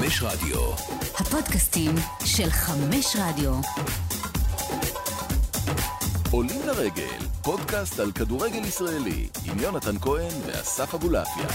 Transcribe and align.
חמש 0.00 0.22
רדיו. 0.22 0.72
הפודקאסטים 1.14 1.94
של 2.24 2.50
חמש 2.50 3.16
רדיו. 3.18 3.52
עולים 6.30 6.62
לרגל, 6.66 7.18
פודקאסט 7.42 8.00
על 8.00 8.12
כדורגל 8.12 8.64
ישראלי, 8.64 9.28
עם 9.44 9.58
יונתן 9.58 9.98
כהן 9.98 10.32
ואסף 10.46 10.94
אבולעפיה. 10.94 11.48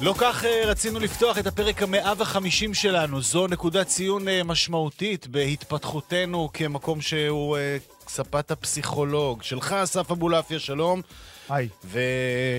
לא 0.00 0.14
כך 0.18 0.44
אה, 0.44 0.62
רצינו 0.66 0.98
לפתוח 0.98 1.38
את 1.38 1.46
הפרק 1.46 1.82
המאה 1.82 2.12
וחמישים 2.18 2.74
שלנו. 2.74 3.22
זו 3.22 3.46
נקודת 3.46 3.86
ציון 3.86 4.28
אה, 4.28 4.44
משמעותית 4.44 5.26
בהתפתחותנו 5.26 6.48
כמקום 6.52 7.00
שהוא 7.00 7.56
אה, 7.56 7.76
ספת 8.08 8.50
הפסיכולוג. 8.50 9.42
שלך, 9.42 9.72
אסף 9.72 10.10
אבולעפיה, 10.10 10.58
שלום. 10.58 11.02
היי. 11.50 11.68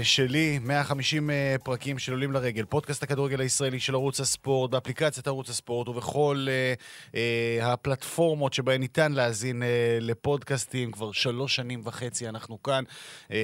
ושלי, 0.02 0.60
150 0.60 1.30
אה, 1.30 1.56
פרקים 1.64 2.00
של 2.00 2.12
עולים 2.12 2.32
לרגל, 2.32 2.66
פודקאסט 2.66 3.04
הכדורגל 3.04 3.42
הישראלי 3.42 3.80
של 3.80 3.94
ערוץ 3.94 4.20
הספורט, 4.20 4.72
באפליקציית 4.72 5.28
ערוץ 5.28 5.50
הספורט 5.50 5.88
ובכל 5.88 6.46
אה, 6.50 6.74
אה, 7.16 7.74
הפלטפורמות 7.74 8.54
שבהן 8.54 8.82
ניתן 8.82 9.12
להאזין 9.12 9.64
אה, 9.64 9.98
לפודקאסטים. 10.02 10.92
כבר 10.92 11.12
שלוש 11.12 11.56
שנים 11.56 11.82
וחצי 11.84 12.30
אנחנו 12.30 12.64
כאן. 12.64 12.84
אה, 13.32 13.38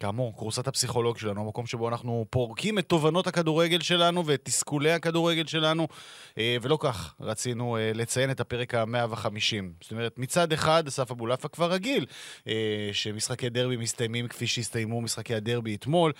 כאמור, 0.00 0.36
קורסת 0.36 0.68
הפסיכולוג 0.68 1.18
שלנו, 1.18 1.40
המקום 1.40 1.66
שבו 1.66 1.88
אנחנו 1.88 2.26
פורקים 2.30 2.78
את 2.78 2.88
תובנות 2.88 3.26
הכדורגל 3.26 3.80
שלנו 3.80 4.26
ואת 4.26 4.40
תסכולי 4.44 4.92
הכדורגל 4.92 5.46
שלנו, 5.46 5.88
אה, 6.38 6.56
ולא 6.62 6.78
כך 6.80 7.14
רצינו 7.20 7.76
אה, 7.76 7.92
לציין 7.94 8.30
את 8.30 8.40
הפרק 8.40 8.74
ה-150. 8.74 9.64
זאת 9.80 9.92
אומרת, 9.92 10.18
מצד 10.18 10.52
אחד, 10.52 10.86
אסף 10.86 11.10
אבולעפה 11.10 11.48
כבר 11.48 11.72
רגיל 11.72 12.06
אה, 12.48 12.90
שמשחקי 12.92 13.48
דרבי 13.48 13.76
מסתיימים 13.76 14.28
כפי 14.28 14.43
שהסתיימו 14.46 15.00
משחקי 15.00 15.34
הדרבי 15.34 15.74
אתמול, 15.74 16.12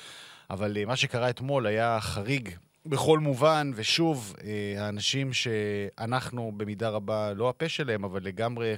אבל 0.51 0.77
אה, 0.77 0.85
מה 0.85 0.97
שקרה 0.97 1.31
אתמול 1.31 1.67
היה 1.67 1.99
חריג 2.01 2.51
בכל 2.87 3.19
מובן, 3.19 3.71
ושוב, 3.75 4.37
אה, 4.45 4.85
האנשים 4.85 5.33
שאנחנו 5.33 6.53
במידה 6.57 6.89
רבה, 6.89 7.33
לא 7.33 7.49
הפה 7.49 7.69
שלהם, 7.69 8.05
אבל 8.05 8.25
לגמרי 8.25 8.75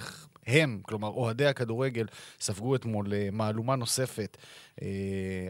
הם, 0.47 0.81
כלומר 0.83 1.09
אוהדי 1.09 1.47
הכדורגל, 1.47 2.07
ספגו 2.41 2.75
אתמול 2.77 3.15
אה, 3.15 3.29
מהלומה 3.33 3.77
נוספת, 3.77 4.37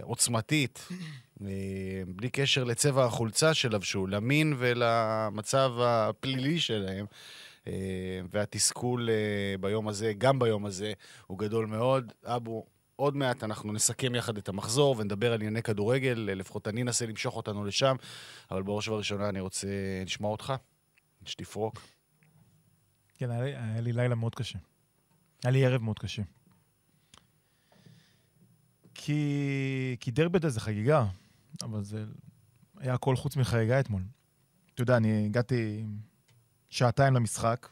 עוצמתית, 0.03 0.89
בלי 2.07 2.31
קשר 2.33 2.65
לצבע 2.65 3.05
החולצה 3.05 3.55
שלבשו, 3.55 4.07
למין 4.07 4.55
ולמצב 4.59 5.73
הפלילי 5.81 6.61
שלהם. 6.61 7.07
והתסכול 8.31 9.09
ביום 9.61 9.89
הזה, 9.89 10.13
גם 10.19 10.39
ביום 10.39 10.67
הזה, 10.67 10.92
הוא 11.27 11.39
גדול 11.39 11.67
מאוד. 11.67 12.13
אבו, 12.25 12.65
עוד 12.97 13.16
מעט 13.16 13.44
אנחנו 13.44 13.72
נסכם 13.72 14.14
יחד 14.14 14.39
את 14.39 14.48
המחזור 14.48 14.97
ונדבר 14.98 15.33
על 15.33 15.41
ענייני 15.41 15.62
כדורגל, 15.62 16.28
לפחות 16.36 16.69
אני 16.69 16.83
אנסה 16.83 17.06
למשוך 17.06 17.36
אותנו 17.36 17.64
לשם, 17.64 17.97
אבל 18.50 18.62
בראש 18.62 18.89
ובראשונה 18.89 19.28
אני 19.28 19.41
רוצה 19.41 19.69
לשמוע 20.05 20.33
אותך, 20.33 20.52
שתפרוק. 21.24 21.80
כן, 23.14 23.30
היה 23.30 23.42
לי, 23.42 23.56
היה 23.56 23.80
לי 23.80 23.92
לילה 23.92 24.14
מאוד 24.14 24.34
קשה. 24.34 24.58
היה 25.44 25.50
לי 25.52 25.67
ערב 25.67 25.83
מאוד 25.83 25.98
קשה. 25.98 26.22
כי, 28.94 29.97
כי 30.00 30.11
דרבדה 30.11 30.48
זה 30.48 30.61
חגיגה, 30.61 31.05
אבל 31.62 31.83
זה 31.83 32.05
היה 32.78 32.94
הכל 32.94 33.17
חוץ 33.17 33.36
מחגיגה 33.36 33.80
אתמול. 33.80 34.02
אתה 34.74 34.83
יודע, 34.83 34.97
אני 34.97 35.27
הגעתי 35.27 35.84
שעתיים 36.70 37.14
למשחק, 37.14 37.69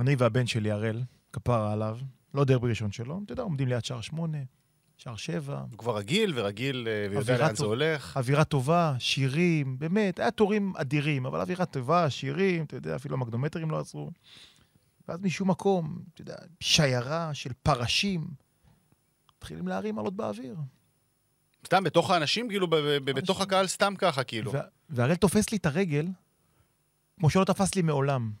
אני 0.00 0.14
והבן 0.18 0.46
שלי, 0.46 0.70
הראל, 0.70 1.02
כפרה 1.32 1.72
עליו, 1.72 1.98
לא 2.34 2.44
דרבי 2.44 2.68
ראשון 2.68 2.92
שלו, 2.92 3.20
אתה 3.24 3.32
יודע, 3.32 3.42
עומדים 3.42 3.68
ליד 3.68 3.84
שער 3.84 4.00
שמונה, 4.00 4.38
שער 4.96 5.16
שבע. 5.16 5.64
הוא 5.70 5.78
כבר 5.78 5.96
רגיל 5.96 6.32
ורגיל 6.36 6.88
אה, 6.90 7.06
ויודע 7.10 7.38
לאן 7.38 7.50
זה 7.50 7.56
טוב. 7.56 7.66
הולך. 7.66 8.16
אווירה 8.16 8.44
טובה, 8.44 8.94
שירים, 8.98 9.78
באמת, 9.78 10.18
היה 10.18 10.30
תורים 10.30 10.72
אדירים, 10.76 11.26
אבל 11.26 11.40
אווירה 11.40 11.66
טובה, 11.66 12.10
שירים, 12.10 12.64
אתה 12.64 12.76
יודע, 12.76 12.96
אפילו 12.96 13.14
המגנומטרים 13.16 13.70
לא 13.70 13.78
עצרו. 13.80 14.10
ואז 15.08 15.20
משום 15.22 15.50
מקום, 15.50 15.98
אתה 16.14 16.22
יודע, 16.22 16.34
שיירה 16.60 17.34
של 17.34 17.50
פרשים, 17.62 18.26
מתחילים 19.36 19.68
להרים 19.68 19.98
עלות 19.98 20.14
באוויר. 20.16 20.56
סתם, 21.66 21.84
בתוך 21.84 22.10
האנשים, 22.10 22.48
כאילו, 22.48 22.66
בתוך. 23.04 23.40
הקהל, 23.40 23.66
סתם 23.66 23.94
ככה, 23.98 24.24
כאילו. 24.24 24.52
וה- 24.52 24.60
והראל 24.90 25.14
תופס 25.14 25.50
לי 25.52 25.58
את 25.58 25.66
הרגל, 25.66 26.06
כמו 27.18 27.30
שלא 27.30 27.44
תפס 27.44 27.74
לי 27.74 27.82
מעולם. 27.82 28.32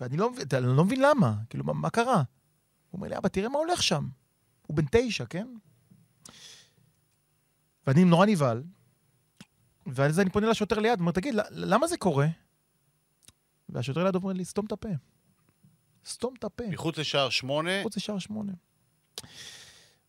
ואני 0.00 0.16
לא, 0.16 0.30
אני 0.52 0.76
לא 0.76 0.84
מבין 0.84 1.00
למה, 1.00 1.34
כאילו, 1.50 1.64
מה, 1.64 1.72
מה 1.72 1.90
קרה? 1.90 2.14
הוא 2.14 2.98
אומר 2.98 3.08
לי, 3.08 3.16
אבא, 3.16 3.28
תראה 3.28 3.48
מה 3.48 3.58
הולך 3.58 3.82
שם. 3.82 4.08
הוא 4.66 4.76
בן 4.76 4.84
תשע, 4.90 5.24
כן? 5.26 5.46
ואני 7.86 8.04
נורא 8.04 8.26
נבהל, 8.26 8.62
ואז 9.86 10.20
אני 10.20 10.30
פונה 10.30 10.46
לשוטר 10.46 10.78
ליד, 10.78 11.00
אומר, 11.00 11.12
תגיד, 11.12 11.34
למה 11.50 11.86
זה 11.86 11.96
קורה? 11.96 12.26
והשוטר 13.68 14.04
ליד 14.04 14.14
אומר 14.14 14.32
לי, 14.32 14.44
סתום 14.44 14.66
את 14.66 14.72
הפה. 14.72 14.88
סתום 16.06 16.34
את 16.38 16.44
הפה. 16.44 16.64
מחוץ 16.68 16.98
לשער 16.98 17.30
שמונה, 17.30 17.80
מחוץ 17.80 17.96
לשער 17.96 18.18
שמונה. 18.18 18.52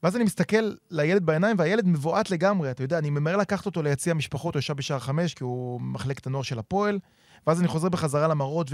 ואז 0.03 0.16
אני 0.16 0.23
מסתכל 0.23 0.73
לילד 0.91 1.25
בעיניים, 1.25 1.56
והילד 1.59 1.88
מבועת 1.88 2.31
לגמרי, 2.31 2.72
אתה 2.72 2.84
יודע, 2.84 2.97
אני 2.97 3.09
ממהר 3.09 3.38
לקחת 3.38 3.66
אותו 3.66 3.81
ליציע 3.81 4.12
המשפחות, 4.12 4.53
הוא 4.53 4.59
ישב 4.59 4.73
בשער 4.73 5.00
חמש, 5.00 5.34
כי 5.34 5.44
הוא 5.44 5.81
מחלקת 5.81 6.28
הנוער 6.28 6.44
של 6.44 6.59
הפועל, 6.59 7.00
ואז 7.47 7.59
אני 7.59 7.67
חוזר 7.67 7.89
בחזרה 7.89 8.28
למראות, 8.28 8.67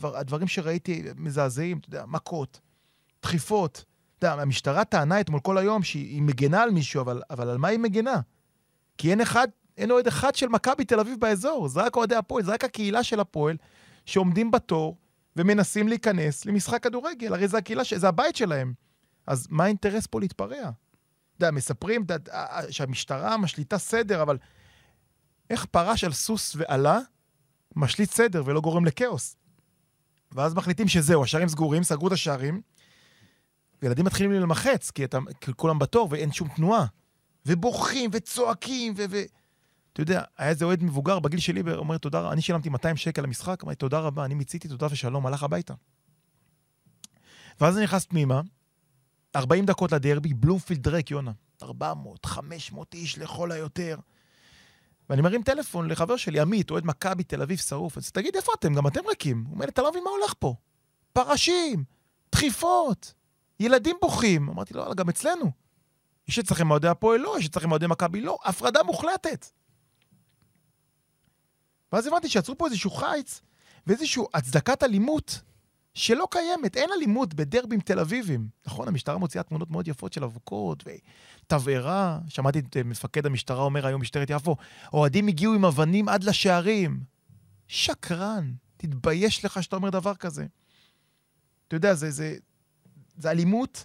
והדברים 0.00 0.48
שראיתי 0.48 1.02
מזעזעים, 1.16 1.78
אתה 1.78 1.88
יודע, 1.88 2.04
מכות, 2.06 2.60
דחיפות. 3.22 3.84
אתה 4.18 4.26
יודע, 4.26 4.42
המשטרה 4.42 4.84
טענה 4.84 5.20
אתמול 5.20 5.40
כל 5.40 5.58
היום 5.58 5.82
שהיא 5.82 6.22
מגנה 6.22 6.62
על 6.62 6.70
מישהו, 6.70 7.00
אבל, 7.00 7.22
אבל 7.30 7.48
על 7.48 7.58
מה 7.58 7.68
היא 7.68 7.78
מגנה? 7.78 8.20
כי 8.98 9.10
אין 9.10 9.20
אחד, 9.20 9.48
אין 9.76 9.90
אוהד 9.90 10.06
אחד 10.06 10.34
של 10.34 10.48
מכבי 10.48 10.84
תל 10.84 11.00
אביב 11.00 11.20
באזור, 11.20 11.68
זה 11.68 11.82
רק 11.82 11.96
אוהדי 11.96 12.14
הפועל, 12.14 12.44
זה 12.44 12.52
רק 12.52 12.64
הקהילה 12.64 13.02
של 13.02 13.20
הפועל, 13.20 13.56
שעומדים 14.06 14.50
בתור 14.50 14.96
ומנסים 15.36 15.88
להיכנס 15.88 16.44
למשחק 16.44 16.82
כדורגל, 16.82 17.34
הרי 17.34 17.48
זה 17.48 17.58
הקהילה, 17.58 17.84
ש- 17.84 17.94
זה 17.94 18.08
הבית 18.08 18.36
שלהם. 18.36 18.74
אז 19.26 19.46
מה 19.50 19.64
האינטרס 19.64 20.06
פה 20.06 20.20
להתפרע? 20.20 20.60
אתה 20.60 20.70
יודע, 21.46 21.50
מספרים 21.50 22.00
יודע, 22.10 22.16
שהמשטרה 22.70 23.36
משליטה 23.36 23.78
סדר, 23.78 24.22
אבל 24.22 24.38
איך 25.50 25.64
פרש 25.64 26.04
על 26.04 26.12
סוס 26.12 26.56
ועלה, 26.56 27.00
משליט 27.76 28.10
סדר 28.10 28.42
ולא 28.46 28.60
גורם 28.60 28.84
לכאוס? 28.84 29.36
ואז 30.32 30.54
מחליטים 30.54 30.88
שזהו, 30.88 31.22
השערים 31.22 31.48
סגורים, 31.48 31.82
סגרו 31.82 32.08
את 32.08 32.12
השערים, 32.12 32.60
וילדים 33.82 34.04
מתחילים 34.04 34.32
להילמחץ, 34.32 34.90
כי, 34.90 35.04
אתה, 35.04 35.18
כולם 35.56 35.78
בתור 35.78 36.08
ואין 36.10 36.32
שום 36.32 36.48
תנועה. 36.48 36.86
ובוכים 37.46 38.10
וצועקים, 38.12 38.94
ו... 38.96 39.04
ו... 39.10 39.16
אתה 39.92 40.02
יודע, 40.02 40.22
היה 40.38 40.50
איזה 40.50 40.64
אוהד 40.64 40.82
מבוגר 40.82 41.18
בגיל 41.18 41.40
שלי, 41.40 41.62
אומר, 41.76 41.98
תודה, 41.98 42.32
אני 42.32 42.42
שילמתי 42.42 42.68
200 42.68 42.96
שקל 42.96 43.22
למשחק, 43.22 43.64
אמרתי, 43.64 43.76
תודה 43.76 43.98
רבה, 43.98 44.24
אני 44.24 44.34
מיציתי, 44.34 44.68
תודה 44.68 44.86
ושלום, 44.90 45.26
הלך 45.26 45.42
הביתה. 45.42 45.74
ואז 47.60 47.76
אני 47.76 47.84
נכנס 47.84 48.04
פנימה, 48.04 48.40
40 49.36 49.66
דקות 49.66 49.92
לדרבי, 49.92 50.34
בלומפילד 50.34 50.88
ריק, 50.88 51.10
יונה. 51.10 51.32
400, 51.62 52.26
500 52.26 52.94
איש 52.94 53.18
לכל 53.18 53.52
היותר. 53.52 53.96
ואני 55.10 55.22
מרים 55.22 55.42
טלפון 55.42 55.88
לחבר 55.88 56.16
שלי, 56.16 56.40
עמית, 56.40 56.70
אוהד 56.70 56.84
מכבי 56.86 57.24
תל 57.24 57.42
אביב 57.42 57.58
שרוף. 57.58 57.98
אז 57.98 58.10
תגיד, 58.10 58.36
איפה 58.36 58.52
אתם? 58.58 58.74
גם 58.74 58.86
אתם 58.86 59.00
ריקים. 59.08 59.44
הוא 59.46 59.54
אומר 59.54 59.64
אתה 59.68 59.82
לא 59.82 59.90
מבין 59.90 60.04
מה 60.04 60.10
הולך 60.10 60.34
פה. 60.38 60.54
פרשים, 61.12 61.84
דחיפות, 62.32 63.14
ילדים 63.60 63.96
בוכים. 64.00 64.48
אמרתי 64.48 64.74
לו, 64.74 64.84
"לא, 64.84 64.94
גם 64.94 65.08
אצלנו. 65.08 65.50
יש 66.28 66.38
אצלכם 66.38 66.70
אוהדי 66.70 66.88
הפועל? 66.88 67.20
לא. 67.20 67.36
יש 67.38 67.46
אצלכם 67.46 67.70
אוהדי 67.70 67.86
מכבי? 67.86 68.20
לא. 68.20 68.38
הפרדה 68.44 68.82
מוחלטת. 68.82 69.46
ואז 71.92 72.06
הבנתי 72.06 72.28
שיצרו 72.28 72.58
פה 72.58 72.66
איזשהו 72.66 72.90
חיץ 72.90 73.40
ואיזושהי 73.86 74.22
הצדקת 74.34 74.82
אלימות 74.82 75.40
שלא 75.94 76.28
קיימת. 76.30 76.76
אין 76.76 76.90
אלימות 76.96 77.34
בדרבים 77.34 77.80
תל 77.80 77.98
אביבים. 77.98 78.48
נכון, 78.66 78.88
המשטרה 78.88 79.18
מוציאה 79.18 79.44
תמונות 79.44 79.70
מאוד 79.70 79.88
יפות 79.88 80.12
של 80.12 80.24
אבוקות 80.24 80.84
ותבערה. 80.86 82.18
שמעתי 82.28 82.58
את 82.58 82.76
אה, 82.76 82.82
מפקד 82.82 83.26
המשטרה 83.26 83.62
אומר 83.62 83.86
היום, 83.86 84.00
משטרת 84.00 84.30
יפו, 84.30 84.56
אוהדים 84.92 85.28
הגיעו 85.28 85.54
עם 85.54 85.64
אבנים 85.64 86.08
עד 86.08 86.24
לשערים. 86.24 87.00
שקרן, 87.68 88.52
תתבייש 88.76 89.44
לך 89.44 89.62
שאתה 89.62 89.76
אומר 89.76 89.90
דבר 89.90 90.14
כזה. 90.14 90.46
אתה 91.68 91.76
יודע, 91.76 91.94
זה, 91.94 92.10
זה, 92.10 92.36
זה 93.16 93.30
אלימות 93.30 93.84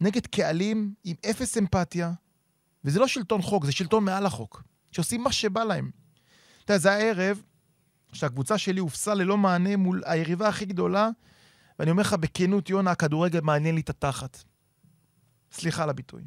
נגד 0.00 0.26
קהלים 0.26 0.94
עם 1.04 1.16
אפס 1.30 1.58
אמפתיה, 1.58 2.12
וזה 2.84 3.00
לא 3.00 3.08
שלטון 3.08 3.42
חוק, 3.42 3.64
זה 3.64 3.72
שלטון 3.72 4.04
מעל 4.04 4.26
החוק, 4.26 4.62
שעושים 4.92 5.22
מה 5.22 5.32
שבא 5.32 5.64
להם. 5.64 5.90
אתה 6.64 6.72
יודע, 6.72 6.78
זה 6.78 6.92
הערב 6.92 7.42
שהקבוצה 8.12 8.58
שלי 8.58 8.80
הופסה 8.80 9.14
ללא 9.14 9.36
מענה 9.36 9.76
מול 9.76 10.02
היריבה 10.06 10.48
הכי 10.48 10.64
גדולה, 10.64 11.08
ואני 11.78 11.90
אומר 11.90 12.00
לך 12.02 12.12
בכנות, 12.12 12.70
יונה, 12.70 12.90
הכדורגל 12.90 13.40
מעניין 13.40 13.74
לי 13.74 13.80
את 13.80 13.90
התחת. 13.90 14.42
סליחה 15.52 15.82
על 15.82 15.90
הביטוי. 15.90 16.22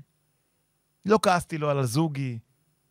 לא 1.06 1.20
כעסתי 1.22 1.58
לו 1.58 1.70
על 1.70 1.80
הזוגי, 1.80 2.40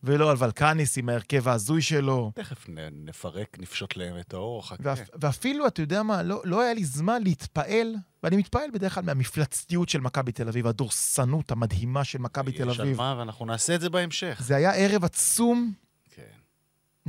ולא 0.03 0.31
על 0.31 0.37
ולקניס 0.39 0.99
עם 0.99 1.09
ההרכב 1.09 1.49
ההזוי 1.49 1.83
שלו. 1.83 2.33
תכף 2.35 2.69
נ- 2.69 3.09
נפרק, 3.09 3.57
נפשוט 3.61 3.97
להם 3.97 4.19
את 4.21 4.33
האור, 4.35 4.69
חכה. 4.69 4.83
ואפ, 4.83 4.99
ואפילו, 5.21 5.67
אתה 5.67 5.83
יודע 5.83 6.03
מה, 6.03 6.23
לא, 6.23 6.43
לא 6.45 6.61
היה 6.63 6.75
לי 6.75 6.85
זמן 6.85 7.23
להתפעל 7.23 7.95
ואני 8.23 8.37
מתפעל 8.37 8.71
בדרך 8.71 8.95
כלל 8.95 9.03
מהמפלצתיות 9.05 9.89
של 9.89 10.01
מכבי 10.01 10.33
תל 10.33 10.49
אביב, 10.49 10.67
הדורסנות 10.67 11.51
המדהימה 11.51 12.05
של 12.05 12.19
מכבי 12.19 12.53
תל 12.53 12.71
יש 12.71 12.79
על 12.81 12.87
אביב. 12.87 12.97
מה, 12.97 13.15
ואנחנו 13.19 13.47
נעשה 13.47 13.75
את 13.75 13.81
זה 13.81 13.91
בהמשך. 13.91 14.41
זה 14.45 14.57
היה 14.57 14.73
ערב 14.75 15.05
עצום. 15.05 15.73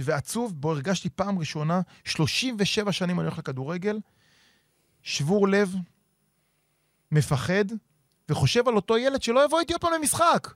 ועצוב, 0.03 0.61
בו 0.61 0.71
הרגשתי 0.71 1.09
פעם 1.09 1.39
ראשונה, 1.39 1.81
37 2.05 2.91
שנים 2.91 3.19
אני 3.19 3.27
הולך 3.27 3.39
לכדורגל, 3.39 3.99
שבור 5.03 5.47
לב, 5.47 5.75
מפחד, 7.11 7.65
וחושב 8.29 8.67
על 8.67 8.75
אותו 8.75 8.97
ילד 8.97 9.21
שלא 9.21 9.45
יבוא 9.45 9.59
איתי 9.59 9.73
עוד 9.73 9.81
פעם 9.81 9.93
למשחק. 9.93 10.53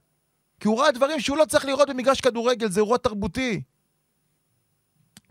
כי 0.59 0.67
הוא 0.67 0.79
ראה 0.79 0.91
דברים 0.91 1.19
שהוא 1.19 1.37
לא 1.37 1.45
צריך 1.45 1.65
לראות 1.65 1.89
במגרש 1.89 2.21
כדורגל, 2.21 2.69
זה 2.69 2.79
אירוע 2.79 2.97
תרבותי. 2.97 3.61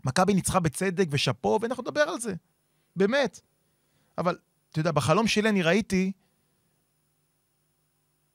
מכבי 0.05 0.33
ניצחה 0.33 0.59
בצדק 0.59 1.07
ושאפו, 1.11 1.59
ואנחנו 1.61 1.83
נדבר 1.83 2.01
על 2.01 2.19
זה. 2.19 2.33
באמת. 2.95 3.41
אבל, 4.17 4.37
אתה 4.69 4.79
יודע, 4.79 4.91
בחלום 4.91 5.27
שלי 5.27 5.49
אני 5.49 5.61
ראיתי 5.61 6.11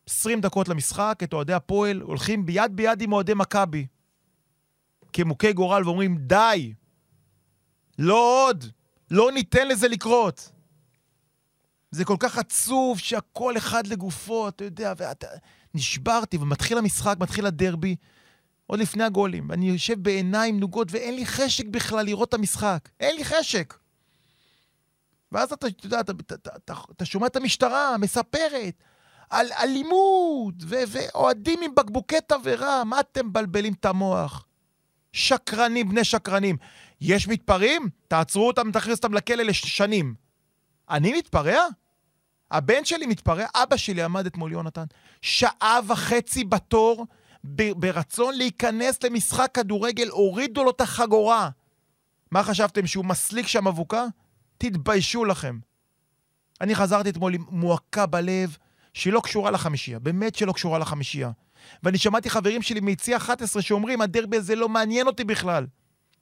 20 0.07 0.41
דקות 0.41 0.69
למשחק, 0.69 1.19
את 1.23 1.33
אוהדי 1.33 1.53
הפועל 1.53 2.01
הולכים 2.01 2.47
ביד 2.47 2.77
ביד 2.77 3.03
עם 3.03 3.13
אוהדי 3.13 3.35
מכבי. 3.35 3.87
כמוכי 5.13 5.53
גורל 5.53 5.83
ואומרים, 5.85 6.17
די, 6.19 6.75
לא 7.99 8.47
עוד, 8.49 8.65
לא 9.11 9.33
ניתן 9.33 9.69
לזה 9.69 9.89
לקרות. 9.89 10.53
זה 11.91 12.05
כל 12.05 12.17
כך 12.19 12.39
עצוב 12.39 12.99
שהכל 12.99 13.57
אחד 13.57 13.87
לגופו, 13.87 14.49
אתה 14.49 14.65
יודע, 14.65 14.93
ואתה... 14.97 15.27
נשברתי, 15.75 16.37
ומתחיל 16.37 16.79
המשחק, 16.79 17.17
מתחיל 17.21 17.47
הדרבי, 17.47 17.97
עוד 18.67 18.81
לפני 18.81 19.05
הגולים, 19.05 19.51
ואני 19.51 19.69
יושב 19.69 20.03
בעיניים 20.03 20.61
נוגות 20.61 20.89
ואין 20.91 21.15
לי 21.15 21.27
חשק 21.27 21.67
בכלל 21.67 22.05
לראות 22.05 22.29
את 22.29 22.35
המשחק. 22.35 22.89
אין 23.01 23.17
לי 23.17 23.25
חשק. 23.25 23.75
ואז 25.33 25.53
אתה, 25.53 25.67
אתה 25.67 25.87
יודע, 25.87 26.01
אתה, 26.01 26.13
אתה, 26.13 26.35
אתה, 26.35 26.51
אתה, 26.57 26.75
אתה 26.91 27.05
שומע 27.05 27.27
את 27.27 27.37
המשטרה 27.37 27.99
מספרת 27.99 28.83
על 29.31 29.47
אלימות 29.53 30.55
ואוהדים 30.67 31.63
עם 31.63 31.75
בקבוקי 31.75 32.21
תבערה, 32.27 32.85
מה 32.85 33.01
אתם 33.01 33.27
מבלבלים 33.27 33.73
את 33.73 33.85
המוח? 33.85 34.47
שקרנים 35.19 35.89
בני 35.89 36.05
שקרנים. 36.05 36.57
יש 37.01 37.29
מתפרעים? 37.29 37.89
תעצרו 38.09 38.47
אותם, 38.47 38.73
תכניסו 38.73 38.97
אותם 38.97 39.15
לכלא 39.15 39.43
לשנים. 39.43 40.15
אני 40.91 41.19
מתפרע? 41.19 41.61
הבן 42.51 42.85
שלי 42.85 43.07
מתפרע? 43.07 43.47
אבא 43.55 43.77
שלי 43.77 44.03
עמד 44.03 44.27
אתמול, 44.27 44.53
יונתן, 44.53 44.85
שעה 45.23 45.81
וחצי 45.87 46.45
בתור 46.45 47.07
ברצון 47.77 48.35
להיכנס 48.35 49.03
למשחק 49.03 49.51
כדורגל, 49.55 50.09
הורידו 50.09 50.65
לו 50.65 50.71
את 50.71 50.81
החגורה. 50.81 51.51
מה 52.31 52.43
חשבתם, 52.43 52.87
שהוא 52.87 53.05
מסליק 53.05 53.47
שם 53.47 53.69
אבוקה? 53.69 54.05
תתביישו 54.59 55.25
לכם. 55.25 55.59
אני 56.61 56.75
חזרתי 56.75 57.11
אתמול 57.11 57.35
עם 57.35 57.45
מועקה 57.51 58.07
בלב 58.07 58.57
שהיא 58.95 59.13
לא 59.13 59.21
קשורה 59.21 59.51
לחמישייה, 59.51 59.99
באמת 59.99 60.35
שלא 60.35 60.53
קשורה 60.53 60.79
לחמישייה. 60.79 61.31
ואני 61.83 61.99
שמעתי 61.99 62.31
חברים 62.31 62.63
שלי 62.63 62.81
מיציע 62.81 63.17
11 63.17 63.63
שאומרים, 63.63 64.01
הדרבי 64.01 64.37
הזה 64.37 64.55
לא 64.55 64.69
מעניין 64.69 65.07
אותי 65.07 65.25
בכלל. 65.25 65.67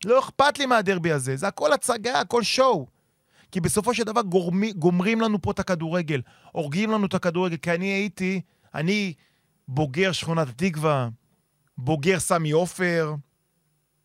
לא 0.04 0.18
אכפת 0.18 0.58
לי 0.58 0.66
מהדרבי 0.66 1.12
הזה, 1.12 1.36
זה 1.36 1.48
הכל 1.48 1.72
הצגה, 1.72 2.20
הכל 2.20 2.42
שואו. 2.42 2.86
כי 3.52 3.60
בסופו 3.60 3.94
של 3.94 4.04
דבר 4.04 4.22
גורמי, 4.22 4.72
גומרים 4.72 5.20
לנו 5.20 5.42
פה 5.42 5.50
את 5.50 5.58
הכדורגל, 5.58 6.20
הורגים 6.52 6.90
לנו 6.90 7.06
את 7.06 7.14
הכדורגל, 7.14 7.56
כי 7.56 7.70
אני 7.70 7.86
הייתי, 7.86 8.40
אני 8.74 9.14
בוגר 9.68 10.12
שכונת 10.12 10.48
התקווה, 10.48 11.08
בוגר 11.78 12.20
סמי 12.20 12.50
עופר, 12.50 13.14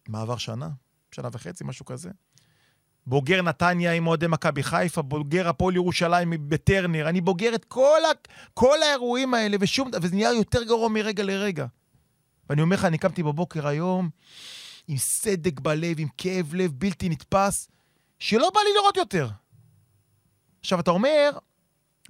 מה 0.07 0.21
עבר 0.21 0.37
שנה? 0.37 0.69
שנה 1.11 1.29
וחצי, 1.31 1.63
משהו 1.63 1.85
כזה. 1.85 2.09
בוגר 3.07 3.41
נתניה 3.41 3.93
עם 3.93 4.07
אוהדי 4.07 4.27
מכבי 4.27 4.63
חיפה, 4.63 5.01
בוגר 5.01 5.49
הפועל 5.49 5.75
ירושלים 5.75 6.33
בטרנר, 6.47 7.09
אני 7.09 7.21
בוגר 7.21 7.55
את 7.55 7.65
כל, 7.65 7.99
ה, 8.05 8.11
כל 8.53 8.83
האירועים 8.83 9.33
האלה, 9.33 9.57
ושום, 9.59 9.89
וזה 10.01 10.15
נהיה 10.15 10.31
יותר 10.33 10.63
גרוע 10.63 10.89
מרגע 10.89 11.23
לרגע. 11.23 11.65
ואני 12.49 12.61
אומר 12.61 12.75
לך, 12.75 12.85
אני 12.85 12.97
קמתי 12.97 13.23
בבוקר 13.23 13.67
היום 13.67 14.09
עם 14.87 14.97
סדק 14.97 15.59
בלב, 15.59 15.99
עם 15.99 16.07
כאב 16.17 16.53
לב 16.53 16.71
בלתי 16.75 17.09
נתפס, 17.09 17.69
שלא 18.19 18.51
בא 18.53 18.59
לי 18.59 18.69
לראות 18.75 18.97
יותר. 18.97 19.29
עכשיו, 20.59 20.79
אתה 20.79 20.91
אומר, 20.91 21.29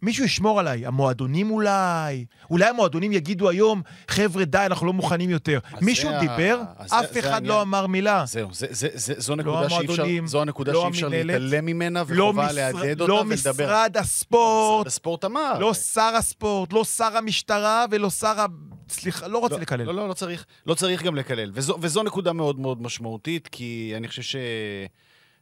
מישהו 0.01 0.25
ישמור 0.25 0.59
עליי, 0.59 0.85
המועדונים 0.85 1.51
אולי, 1.51 2.25
אולי 2.49 2.65
המועדונים 2.65 3.11
יגידו 3.11 3.49
היום, 3.49 3.81
חבר'ה, 4.07 4.45
די, 4.45 4.57
אנחנו 4.65 4.85
לא 4.87 4.93
מוכנים 4.93 5.29
יותר. 5.29 5.59
מישהו 5.81 6.09
זה 6.09 6.19
דיבר, 6.19 6.61
אז 6.77 6.89
זה- 6.89 6.99
אף 6.99 7.13
זה 7.13 7.19
אחד 7.19 7.29
העניין. 7.29 7.45
לא 7.51 7.61
אמר 7.61 7.87
מילה. 7.87 8.23
זהו, 8.27 8.53
זה, 8.53 8.67
זה, 8.69 8.87
זה, 8.93 9.13
זו 9.17 9.35
נקודה 9.35 9.69
שאי 9.69 9.77
אפשר, 9.77 9.83
המועדונים, 9.93 10.27
זו 10.27 10.41
הנקודה 10.41 10.71
לא 10.71 10.81
שאי 10.81 10.89
אפשר 10.89 11.07
להתעלם 11.07 11.65
ממנה, 11.65 12.03
לא, 12.09 12.23
וחובה 12.23 12.43
משרד- 12.45 12.55
להדהד 12.55 13.01
אותה 13.01 13.11
לא 13.13 13.23
ולדבר. 13.27 13.33
משרד 13.65 13.97
הספורט, 13.97 14.79
משרד 14.81 14.87
הספורט 14.87 15.25
אמר. 15.25 15.59
לא 15.59 15.73
שר 15.73 16.13
הספורט, 16.17 16.73
לא 16.73 16.83
שר 16.83 17.17
המשטרה 17.17 17.85
ולא 17.91 18.09
שר 18.09 18.39
ה... 18.41 18.45
סליחה, 18.89 19.27
לא 19.27 19.37
רוצה 19.37 19.55
לא, 19.55 19.61
לקלל. 19.61 19.83
לא, 19.85 19.93
לא, 19.95 20.07
לא 20.09 20.13
צריך, 20.13 20.45
לא 20.65 20.73
צריך 20.73 21.03
גם 21.03 21.15
לקלל. 21.15 21.51
וזו, 21.53 21.77
וזו 21.81 22.03
נקודה 22.03 22.33
מאוד 22.33 22.59
מאוד 22.59 22.81
משמעותית, 22.81 23.47
כי 23.47 23.93
אני 23.97 24.07
חושב 24.07 24.39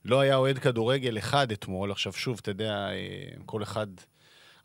שלא 0.05 0.19
היה 0.19 0.35
אוהד 0.35 0.57
כדורגל 0.59 1.17
אחד 1.17 1.51
אתמול. 1.51 1.91
עכשיו, 1.91 2.13
שוב, 2.13 2.37
אתה 2.41 2.51
יודע, 2.51 2.71
אה, 2.71 2.95
כל 3.45 3.63
אחד... 3.63 3.87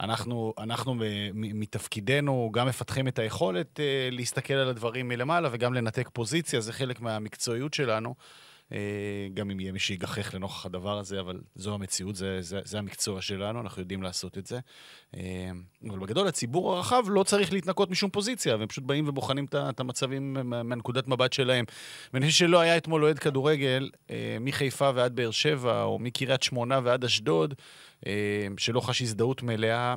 אנחנו, 0.00 0.54
אנחנו 0.58 0.94
מתפקידנו 1.34 2.50
גם 2.52 2.66
מפתחים 2.68 3.08
את 3.08 3.18
היכולת 3.18 3.80
אה, 3.80 4.08
להסתכל 4.12 4.54
על 4.54 4.68
הדברים 4.68 5.08
מלמעלה 5.08 5.48
וגם 5.52 5.74
לנתק 5.74 6.08
פוזיציה, 6.12 6.60
זה 6.60 6.72
חלק 6.72 7.00
מהמקצועיות 7.00 7.74
שלנו. 7.74 8.14
אה, 8.72 8.78
גם 9.34 9.50
אם 9.50 9.60
יהיה 9.60 9.72
מי 9.72 9.78
שיגחך 9.78 10.34
לנוכח 10.34 10.66
הדבר 10.66 10.98
הזה, 10.98 11.20
אבל 11.20 11.40
זו 11.54 11.74
המציאות, 11.74 12.16
זה, 12.16 12.42
זה, 12.42 12.60
זה 12.64 12.78
המקצוע 12.78 13.22
שלנו, 13.22 13.60
אנחנו 13.60 13.82
יודעים 13.82 14.02
לעשות 14.02 14.38
את 14.38 14.46
זה. 14.46 14.58
אה, 15.16 15.50
אבל 15.90 15.98
בגדול, 15.98 16.28
הציבור 16.28 16.76
הרחב 16.76 17.02
לא 17.08 17.22
צריך 17.22 17.52
להתנקות 17.52 17.90
משום 17.90 18.10
פוזיציה, 18.10 18.56
והם 18.56 18.68
פשוט 18.68 18.84
באים 18.84 19.08
ובוחנים 19.08 19.46
את 19.52 19.80
המצבים 19.80 20.32
מה- 20.44 20.62
מהנקודת 20.62 21.08
מבט 21.08 21.32
שלהם. 21.32 21.64
ואני 22.14 22.26
חושב 22.26 22.38
שלא 22.38 22.60
היה 22.60 22.76
אתמול 22.76 23.04
אוהד 23.04 23.18
כדורגל, 23.18 23.90
אה, 24.10 24.36
מחיפה 24.40 24.90
ועד 24.94 25.16
באר 25.16 25.30
שבע, 25.30 25.82
או 25.82 25.98
מקריית 25.98 26.42
שמונה 26.42 26.80
ועד 26.84 27.04
אשדוד, 27.04 27.54
שלא 28.56 28.80
חש 28.80 29.02
הזדהות 29.02 29.42
מלאה 29.42 29.94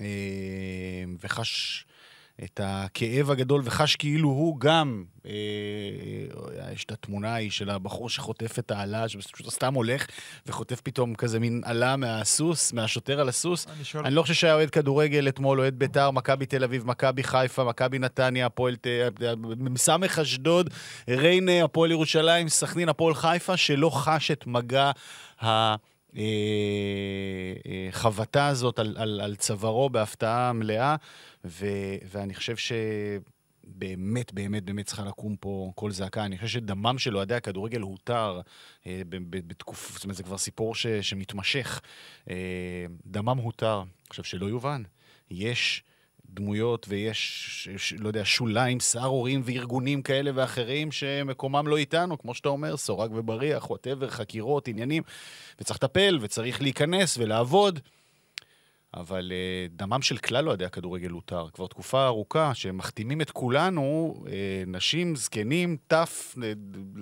אה, 0.00 0.06
וחש 1.20 1.84
את 2.44 2.60
הכאב 2.64 3.30
הגדול 3.30 3.62
וחש 3.64 3.96
כאילו 3.96 4.28
הוא 4.28 4.60
גם, 4.60 5.04
אה, 5.26 5.30
אה, 6.60 6.72
יש 6.72 6.84
את 6.84 6.92
התמונה 6.92 7.34
ההיא 7.34 7.50
של 7.50 7.70
הבחור 7.70 8.08
שחוטף 8.08 8.58
את 8.58 8.70
העלה, 8.70 9.08
שפשוט 9.08 9.50
סתם 9.50 9.74
הולך 9.74 10.06
וחוטף 10.46 10.80
פתאום 10.80 11.14
כזה 11.14 11.40
מין 11.40 11.60
עלה 11.64 11.96
מהסוס, 11.96 12.72
מהשוטר 12.72 13.20
על 13.20 13.28
הסוס. 13.28 13.66
אני 13.66 13.84
שואל, 13.84 14.04
אני 14.04 14.14
לא 14.14 14.22
חושב 14.22 14.34
שהיה 14.34 14.54
אוהד 14.54 14.70
כדורגל 14.70 15.28
אתמול, 15.28 15.60
אוהד 15.60 15.78
ביתר, 15.78 16.10
מכבי 16.10 16.46
תל 16.46 16.64
אביב, 16.64 16.86
מכבי 16.86 17.22
חיפה, 17.22 17.64
מכבי 17.64 17.98
נתניה, 17.98 18.46
הפועל. 18.46 18.76
סמך 19.76 20.18
אשדוד, 20.18 20.70
ריינה, 21.08 21.64
הפועל 21.64 21.90
ירושלים, 21.90 22.48
סכנין, 22.48 22.88
הפועל 22.88 23.14
חיפה, 23.14 23.56
שלא 23.56 23.90
חש 23.90 24.30
את 24.30 24.46
מגע 24.46 24.90
ה... 25.44 25.74
אה, 26.16 26.22
אה, 27.66 27.88
חבטה 27.90 28.46
הזאת 28.46 28.78
על, 28.78 28.96
על, 28.98 29.20
על 29.20 29.36
צווארו 29.36 29.90
בהפתעה 29.90 30.52
מלאה, 30.52 30.96
ו, 31.44 31.66
ואני 32.12 32.34
חושב 32.34 32.56
שבאמת, 32.56 34.32
באמת, 34.32 34.64
באמת 34.64 34.86
צריכה 34.86 35.04
לקום 35.04 35.36
פה 35.40 35.72
קול 35.74 35.90
זעקה. 35.92 36.24
אני 36.24 36.36
חושב 36.38 36.48
שדמם 36.48 36.98
של 36.98 37.16
אוהדי 37.16 37.34
הכדורגל 37.34 37.80
הותר 37.80 38.40
אה, 38.86 39.02
ב- 39.08 39.16
ב- 39.16 39.48
בתקופה, 39.48 39.92
זאת 39.92 40.04
אומרת, 40.04 40.16
זה 40.16 40.22
כבר 40.22 40.38
סיפור 40.38 40.74
ש, 40.74 40.86
שמתמשך. 40.86 41.80
אה, 42.30 42.36
דמם 43.06 43.38
הותר. 43.38 43.82
עכשיו, 44.08 44.24
שלא 44.24 44.46
יובן, 44.46 44.82
יש 45.30 45.82
דמויות 46.34 46.86
ויש, 46.88 47.68
לא 47.98 48.08
יודע, 48.08 48.22
שוליים, 48.24 48.80
סהרורים 48.80 49.42
וארגונים 49.44 50.02
כאלה 50.02 50.30
ואחרים 50.34 50.92
שמקומם 50.92 51.66
לא 51.68 51.76
איתנו, 51.76 52.18
כמו 52.18 52.34
שאתה 52.34 52.48
אומר, 52.48 52.76
סורג 52.76 53.10
ובריח, 53.14 53.70
whatever, 53.70 54.10
חקירות, 54.10 54.68
עניינים, 54.68 55.02
וצריך 55.60 55.82
לטפל 55.82 56.18
וצריך 56.20 56.62
להיכנס 56.62 57.18
ולעבוד. 57.18 57.80
אבל 58.94 59.32
אה, 59.32 59.66
דמם 59.70 60.02
של 60.02 60.16
כלל 60.18 60.48
אוהדי 60.48 60.64
הכדורגל 60.64 61.10
הותר. 61.10 61.46
כבר 61.52 61.66
תקופה 61.66 62.06
ארוכה 62.06 62.54
שמחתימים 62.54 63.20
את 63.20 63.30
כולנו, 63.30 64.14
אה, 64.28 64.62
נשים, 64.66 65.16
זקנים, 65.16 65.76
טף, 65.86 66.34
אה, 66.42 66.52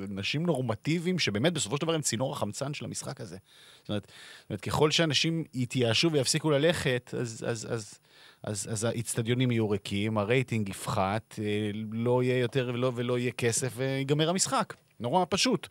נשים 0.09 0.47
נורמטיביים, 0.47 1.19
שבאמת 1.19 1.53
בסופו 1.53 1.77
של 1.77 1.83
דבר 1.83 1.95
הם 1.95 2.01
צינור 2.01 2.33
החמצן 2.33 2.75
של 2.75 2.85
המשחק 2.85 3.21
הזה. 3.21 3.37
זאת 3.81 3.89
אומרת, 3.89 4.13
זאת 4.41 4.51
אומרת 4.51 4.61
ככל 4.61 4.91
שאנשים 4.91 5.45
יתייאשו 5.55 6.13
ויפסיקו 6.13 6.51
ללכת, 6.51 7.15
אז, 7.19 7.45
אז, 7.49 7.67
אז, 7.71 7.99
אז, 8.43 8.69
אז 8.71 8.85
האיצטדיונים 8.85 9.51
יהיו 9.51 9.71
ריקים, 9.71 10.19
הרייטינג 10.19 10.69
יפחת, 10.69 11.35
אה, 11.39 11.71
לא 11.93 12.23
יהיה 12.23 12.39
יותר 12.39 12.71
ולא, 12.75 12.93
ולא 12.95 13.19
יהיה 13.19 13.33
כסף, 13.33 13.73
ויגמר 13.77 14.31
המשחק. 14.31 14.75
נורא 15.01 15.25
פשוט. 15.29 15.69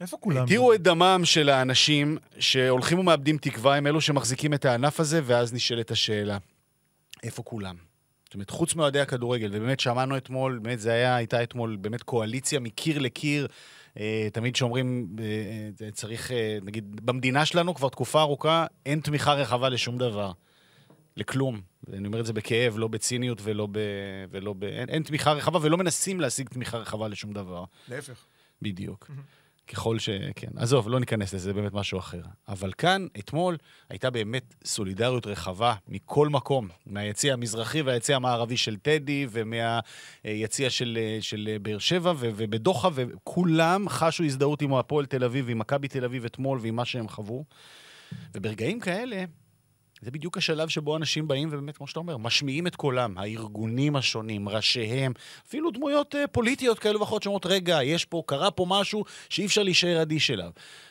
איפה 0.00 0.16
כולם? 0.16 0.46
תראו 0.46 0.74
את 0.74 0.82
דמם 0.82 1.20
של 1.24 1.48
האנשים 1.48 2.18
שהולכים 2.38 2.98
ומאבדים 2.98 3.38
תקווה, 3.38 3.76
הם 3.76 3.86
אלו 3.86 4.00
שמחזיקים 4.00 4.54
את 4.54 4.64
הענף 4.64 5.00
הזה, 5.00 5.20
ואז 5.24 5.54
נשאלת 5.54 5.90
השאלה, 5.90 6.38
איפה 7.22 7.42
כולם? 7.42 7.76
זאת 8.24 8.34
אומרת, 8.34 8.50
חוץ 8.50 8.74
מאוהדי 8.74 9.00
הכדורגל, 9.00 9.48
ובאמת 9.52 9.80
שמענו 9.80 10.16
אתמול, 10.16 10.58
באמת 10.62 10.80
זה 10.80 10.92
היה, 10.92 11.16
הייתה 11.16 11.42
אתמול 11.42 11.76
באמת 11.76 12.02
קואליציה 12.02 12.60
מקיר 12.60 12.98
לקיר, 12.98 13.46
אה, 14.00 14.28
תמיד 14.32 14.56
שאומרים, 14.56 15.16
אה, 15.80 15.90
צריך, 15.90 16.30
נגיד, 16.62 17.06
במדינה 17.06 17.46
שלנו 17.46 17.74
כבר 17.74 17.88
תקופה 17.88 18.20
ארוכה 18.20 18.66
אין 18.86 19.00
תמיכה 19.00 19.34
רחבה 19.34 19.68
לשום 19.68 19.98
דבר. 19.98 20.32
לכלום. 21.16 21.60
אני 21.92 22.06
אומר 22.06 22.20
את 22.20 22.26
זה 22.26 22.32
בכאב, 22.32 22.78
לא 22.78 22.88
בציניות 22.88 23.38
ולא 23.42 23.68
ב... 23.70 23.78
ולא 24.30 24.52
ב... 24.52 24.64
אין, 24.64 24.88
אין 24.88 25.02
תמיכה 25.02 25.32
רחבה 25.32 25.58
ולא 25.62 25.76
מנסים 25.76 26.20
להשיג 26.20 26.48
תמיכה 26.48 26.78
רחבה 26.78 27.08
לשום 27.08 27.32
דבר. 27.32 27.64
להפך. 27.88 28.24
בדיוק. 28.62 29.10
ככל 29.68 29.98
ש... 29.98 30.08
כן. 30.36 30.48
עזוב, 30.56 30.88
לא 30.88 31.00
ניכנס 31.00 31.34
לזה, 31.34 31.44
זה 31.44 31.52
באמת 31.52 31.72
משהו 31.72 31.98
אחר. 31.98 32.20
אבל 32.48 32.72
כאן, 32.72 33.06
אתמול, 33.18 33.56
הייתה 33.90 34.10
באמת 34.10 34.54
סולידריות 34.64 35.26
רחבה 35.26 35.74
מכל 35.88 36.28
מקום, 36.28 36.68
מהיציא 36.86 37.32
המזרחי 37.32 37.82
והיציא 37.82 38.16
המערבי 38.16 38.56
של 38.56 38.76
טדי, 38.76 39.26
ומהיציא 39.30 40.68
של, 40.68 40.98
של 41.20 41.56
באר 41.62 41.78
שבע, 41.78 42.10
ו- 42.10 42.30
ובדוחה, 42.36 42.88
וכולם 42.94 43.88
חשו 43.88 44.24
הזדהות 44.24 44.62
עם 44.62 44.74
הפועל 44.74 45.06
תל 45.06 45.24
אביב, 45.24 45.44
ועם 45.48 45.58
מכבי 45.58 45.88
תל 45.88 46.04
אביב 46.04 46.24
אתמול, 46.24 46.58
ועם 46.62 46.76
מה 46.76 46.84
שהם 46.84 47.08
חוו. 47.08 47.44
וברגעים 48.34 48.80
כאלה, 48.80 49.24
זה 50.00 50.10
בדיוק 50.10 50.36
השלב 50.38 50.68
שבו 50.68 50.96
אנשים 50.96 51.28
באים 51.28 51.48
ובאמת, 51.52 51.76
כמו 51.76 51.86
שאתה 51.86 51.98
אומר, 51.98 52.16
משמיעים 52.16 52.66
את 52.66 52.76
קולם, 52.76 53.18
הארגונים 53.18 53.96
השונים, 53.96 54.48
ראשיהם, 54.48 55.12
אפילו 55.48 55.70
דמויות 55.70 56.14
uh, 56.14 56.18
פוליטיות 56.32 56.78
כאלו 56.78 57.00
ואחרות 57.00 57.22
שאומרות, 57.22 57.46
רגע, 57.46 57.82
יש 57.82 58.04
פה, 58.04 58.22
קרה 58.26 58.50
פה 58.50 58.66
משהו 58.68 59.04
שאי 59.28 59.46
אפשר 59.46 59.62
להישאר 59.62 60.02
אדיש 60.02 60.30
אליו. 60.30 60.50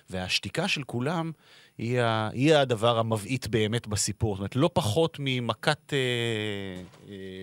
והשתיקה 0.10 0.68
של 0.68 0.84
כולם 0.84 1.32
היא, 1.78 2.02
ה, 2.02 2.30
היא 2.34 2.56
הדבר 2.56 3.00
המבעית 3.00 3.48
באמת 3.48 3.88
בסיפור. 3.88 4.36
זאת 4.36 4.40
אומרת, 4.40 4.56
לא 4.56 4.70
פחות 4.74 5.18
ממכת 5.20 5.94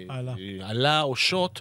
עלה. 0.09 0.35
עלה 0.63 1.03
או 1.03 1.17
שוט, 1.17 1.61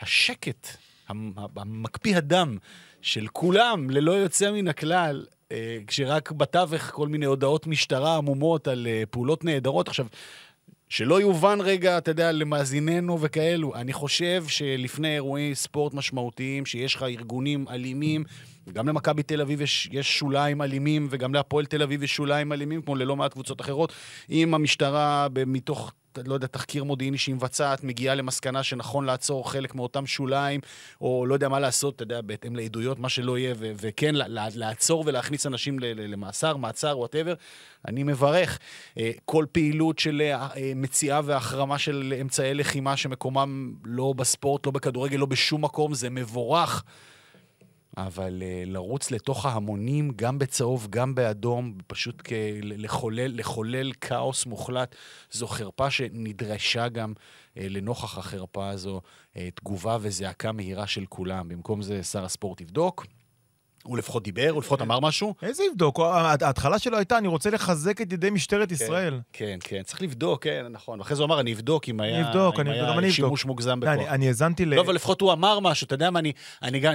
השקט, 0.00 0.68
המ- 1.08 1.32
המקפיא 1.56 2.16
הדם 2.16 2.56
של 3.02 3.26
כולם, 3.32 3.90
ללא 3.90 4.12
יוצא 4.12 4.50
מן 4.50 4.68
הכלל, 4.68 5.26
אה, 5.30 5.43
כשרק 5.86 6.32
בתווך 6.32 6.90
כל 6.90 7.08
מיני 7.08 7.26
הודעות 7.26 7.66
משטרה 7.66 8.16
עמומות 8.16 8.68
על 8.68 8.86
אה, 8.86 9.02
פעולות 9.10 9.44
נהדרות. 9.44 9.88
עכשיו, 9.88 10.06
שלא 10.88 11.20
יובן 11.20 11.58
רגע, 11.60 11.98
אתה 11.98 12.10
יודע, 12.10 12.32
למאזיננו 12.32 13.20
וכאלו, 13.20 13.74
אני 13.74 13.92
חושב 13.92 14.44
שלפני 14.48 15.14
אירועי 15.14 15.54
ספורט 15.54 15.94
משמעותיים, 15.94 16.66
שיש 16.66 16.94
לך 16.94 17.02
ארגונים 17.02 17.64
אלימים, 17.70 18.24
וגם 18.66 18.88
למכבי 18.88 19.22
תל 19.22 19.40
אביב 19.40 19.60
יש, 19.60 19.88
יש 19.92 20.18
שוליים 20.18 20.62
אלימים, 20.62 21.08
וגם 21.10 21.34
להפועל 21.34 21.66
תל 21.66 21.82
אביב 21.82 22.02
יש 22.02 22.14
שוליים 22.14 22.52
אלימים, 22.52 22.82
כמו 22.82 22.96
ללא 22.96 23.16
מעט 23.16 23.32
קבוצות 23.32 23.60
אחרות, 23.60 23.92
אם 24.30 24.54
המשטרה, 24.54 25.26
מתוך, 25.46 25.92
לא 26.26 26.34
יודע, 26.34 26.46
תחקיר 26.46 26.84
מודיעיני 26.84 27.18
שהיא 27.18 27.34
מבצעת, 27.34 27.84
מגיעה 27.84 28.14
למסקנה 28.14 28.62
שנכון 28.62 29.04
לעצור 29.04 29.50
חלק 29.50 29.74
מאותם 29.74 30.06
שוליים, 30.06 30.60
או 31.00 31.26
לא 31.26 31.34
יודע 31.34 31.48
מה 31.48 31.60
לעשות, 31.60 31.94
אתה 31.96 32.02
יודע, 32.02 32.20
בהתאם 32.20 32.56
לעדויות, 32.56 32.98
מה 32.98 33.08
שלא 33.08 33.38
יהיה, 33.38 33.54
ו- 33.58 33.72
וכן, 33.76 34.14
לעצור 34.54 35.04
ולהכניס 35.06 35.46
אנשים 35.46 35.78
למאסר, 35.78 36.56
מעצר, 36.56 36.98
whatever, 36.98 37.34
אני 37.88 38.02
מברך. 38.02 38.58
אה, 38.98 39.10
כל 39.24 39.46
פעילות 39.52 39.98
של 39.98 40.22
אה, 40.24 40.48
אה, 40.56 40.72
מציאה 40.76 41.20
והחרמה 41.24 41.78
של 41.78 42.14
אמצעי 42.20 42.54
לחימה 42.54 42.96
שמקומם 42.96 43.74
לא 43.84 44.12
בספורט, 44.16 44.66
לא 44.66 44.72
בכדורגל, 44.72 45.16
לא 45.16 45.26
בשום 45.26 45.64
מקום, 45.64 45.94
זה 45.94 46.10
מבורך. 46.10 46.84
אבל 47.96 48.42
אה, 48.42 48.70
לרוץ 48.70 49.10
לתוך 49.10 49.46
ההמונים, 49.46 50.10
גם 50.16 50.38
בצהוב, 50.38 50.86
גם 50.90 51.14
באדום, 51.14 51.74
פשוט 51.86 52.22
לחולל, 52.62 53.38
לחולל 53.38 53.92
כאוס 53.92 54.46
מוחלט, 54.46 54.94
זו 55.30 55.46
חרפה 55.46 55.90
שנדרשה 55.90 56.88
גם 56.88 57.12
אה, 57.16 57.60
לנוכח 57.60 58.18
החרפה 58.18 58.68
הזו 58.68 59.00
uh, 59.34 59.36
תגובה 59.54 59.98
וזעקה 60.00 60.52
מהירה 60.52 60.86
של 60.86 61.04
כולם. 61.08 61.48
במקום 61.48 61.82
זה 61.82 62.02
שר 62.02 62.24
הספורט 62.24 62.60
יבדוק. 62.60 63.06
הוא 63.86 63.98
לפחות 63.98 64.22
דיבר, 64.22 64.48
הוא 64.50 64.60
לפחות 64.60 64.82
אמר 64.82 65.00
משהו. 65.00 65.34
איזה 65.42 65.62
יבדוק? 65.64 66.00
ההתחלה 66.00 66.78
שלו 66.78 66.96
הייתה, 66.96 67.18
אני 67.18 67.28
רוצה 67.28 67.50
לחזק 67.50 68.00
את 68.00 68.12
ידי 68.12 68.30
משטרת 68.30 68.72
ישראל. 68.72 69.20
כן, 69.32 69.58
כן, 69.64 69.82
צריך 69.82 70.02
לבדוק, 70.02 70.44
כן, 70.44 70.66
נכון. 70.70 71.00
ואחרי 71.00 71.16
זה 71.16 71.22
הוא 71.22 71.26
אמר, 71.26 71.40
אני 71.40 71.52
אבדוק 71.52 71.88
אם 71.88 72.00
היה. 72.00 72.20
שימוש 73.12 73.44
מוגזם 73.44 73.80
בכוח. 73.80 73.92
אני- 74.08 74.28
האזנתי 74.28 74.64
ל... 74.64 74.74
לא, 74.74 74.80
אבל 74.80 74.94
לפחות 74.94 75.20
הוא 75.20 75.32
אמר 75.32 75.60
משהו, 75.60 75.84
אתה 75.84 75.94
יודע 75.94 76.10
מה, 76.10 76.18
אני, 76.18 76.32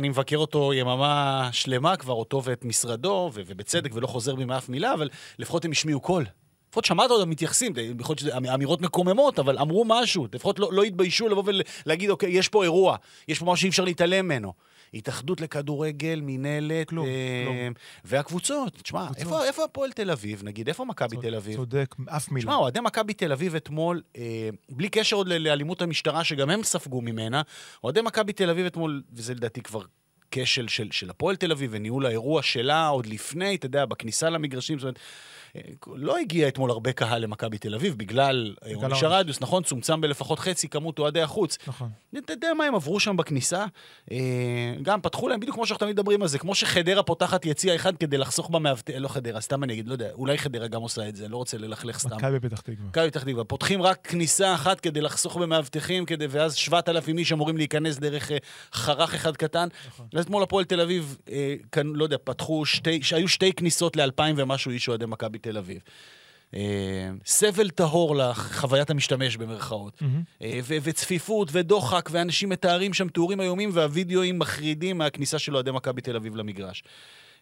מבקר 0.09 0.37
אותו 0.37 0.73
יממה 0.73 1.49
שלמה 1.51 1.95
כבר, 1.95 2.13
אותו 2.13 2.43
ואת 2.43 2.65
משרדו, 2.65 3.31
ובצדק, 3.33 3.91
ולא 3.93 4.07
חוזר 4.07 4.35
בי 4.35 4.45
מאף 4.45 4.69
מילה, 4.69 4.93
אבל 4.93 5.09
לפחות 5.39 5.65
הם 5.65 5.71
השמיעו 5.71 5.99
קול. 5.99 6.25
לפחות 6.69 6.85
שמעת 6.85 7.11
אותם 7.11 7.29
מתייחסים, 7.29 7.73
יכול 7.99 8.13
להיות 8.13 8.19
שזה 8.19 8.37
אמ- 8.37 8.45
אמירות 8.45 8.81
מקוממות, 8.81 9.39
אבל 9.39 9.57
אמרו 9.59 9.85
משהו, 9.87 10.27
לפחות 10.33 10.59
לא, 10.59 10.69
לא 10.73 10.83
התביישו 10.83 11.27
לבוא 11.29 11.43
ולהגיד, 11.85 12.09
אוקיי, 12.09 12.29
יש 12.31 12.49
פה 12.49 12.63
אירוע, 12.63 12.95
יש 13.27 13.39
פה 13.39 13.45
משהו 13.45 13.61
שאי 13.61 13.69
אפשר 13.69 13.83
להתעלם 13.83 14.25
ממנו. 14.25 14.53
התאחדות 14.93 15.41
לכדורגל, 15.41 16.21
מינהלת, 16.21 16.89
כלום, 16.89 17.07
אה, 17.07 17.43
כלום. 17.45 17.73
והקבוצות. 18.05 18.73
תשמע. 18.73 19.07
איפה, 19.17 19.45
איפה 19.45 19.63
הפועל 19.63 19.91
תל 19.91 20.11
אביב, 20.11 20.41
נגיד? 20.43 20.67
איפה 20.67 20.85
מכבי 20.85 21.17
תל 21.17 21.35
אביב? 21.35 21.55
צודק, 21.55 21.95
אף 22.05 22.31
מילה. 22.31 22.41
תשמע, 22.41 22.55
אוהדי 22.55 22.79
מכבי 22.79 23.13
תל 23.13 23.31
אביב 23.31 23.55
אתמול, 23.55 24.01
אה, 24.17 24.49
בלי 24.69 24.89
קשר 24.89 25.15
עוד 25.15 25.27
לאלימות 25.27 25.81
המשטרה, 25.81 26.23
שגם 26.23 26.49
הם 26.49 26.63
ספגו 26.63 27.01
ממנה, 27.01 27.41
אוהדי 27.83 28.01
מכבי 28.01 28.33
תל 28.33 28.49
אביב 28.49 28.65
אתמול, 28.65 29.03
וזה 29.13 29.33
לדעתי 29.33 29.61
כבר 29.61 29.81
כשל 30.31 30.67
של, 30.67 30.87
של 30.91 31.09
הפועל 31.09 31.35
תל 31.35 31.51
אביב 31.51 31.69
וניהול 31.73 32.05
האירוע 32.05 32.41
שלה 32.41 32.87
עוד 32.87 33.05
לפני, 33.05 33.55
אתה 33.55 33.65
יודע, 33.65 33.85
בכניסה 33.85 34.29
למגרשים, 34.29 34.79
זאת 34.79 34.83
אומרת, 34.83 34.99
לא 35.95 36.17
הגיע 36.17 36.47
אתמול 36.47 36.71
הרבה 36.71 36.91
קהל 36.91 37.21
למכבי 37.21 37.57
תל 37.57 37.75
אביב, 37.75 37.97
בגלל 37.97 38.55
אה, 38.65 38.75
עונש. 38.75 39.03
הרדיוס, 39.03 39.41
נכון? 39.41 39.63
צומצם 39.63 40.01
בלפחות 40.01 40.39
חצי 40.39 40.69
כמות 40.69 40.99
אוהדי 40.99 41.21
החוץ. 41.21 41.57
נכון. 41.67 41.89
אתה 42.17 42.33
יודע 42.33 42.53
מה 42.57 42.63
הם 42.63 42.75
עברו 42.75 42.99
שם 42.99 43.17
בכניסה? 43.17 43.65
אה, 44.11 44.17
גם 44.81 45.01
פתחו 45.01 45.29
להם, 45.29 45.39
בדיוק 45.39 45.55
כמו 45.55 45.65
שאנחנו 45.65 45.85
תמיד 45.85 45.95
מדברים 45.95 46.21
על 46.21 46.27
זה, 46.27 46.39
כמו 46.39 46.55
שחדרה 46.55 47.03
פותחת 47.03 47.45
יציע 47.45 47.75
אחד 47.75 47.97
כדי 47.97 48.17
לחסוך 48.17 48.49
במאבטח, 48.49 48.93
לא 48.97 49.07
חדרה, 49.07 49.41
סתם 49.41 49.63
אני 49.63 49.73
אגיד, 49.73 49.87
לא 49.87 49.93
יודע, 49.93 50.11
אולי 50.11 50.37
חדרה 50.37 50.67
גם 50.67 50.81
עושה 50.81 51.09
את 51.09 51.15
זה, 51.15 51.27
לא 51.27 51.37
רוצה 51.37 51.57
ללכלך 51.57 51.99
סתם. 51.99 52.15
מכבי 52.15 52.39
פתח 52.39 52.61
תקווה. 52.61 52.87
מכבי 52.87 53.11
פתח 53.11 53.23
תקווה, 53.23 53.43
פותחים 53.43 53.81
רק 53.81 54.07
כניסה 54.07 54.53
אחת 54.53 54.79
כדי 54.79 55.01
לחסוך 55.01 55.37
במאבטחים, 55.37 56.05
כדי, 56.05 56.27
ואז 56.29 56.55
7,000 56.55 57.17
איש 57.17 57.31
אמורים 57.31 57.57
להיכנס 57.57 57.97
דרך 57.97 58.31
אה, 58.31 58.37
חרך 58.73 59.15
אחד 59.15 59.37
קטן. 59.37 59.67
נכון. 59.87 60.07
אז 60.15 60.23
אתמול 60.25 60.43
הפועל 60.43 60.65
תל 60.65 60.81
אביב, 60.81 61.17
כאן, 61.71 61.87
לא 61.87 62.03
יודע, 62.03 62.17
פתחו 62.23 62.65
שתי, 62.65 63.03
שהיו 63.03 63.27
שתי 63.27 63.53
כניסות 63.53 63.95
לאלפיים 63.95 64.35
ומשהו 64.37 64.71
איש 64.71 64.89
אוהדי 64.89 65.05
מכבי 65.05 65.38
תל 65.41 65.57
אביב. 65.57 65.81
אה, 66.55 67.09
סבל 67.25 67.69
טהור 67.69 68.15
לחוויית 68.15 68.89
המשתמש 68.89 69.37
במרכאות. 69.37 70.03
אה, 70.41 70.59
ו- 70.63 70.77
וצפיפות 70.83 71.49
ודוחק, 71.51 72.09
ואנשים 72.11 72.49
מתארים 72.49 72.93
שם 72.93 73.07
תיאורים 73.07 73.41
איומים, 73.41 73.69
והווידאוים 73.73 74.39
מחרידים 74.39 74.97
מהכניסה 74.97 75.39
של 75.39 75.55
אוהדי 75.55 75.71
מכבי 75.71 76.01
תל 76.01 76.15
אביב 76.15 76.35
למגרש. 76.35 76.83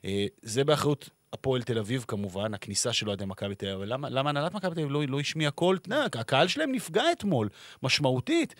אה, 0.05 0.25
זה 0.41 0.63
באחריות 0.63 1.09
הפועל 1.33 1.61
תל 1.61 1.79
אביב 1.79 2.05
כמובן, 2.07 2.53
הכניסה 2.53 2.93
של 2.93 3.07
אוהדי 3.07 3.25
מכבי 3.25 3.55
תל 3.55 3.69
אביב. 3.69 3.83
למה, 3.83 4.09
למה 4.09 4.29
הנהלת 4.29 4.53
מכבי 4.53 4.75
תל 4.75 4.81
אביב 4.81 4.91
לא, 4.91 5.03
לא 5.07 5.19
השמיעה 5.19 5.51
קול? 5.51 5.79
הקהל 6.13 6.47
שלהם 6.47 6.71
נפגע 6.71 7.03
אתמול, 7.11 7.49
משמעותית. 7.83 8.55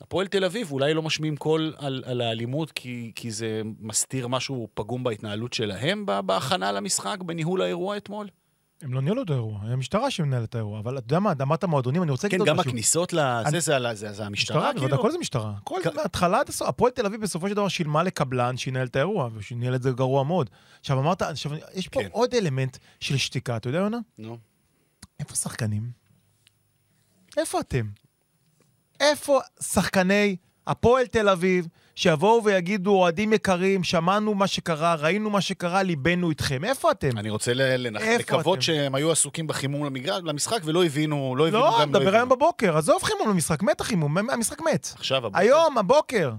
הפועל 0.00 0.26
תל 0.26 0.44
אביב 0.44 0.72
אולי 0.72 0.94
לא 0.94 1.02
משמיעים 1.02 1.36
קול 1.36 1.74
על, 1.78 2.02
על 2.06 2.20
האלימות 2.20 2.72
כי, 2.72 3.12
כי 3.14 3.30
זה 3.30 3.62
מסתיר 3.80 4.28
משהו 4.28 4.68
פגום 4.74 5.04
בהתנהלות 5.04 5.52
שלהם 5.52 6.06
בהכנה 6.26 6.72
למשחק, 6.72 7.16
בניהול 7.26 7.62
האירוע 7.62 7.96
אתמול? 7.96 8.26
הם 8.82 8.94
לא 8.94 9.02
ניהלו 9.02 9.22
את 9.22 9.30
האירוע, 9.30 9.60
המשטרה 9.60 10.10
שמנהלת 10.10 10.48
את 10.48 10.54
האירוע. 10.54 10.80
אבל 10.80 10.98
אתה 10.98 11.06
יודע 11.06 11.18
מה, 11.18 11.32
אמרת 11.42 11.64
מועדונים, 11.64 12.02
אני 12.02 12.10
רוצה 12.10 12.26
להגיד 12.26 12.36
כן, 12.36 12.40
עוד 12.40 12.48
גם 12.48 12.56
משהו. 12.56 12.70
הכניסות 12.70 13.12
לזה, 13.12 13.60
זה, 13.92 14.06
המשטרה, 14.06 14.30
משטרה, 14.30 14.62
כאילו? 14.62 14.80
בוודאי, 14.80 14.98
הכל 14.98 15.12
זה 15.12 15.18
משטרה. 15.18 15.54
הכל 15.56 15.80
מההתחלה 15.94 16.40
עד 16.40 16.48
הסוף. 16.48 16.68
הפועל 16.68 16.92
תל 16.92 17.06
אביב 17.06 17.20
בסופו 17.20 17.48
של 17.48 17.54
דבר 17.54 17.68
שילמה 17.68 18.02
לקבלן 18.02 18.56
שינהל 18.56 18.86
את 18.86 18.96
האירוע, 18.96 19.28
ושניהל 19.34 19.74
את 19.74 19.82
זה 19.82 19.90
גרוע 19.90 20.24
מאוד. 20.24 20.50
עכשיו 20.80 20.98
אמרת, 21.00 21.22
עכשיו, 21.22 21.52
יש 21.74 21.88
פה 21.88 22.02
כן. 22.02 22.08
עוד 22.12 22.34
אלמנט 22.34 22.76
של 23.00 23.16
שתיקה, 23.16 23.56
אתה 23.56 23.68
יודע, 23.68 23.78
יונה? 23.78 23.98
נו. 24.18 24.38
איפה 25.20 25.32
השחקנים? 25.32 25.90
איפה 27.36 27.60
אתם? 27.60 27.86
איפה 29.00 29.40
שחקני 29.62 30.36
הפועל 30.66 31.06
תל 31.06 31.28
אביב, 31.28 31.68
שיבואו 32.00 32.44
ויגידו, 32.44 32.90
אוהדים 32.90 33.32
יקרים, 33.32 33.84
שמענו 33.84 34.34
מה 34.34 34.46
שקרה, 34.46 34.94
ראינו 34.94 35.30
מה 35.30 35.40
שקרה, 35.40 35.82
ליבנו 35.82 36.30
איתכם. 36.30 36.64
איפה 36.64 36.90
אתם? 36.90 37.18
אני 37.18 37.30
רוצה 37.30 37.52
לנח- 37.54 38.02
לקוות 38.18 38.54
אתם? 38.54 38.60
שהם 38.62 38.94
היו 38.94 39.12
עסוקים 39.12 39.46
בחימום 39.46 39.84
למגרש- 39.84 40.22
למשחק 40.24 40.60
ולא 40.64 40.84
הבינו, 40.84 41.34
לא 41.36 41.48
הבינו 41.48 41.58
לא, 41.64 41.70
גם 41.72 41.78
לא 41.78 41.86
נדבר 41.86 42.00
היום 42.00 42.14
הבינו. 42.14 42.36
בבוקר, 42.36 42.76
עזוב 42.76 43.02
חימום 43.02 43.28
למשחק, 43.28 43.62
מת 43.62 43.80
החימום, 43.80 44.18
המשחק 44.18 44.60
מת. 44.60 44.88
עכשיו, 44.94 45.18
הבוקר. 45.26 45.38
היום, 45.38 45.78
הבוקר. 45.78 46.32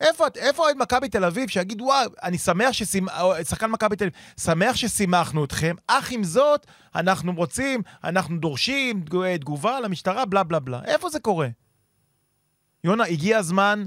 איפה, 0.00 0.24
אוהד 0.58 0.76
מכבי 0.78 1.08
תל 1.08 1.24
אביב 1.24 1.48
שיגיד, 1.50 1.80
וואי, 1.82 2.06
אני 2.22 2.38
שמח 2.38 2.72
ששימ... 2.72 3.08
אה, 3.08 3.44
שחקן 3.44 3.70
מכבי 3.70 3.96
תל 3.96 4.04
אביב, 4.04 4.14
שמח 4.40 4.76
ששימחנו 4.76 5.44
אתכם, 5.44 5.74
אך 5.86 6.10
עם 6.12 6.24
זאת, 6.24 6.66
אנחנו 6.94 7.32
רוצים, 7.36 7.82
אנחנו 8.04 8.38
דורשים 8.38 9.00
תגו- 9.00 9.22
תגובה 9.40 9.80
למשטרה, 9.80 10.24
בלה 10.24 10.42
בלה 10.42 10.58
בלה. 10.58 10.80
איפה 10.84 11.08
זה 11.08 11.20
קורה? 11.20 11.48
יונה, 12.84 13.04
הגיע 13.04 13.38
הזמן, 13.38 13.84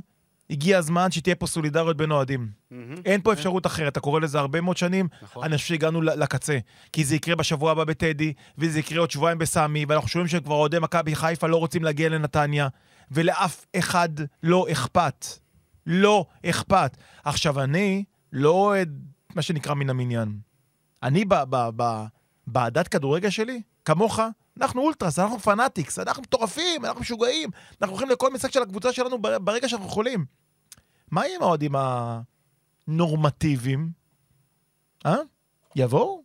הגיע 0.49 0.77
הזמן 0.77 1.11
שתהיה 1.11 1.35
פה 1.35 1.47
סולידריות 1.47 1.97
בין 1.97 2.11
אוהדים. 2.11 2.49
מהמם. 2.71 2.95
אין 3.05 3.21
פה 3.21 3.33
אפשרות 3.33 3.65
אחרת, 3.65 3.91
אתה 3.91 3.99
קורא 3.99 4.19
לזה 4.19 4.39
הרבה 4.39 4.61
מאוד 4.61 4.77
שנים, 4.77 5.07
נכון. 5.21 5.43
אני 5.43 5.57
חושב 5.57 5.67
שהגענו 5.67 6.01
לקצה. 6.01 6.57
כי 6.93 7.05
זה 7.05 7.15
יקרה 7.15 7.35
בשבוע 7.35 7.71
הבא 7.71 7.83
בטדי, 7.83 8.33
וזה 8.57 8.79
יקרה 8.79 8.99
עוד 8.99 9.11
שבועיים 9.11 9.37
בסמי, 9.37 9.85
ואנחנו 9.87 10.07
שומעים 10.09 10.27
שכבר 10.27 10.55
אוהדי 10.55 10.79
מכבי 10.79 11.15
חיפה 11.15 11.47
לא 11.47 11.57
רוצים 11.57 11.83
להגיע 11.83 12.09
לנתניה, 12.09 12.67
ולאף 13.11 13.65
אחד 13.75 14.09
לא 14.43 14.65
אכפת. 14.71 15.25
לא 15.85 16.25
אכפת. 16.45 16.97
עכשיו, 17.23 17.61
אני 17.63 18.03
לא 18.33 18.49
אוהד, 18.49 18.99
מה 19.35 19.41
שנקרא, 19.41 19.73
מן 19.73 19.89
המניין. 19.89 20.37
אני, 21.03 21.25
בעדת 22.47 22.87
כדורגל 22.87 23.29
שלי, 23.29 23.61
כמוך, 23.85 24.19
אנחנו 24.61 24.81
אולטרס, 24.81 25.19
אנחנו 25.19 25.39
פנאטיקס, 25.39 25.99
אנחנו 25.99 26.23
מטורפים, 26.23 26.85
אנחנו 26.85 27.01
משוגעים, 27.01 27.49
אנחנו 27.81 27.95
הולכים 27.95 28.09
לכל 28.09 28.33
משחק 28.33 28.51
של 28.51 28.61
הקבוצה 28.61 28.93
שלנו 28.93 29.17
ברגע 29.21 29.69
שאנחנו 29.69 29.87
יכולים. 29.87 30.38
מה 31.11 31.25
יהיה 31.25 31.35
עם 31.35 31.43
האוהדים 31.43 31.75
הנורמטיביים? 32.87 33.91
אה? 35.05 35.15
יבואו? 35.75 36.21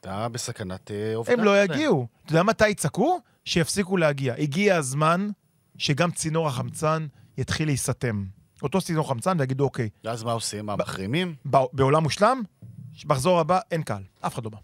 אתה 0.00 0.28
בסכנת 0.28 0.90
אה, 0.90 1.14
אובדן. 1.14 1.32
הם 1.32 1.44
לא 1.44 1.62
יגיעו. 1.62 2.06
אתה 2.24 2.32
יודע 2.32 2.42
מתי 2.42 2.68
יצעקו? 2.68 3.20
שיפסיקו 3.44 3.96
להגיע. 3.96 4.34
הגיע 4.38 4.76
הזמן 4.76 5.28
שגם 5.78 6.10
צינור 6.10 6.48
החמצן 6.48 7.06
יתחיל 7.38 7.68
להיסתם. 7.68 8.24
אותו 8.62 8.80
צינור 8.80 9.08
חמצן 9.08 9.36
ויגידו, 9.40 9.64
אוקיי, 9.64 9.88
ואז 10.04 10.22
מה 10.22 10.32
עושים? 10.32 10.66
מה, 10.66 10.76
מחרימים? 10.76 11.34
בעולם 11.72 12.02
מושלם, 12.02 12.42
מחזור 13.04 13.40
הבא, 13.40 13.60
אין 13.70 13.82
קהל. 13.82 14.02
אף 14.20 14.34
אחד 14.34 14.44
לא 14.44 14.50
בא. 14.50 14.58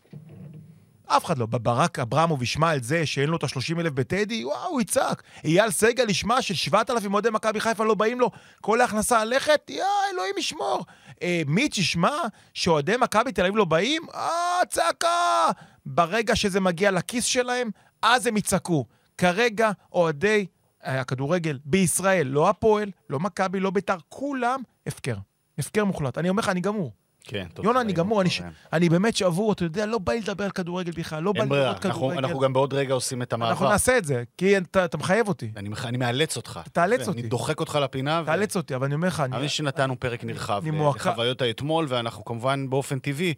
אף 1.06 1.24
אחד 1.24 1.38
לא. 1.38 1.46
ברק 1.46 1.98
אברמוב 1.98 2.42
ישמע 2.42 2.76
את 2.76 2.84
זה 2.84 3.06
שאין 3.06 3.28
לו 3.28 3.36
את 3.36 3.44
ה-30 3.44 3.80
אלף 3.80 3.92
בטדי, 3.92 4.44
וואו, 4.44 4.68
הוא 4.68 4.80
יצעק. 4.80 5.22
אייל 5.44 5.70
סגל 5.70 6.10
ישמע 6.10 6.42
ש-7,000 6.42 7.12
אוהדי 7.12 7.30
מכבי 7.30 7.60
חיפה 7.60 7.84
לא 7.84 7.94
באים 7.94 8.20
לו, 8.20 8.30
כל 8.60 8.80
ההכנסה 8.80 9.20
הלכת, 9.20 9.70
יא, 9.70 9.84
אלוהים 10.12 10.34
ישמור. 10.38 10.84
אה, 11.22 11.42
מיץ' 11.46 11.78
ישמע 11.78 12.16
שאוהדי 12.54 12.96
מכבי 12.96 13.32
תל 13.32 13.42
אביב 13.42 13.56
לא 13.56 13.64
באים, 13.64 14.02
אה, 14.14 14.60
צעקה. 14.68 15.50
ברגע 15.86 16.36
שזה 16.36 16.60
מגיע 16.60 16.90
לכיס 16.90 17.24
שלהם, 17.24 17.70
אז 18.02 18.26
הם 18.26 18.36
יצעקו. 18.36 18.86
כרגע 19.18 19.70
אוהדי 19.92 20.46
אה, 20.86 21.00
הכדורגל 21.00 21.58
בישראל, 21.64 22.26
לא 22.26 22.48
הפועל, 22.48 22.90
לא 23.10 23.20
מכבי, 23.20 23.60
לא 23.60 23.70
בית"ר, 23.70 23.96
כולם 24.08 24.60
הפקר. 24.86 25.16
הפקר 25.58 25.84
מוחלט. 25.84 26.18
אני 26.18 26.28
אומר 26.28 26.40
לך, 26.40 26.48
אני 26.48 26.60
גמור. 26.60 26.92
כן, 27.24 27.46
טוב. 27.54 27.64
יונה, 27.64 27.80
אני 27.80 27.92
גמור, 27.92 28.20
אני, 28.20 28.30
ש... 28.30 28.42
אני 28.72 28.88
באמת 28.88 29.16
שבור, 29.16 29.52
אתה 29.52 29.64
יודע, 29.64 29.86
לא 29.86 29.98
בא 29.98 30.12
לי 30.12 30.20
לדבר 30.20 30.44
על 30.44 30.50
כדורגל 30.50 30.92
בכלל, 30.92 31.22
לא 31.22 31.32
בא 31.32 31.44
לי 31.44 31.48
לראות 31.50 31.86
אנחנו, 31.86 32.00
כדורגל. 32.00 32.18
אנחנו 32.18 32.38
גם 32.40 32.52
בעוד 32.52 32.74
רגע 32.74 32.94
עושים 32.94 33.22
את 33.22 33.32
אנחנו 33.32 33.46
המעבר. 33.46 33.68
נעשה 33.68 33.98
את 33.98 34.04
זה, 34.04 34.22
כי 34.38 34.58
אתה, 34.58 34.84
אתה 34.84 34.98
מחייב 34.98 35.28
אותי. 35.28 35.50
אני, 35.56 35.68
אני 35.84 35.96
מאלץ 35.98 36.36
אותך. 36.36 36.60
תאלץ 36.72 37.00
אני 37.00 37.08
אותי. 37.08 37.22
דוחק 37.22 37.60
אותך 37.60 37.78
לפינה. 37.82 38.22
ו- 38.22 38.26
תאלץ 38.26 38.56
אותי, 38.56 38.74
אבל 38.74 38.84
אני 38.86 38.94
אומר 38.94 39.08
לך, 39.08 39.20
אני... 39.20 39.36
אני 39.36 39.48
שנתנו 39.48 40.00
פרק 40.00 40.24
נרחב 40.24 40.62
אני 40.62 40.70
מועקה- 40.70 41.10
לחוויות 41.10 41.42
האתמול, 41.42 41.86
ואנחנו 41.88 42.24
כמובן 42.24 42.70
באופן 42.70 42.98
טבעי, 42.98 43.34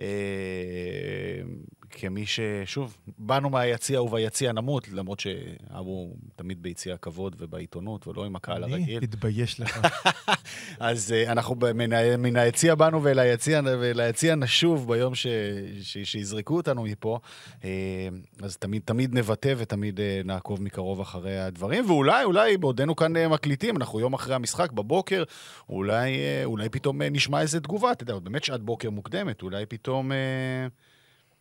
אה, 0.00 0.04
כמי 1.90 2.24
ששוב, 2.26 2.96
באנו 3.18 3.50
מהיציע 3.50 4.02
וביציע 4.02 4.52
נמות, 4.52 4.88
למרות 4.88 5.20
שאבו 5.20 6.16
תמיד 6.36 6.62
ביציע 6.62 6.94
הכבוד 6.94 7.36
ובעיתונות, 7.38 8.08
ולא 8.08 8.24
עם 8.24 8.36
הקהל 8.36 8.64
אני 8.64 8.72
הרגיל. 8.72 9.00
תתבייש 9.00 9.60
לך. 9.60 9.80
אז 10.80 11.12
אה, 11.12 11.32
אנחנו 11.32 11.56
מן 11.74 12.16
מן 12.22 12.36
היציע 12.36 12.74
באנו 12.74 13.02
ואל 13.02 13.18
היציע, 13.18 13.60
ואל 13.64 14.00
היציע 14.00 14.34
נשוב 14.34 14.88
ביום 14.88 15.14
ש, 15.14 15.26
ש, 15.82 15.98
שיזרקו 15.98 16.56
אותנו 16.56 16.82
מפה. 16.82 17.18
אה, 17.64 18.08
אז 18.42 18.56
תמיד, 18.56 18.82
תמיד 18.84 19.14
נבטא 19.14 19.54
ותמיד 19.56 20.00
אה, 20.00 20.20
נעקוב 20.24 20.62
מקרוב 20.62 21.00
אחרי 21.00 21.40
הדברים, 21.40 21.90
ואולי, 21.90 22.24
אולי 22.24 22.56
בעודנו 22.56 22.96
כאן 22.96 23.26
מקליטים, 23.26 23.76
אנחנו 23.76 24.00
יום 24.00 24.14
אחרי 24.14 24.34
המשחק, 24.34 24.72
בבוקר, 24.72 25.22
אולי, 25.68 26.16
אולי 26.44 26.68
פתאום 26.68 27.02
נשמע 27.02 27.40
איזה 27.40 27.60
תגובה, 27.60 27.92
אתה 27.92 28.02
יודע, 28.02 28.18
באמת 28.18 28.44
שעת 28.44 28.60
בוקר 28.60 28.90
מוקדמת, 28.90 29.42
אולי 29.42 29.66
פתאום... 29.66 30.12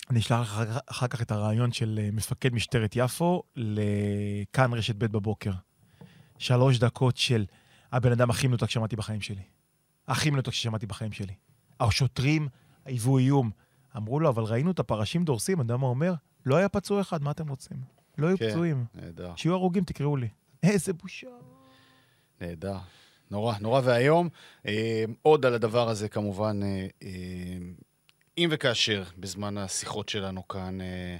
אני 0.10 0.20
אשלח 0.20 0.40
לך 0.42 0.48
אחר- 0.54 0.80
אחר 0.86 1.08
כך 1.08 1.22
את 1.22 1.32
הרעיון 1.32 1.72
של 1.72 2.00
אה, 2.04 2.10
מפקד 2.12 2.54
משטרת 2.54 2.92
יפו 2.96 3.44
לכאן 3.56 4.74
רשת 4.74 4.96
ב' 4.96 5.06
בבוקר. 5.06 5.52
שלוש 6.38 6.80
דקות 6.80 7.18
של 7.18 7.46
הבן 7.92 8.12
אדם 8.12 8.30
הכי 8.30 8.48
מנותק 8.48 8.70
ששמעתי 8.70 8.96
בחיים 8.96 9.22
שלי. 9.22 9.42
הכי 10.08 10.30
מנותק 10.30 10.52
ששמעתי 10.52 10.86
בחיים 10.86 11.12
שלי. 11.12 11.34
השוטרים 11.80 12.48
היוו 12.86 13.18
איום. 13.18 13.52
אמרו 13.98 14.20
לו, 14.20 14.30
אבל 14.30 14.44
ראינו 14.44 14.72
את 14.72 14.80
הפרשים 14.80 15.24
דורסים, 15.24 15.60
הוא 15.60 15.90
אומר? 15.90 16.14
לא 16.46 16.56
היה 16.56 16.70
פצוע 16.70 17.02
אחד, 17.02 17.24
מה 17.24 17.32
אתם 17.32 17.48
רוצים? 17.48 17.78
לא 18.18 18.28
היו 18.28 18.38
כן. 18.38 18.50
פצועים. 18.50 18.86
נהדר. 18.96 19.34
שיהיו 19.36 19.54
הרוגים, 19.54 19.84
תקראו 19.84 20.18
לי. 20.18 20.28
איזה 20.64 20.94
בושה. 20.94 21.28
נהדר. 22.42 22.78
נורא, 23.32 23.56
נורא 23.62 23.82
ואיום. 23.84 24.30
אה, 24.68 25.03
עוד 25.22 25.46
על 25.46 25.53
הדבר 25.53 25.90
הזה, 25.90 26.10
כמובן, 26.10 26.60
אה, 26.64 26.88
אה, 27.03 27.58
אם 28.38 28.50
וכאשר 28.52 29.04
בזמן 29.18 29.58
השיחות 29.58 30.10
שלנו 30.10 30.48
כאן 30.48 30.82
אה, 30.82 31.18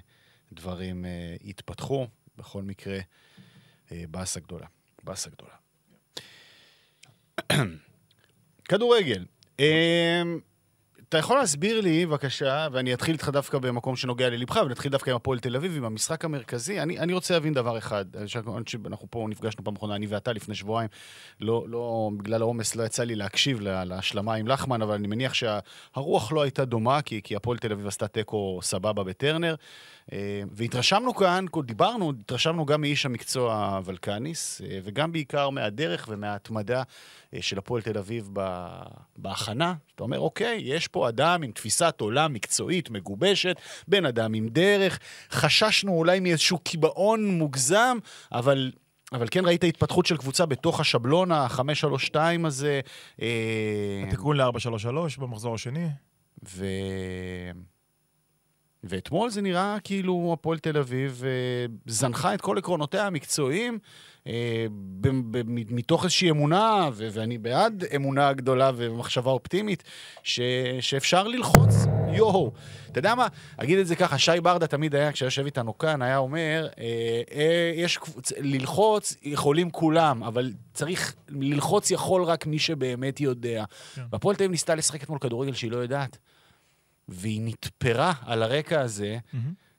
דברים 0.52 1.06
אה, 1.06 1.36
יתפתחו, 1.42 2.08
בכל 2.38 2.62
מקרה, 2.64 3.00
אה, 3.92 4.04
באסה 4.10 4.40
גדולה. 4.40 4.66
באסה 5.04 5.30
גדולה. 5.30 5.54
כדורגל. 8.70 9.26
אתה 11.10 11.18
יכול 11.18 11.38
להסביר 11.38 11.82
לי, 11.82 12.06
בבקשה, 12.06 12.68
ואני 12.72 12.94
אתחיל 12.94 13.14
איתך 13.14 13.30
דווקא 13.30 13.58
במקום 13.58 13.96
שנוגע 13.96 14.30
ללבך, 14.30 14.60
ונתחיל 14.66 14.92
דווקא 14.92 15.10
עם 15.10 15.16
הפועל 15.16 15.40
תל 15.40 15.56
אביב, 15.56 15.78
עם 15.78 15.86
המשחק 15.86 16.26
המרכזי. 16.26 16.82
אני, 16.82 17.00
אני 17.00 17.14
רוצה 17.14 17.34
להבין 17.34 17.54
דבר 17.54 17.78
אחד, 17.78 18.06
שאנחנו 18.26 18.58
פה 19.10 19.26
נפגשנו 19.30 19.64
פעם 19.64 19.76
אחרונה, 19.76 19.96
אני 19.96 20.08
ואתה 20.08 20.34
לפני 20.34 20.56
שבועיים, 20.56 20.90
לא, 21.42 21.66
לא, 21.68 22.10
בגלל 22.18 22.42
העומס 22.42 22.76
לא 22.76 22.84
יצא 22.84 23.04
לי 23.04 23.16
להקשיב 23.16 23.62
לה- 23.62 23.84
להשלמה 23.84 24.34
עם 24.34 24.48
לחמן, 24.48 24.82
אבל 24.82 24.94
אני 24.94 25.08
מניח 25.08 25.34
שהרוח 25.34 26.32
לא 26.32 26.42
הייתה 26.42 26.66
דומה, 26.66 27.02
כי, 27.02 27.22
כי 27.24 27.36
הפועל 27.36 27.58
תל 27.58 27.72
אביב 27.72 27.88
עשתה 27.88 28.08
תיקו 28.08 28.60
סבבה 28.62 29.04
בטרנר. 29.04 29.56
אה, 30.14 30.42
והתרשמנו 30.52 31.16
כאן, 31.16 31.46
דיברנו, 31.66 32.14
התרשמנו 32.22 32.66
גם 32.66 32.82
מאיש 32.82 33.06
המקצוע 33.06 33.80
ולקניס, 33.86 34.62
אה, 34.62 34.80
וגם 34.84 35.12
בעיקר 35.12 35.50
מהדרך 35.50 36.06
ומההתמדה 36.12 36.84
אה, 37.34 37.42
של 37.42 37.58
הפועל 37.58 37.82
תל 37.82 37.98
אביב 37.98 38.30
בהכנה. 39.18 39.74
אתה 39.96 40.04
אומר, 40.04 40.20
אוקיי, 40.20 40.62
יש 40.64 40.88
פה 40.88 41.10
אדם 41.10 41.44
עם 41.44 41.52
תפיסת 41.52 41.96
עולם 42.02 42.34
מקצועית, 42.34 42.90
מגובשת, 42.90 43.56
בן 43.88 44.06
אדם 44.06 44.34
עם 44.34 44.48
דרך. 44.48 45.00
חששנו 45.32 45.92
אולי 45.92 46.20
מאיזשהו 46.20 46.58
קיבעון 46.58 47.26
מוגזם, 47.26 47.98
אבל... 48.32 48.72
אבל 49.14 49.28
כן 49.32 49.46
ראית 49.46 49.64
התפתחות 49.64 50.06
של 50.06 50.18
קבוצה 50.18 50.46
בתוך 50.46 50.80
השבלון 50.80 51.32
ה-532 51.32 52.18
הזה. 52.46 52.82
התיקון 54.08 54.38
ל-433 54.38 55.20
במחזור 55.20 55.56
השני. 55.56 55.88
ו... 56.48 56.66
ואתמול 58.86 59.30
זה 59.30 59.42
נראה 59.42 59.78
כאילו 59.84 60.30
הפועל 60.34 60.60
תל 60.60 60.78
אביב 60.78 61.24
אה, 61.26 61.30
זנחה 61.86 62.34
את 62.34 62.42
כל 62.42 62.58
עקרונותיה 62.58 63.08
המקצועיים 63.08 63.80
אה, 64.28 64.66
מתוך 65.70 66.04
איזושהי 66.04 66.30
אמונה, 66.30 66.90
ו- 66.94 67.08
ואני 67.12 67.38
בעד 67.38 67.84
אמונה 67.96 68.34
גדולה 68.34 68.72
ומחשבה 68.76 69.32
אופטימית, 69.32 69.84
ש- 70.24 70.40
שאפשר 70.80 71.28
ללחוץ, 71.28 71.74
יואו. 72.14 72.52
אתה 72.92 73.00
יודע 73.00 73.16
מה? 73.16 73.28
אגיד 73.58 73.80
את 73.80 73.88
זה 73.88 73.96
ככה, 73.96 74.18
שי 74.18 74.42
ברדה 74.44 74.68
תמיד 74.68 74.96
היה, 74.96 75.12
כשיושב 75.12 75.46
איתנו 75.46 75.78
כאן, 75.78 76.02
היה 76.02 76.18
אומר, 76.18 76.68
אה, 76.80 77.22
אה, 77.32 77.72
יש. 77.76 78.00
ללחוץ 78.38 79.16
יכולים 79.24 79.70
כולם, 79.72 80.24
אבל 80.24 80.52
צריך, 80.74 81.16
ללחוץ 81.30 81.92
יכול 81.92 82.24
רק 82.24 82.46
מי 82.48 82.60
שבאמת 82.60 83.22
יודע. 83.22 83.64
כן. 83.96 84.02
והפועל 84.12 84.36
תל 84.36 84.44
אביב 84.44 84.52
ניסתה 84.52 84.76
לשחק 84.76 85.04
אתמול 85.04 85.20
כדורגל 85.20 85.54
שהיא 85.54 85.72
לא 85.72 85.78
יודעת. 85.78 86.18
והיא 87.08 87.42
נתפרה 87.44 88.14
על 88.26 88.44
הרקע 88.44 88.82
הזה, 88.82 89.18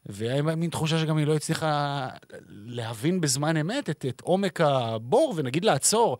והיה 0.06 0.42
מין 0.42 0.70
תחושה 0.70 0.98
שגם 0.98 1.16
היא 1.16 1.26
לא 1.26 1.36
הצליחה 1.36 2.08
להבין 2.48 3.20
בזמן 3.20 3.56
אמת 3.56 3.90
את, 3.90 4.04
את 4.08 4.20
עומק 4.20 4.60
הבור, 4.60 5.34
ונגיד 5.36 5.64
לעצור. 5.64 6.18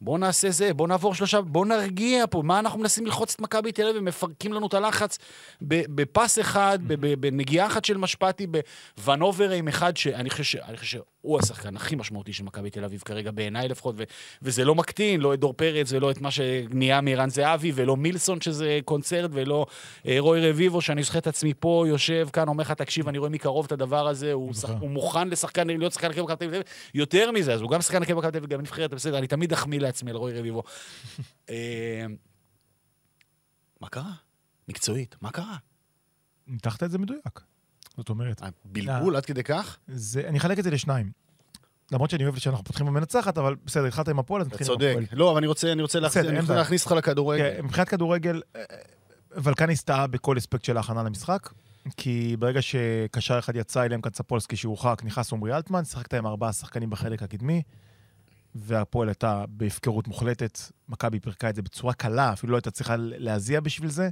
בוא 0.00 0.18
נעשה 0.18 0.50
זה, 0.50 0.74
בוא 0.74 0.88
נעבור 0.88 1.14
שלושה, 1.14 1.40
בוא 1.40 1.66
נרגיע 1.66 2.24
פה. 2.30 2.42
מה 2.42 2.58
אנחנו 2.58 2.78
מנסים 2.78 3.06
ללחוץ 3.06 3.34
את 3.34 3.40
מכבי 3.40 3.72
תל 3.72 3.82
אביב 3.82 3.96
ומפרקים 4.02 4.52
לנו 4.52 4.66
את 4.66 4.74
הלחץ 4.74 5.18
בפס 5.62 6.38
אחד, 6.38 6.78
בנגיעה 7.20 7.66
אחת 7.66 7.84
של 7.84 7.96
משפטי, 7.96 8.46
בוואנובר 8.96 9.50
עם 9.50 9.68
אחד 9.68 9.96
שאני 9.96 10.30
חושב, 10.30 10.58
שהוא 11.22 11.38
השחקן 11.38 11.76
הכי 11.76 11.94
משמעותי 11.94 12.32
של 12.32 12.44
מכבי 12.44 12.70
תל 12.70 12.84
אביב 12.84 13.02
כרגע, 13.04 13.30
בעיניי 13.30 13.68
לפחות, 13.68 13.94
ו- 13.98 14.02
וזה 14.42 14.64
לא 14.64 14.74
מקטין, 14.74 15.20
לא 15.20 15.34
את 15.34 15.40
דור 15.40 15.52
פרץ 15.52 15.92
ולא 15.92 16.10
את 16.10 16.20
מה 16.20 16.30
שנהיה 16.30 17.00
מערן 17.00 17.30
זהבי, 17.30 17.72
ולא 17.74 17.96
מילסון 17.96 18.40
שזה 18.40 18.78
קונצרט, 18.84 19.30
ולא 19.34 19.66
אה, 20.06 20.16
רוי 20.18 20.50
רביבו, 20.50 20.80
שאני 20.80 21.02
זוכר 21.02 21.18
את 21.18 21.26
עצמי 21.26 21.54
פה, 21.54 21.84
יושב 21.88 22.28
כאן, 22.32 22.48
אומר 22.48 22.62
לך, 22.62 22.70
תקשיב, 22.70 23.08
אני 23.08 23.18
רואה 23.18 23.30
מקרוב 23.30 23.66
את 23.66 23.72
הדבר 23.72 24.08
הזה, 24.08 24.32
הוא, 24.32 24.54
שח... 24.54 24.64
נכון. 24.64 24.76
הוא 24.80 24.90
מוכן 24.90 25.28
לשחקן, 25.28 25.66
להיות 25.66 25.92
שחקן 25.92 26.06
הרכב 26.06 26.20
במכבי 26.20 26.36
תל 26.36 26.44
אביב. 26.44 26.62
יותר 26.94 27.32
מזה, 27.32 27.54
אז 27.54 27.60
הוא 27.60 27.70
גם 27.70 27.82
שחקן 27.82 27.98
הרכב 27.98 28.14
במכבי 28.14 28.30
תל 28.30 28.38
אביב, 28.38 28.50
גם 28.50 28.60
נבחרת, 28.60 28.94
בסדר, 28.94 29.18
אני 29.18 29.26
תמיד 29.26 29.52
אחמיא 29.52 29.80
לעצמי 29.80 30.10
על 30.10 30.16
רוי 30.16 30.38
רביבו. 30.38 30.62
אה, 31.50 32.06
מה 33.80 33.88
קרה? 33.88 34.12
מקצועית, 34.68 35.16
מה 35.20 35.30
קרה? 35.30 35.56
ניתחת 36.46 36.82
את 36.82 36.90
זה 36.90 36.98
מדויק. 36.98 37.51
זאת 37.96 38.08
אומרת, 38.08 38.42
בלבול 38.64 39.16
עד 39.16 39.26
כדי 39.26 39.42
כך? 39.42 39.78
זה, 39.88 40.22
אני 40.28 40.38
אחלק 40.38 40.58
את 40.58 40.64
זה 40.64 40.70
לשניים. 40.70 41.10
למרות 41.92 42.10
שאני 42.10 42.24
אוהב 42.24 42.36
שאנחנו 42.38 42.64
פותחים 42.64 42.86
במנצחת, 42.86 43.38
אבל 43.38 43.54
בסדר, 43.64 43.84
התחלת 43.86 44.08
עם 44.08 44.18
הפועל, 44.18 44.40
אז 44.42 44.46
אתה 44.46 44.54
נתחיל 44.56 44.72
עם 44.72 44.78
צודק. 44.78 44.90
הפועל. 44.90 45.18
לא, 45.20 45.30
אבל 45.30 45.38
אני 45.38 45.46
רוצה, 45.46 45.72
אני 45.72 45.82
רוצה 45.82 46.00
להכניס- 46.00 46.16
בסדר, 46.16 46.28
אני 46.28 46.36
אין 46.36 46.44
רוצה. 46.44 46.54
להכניס 46.56 46.84
אותך 46.84 46.96
לכדורגל. 46.96 47.42
כן, 47.56 47.64
מבחינת 47.64 47.88
כדורגל, 47.88 48.42
אה, 48.56 48.62
ולקניס 49.30 49.82
טעה 49.82 50.06
בכל 50.06 50.38
אספקט 50.38 50.64
של 50.64 50.76
ההכנה 50.76 51.02
למשחק, 51.02 51.50
כי 51.96 52.36
ברגע 52.38 52.62
שקשר 52.62 53.38
אחד 53.38 53.56
יצא, 53.56 53.84
אליהם 53.84 54.00
קצפולסקי 54.00 54.56
שהורחק, 54.56 55.02
נכנס 55.04 55.32
עמרי 55.32 55.56
אלטמן, 55.56 55.84
שיחקת 55.84 56.14
עם 56.14 56.26
ארבעה 56.26 56.52
שחקנים 56.52 56.90
בחלק 56.90 57.22
הקדמי. 57.22 57.62
והפועל 58.54 59.08
הייתה 59.08 59.44
בהפקרות 59.48 60.08
מוחלטת. 60.08 60.58
מכבי 60.88 61.20
פירקה 61.20 61.50
את 61.50 61.54
זה 61.54 61.62
בצורה 61.62 61.92
קלה, 61.94 62.32
אפילו 62.32 62.50
לא 62.52 62.56
הייתה 62.56 62.70
צריכה 62.70 62.94
להזיע 62.98 63.60
בשביל 63.60 63.90
זה. 63.90 64.08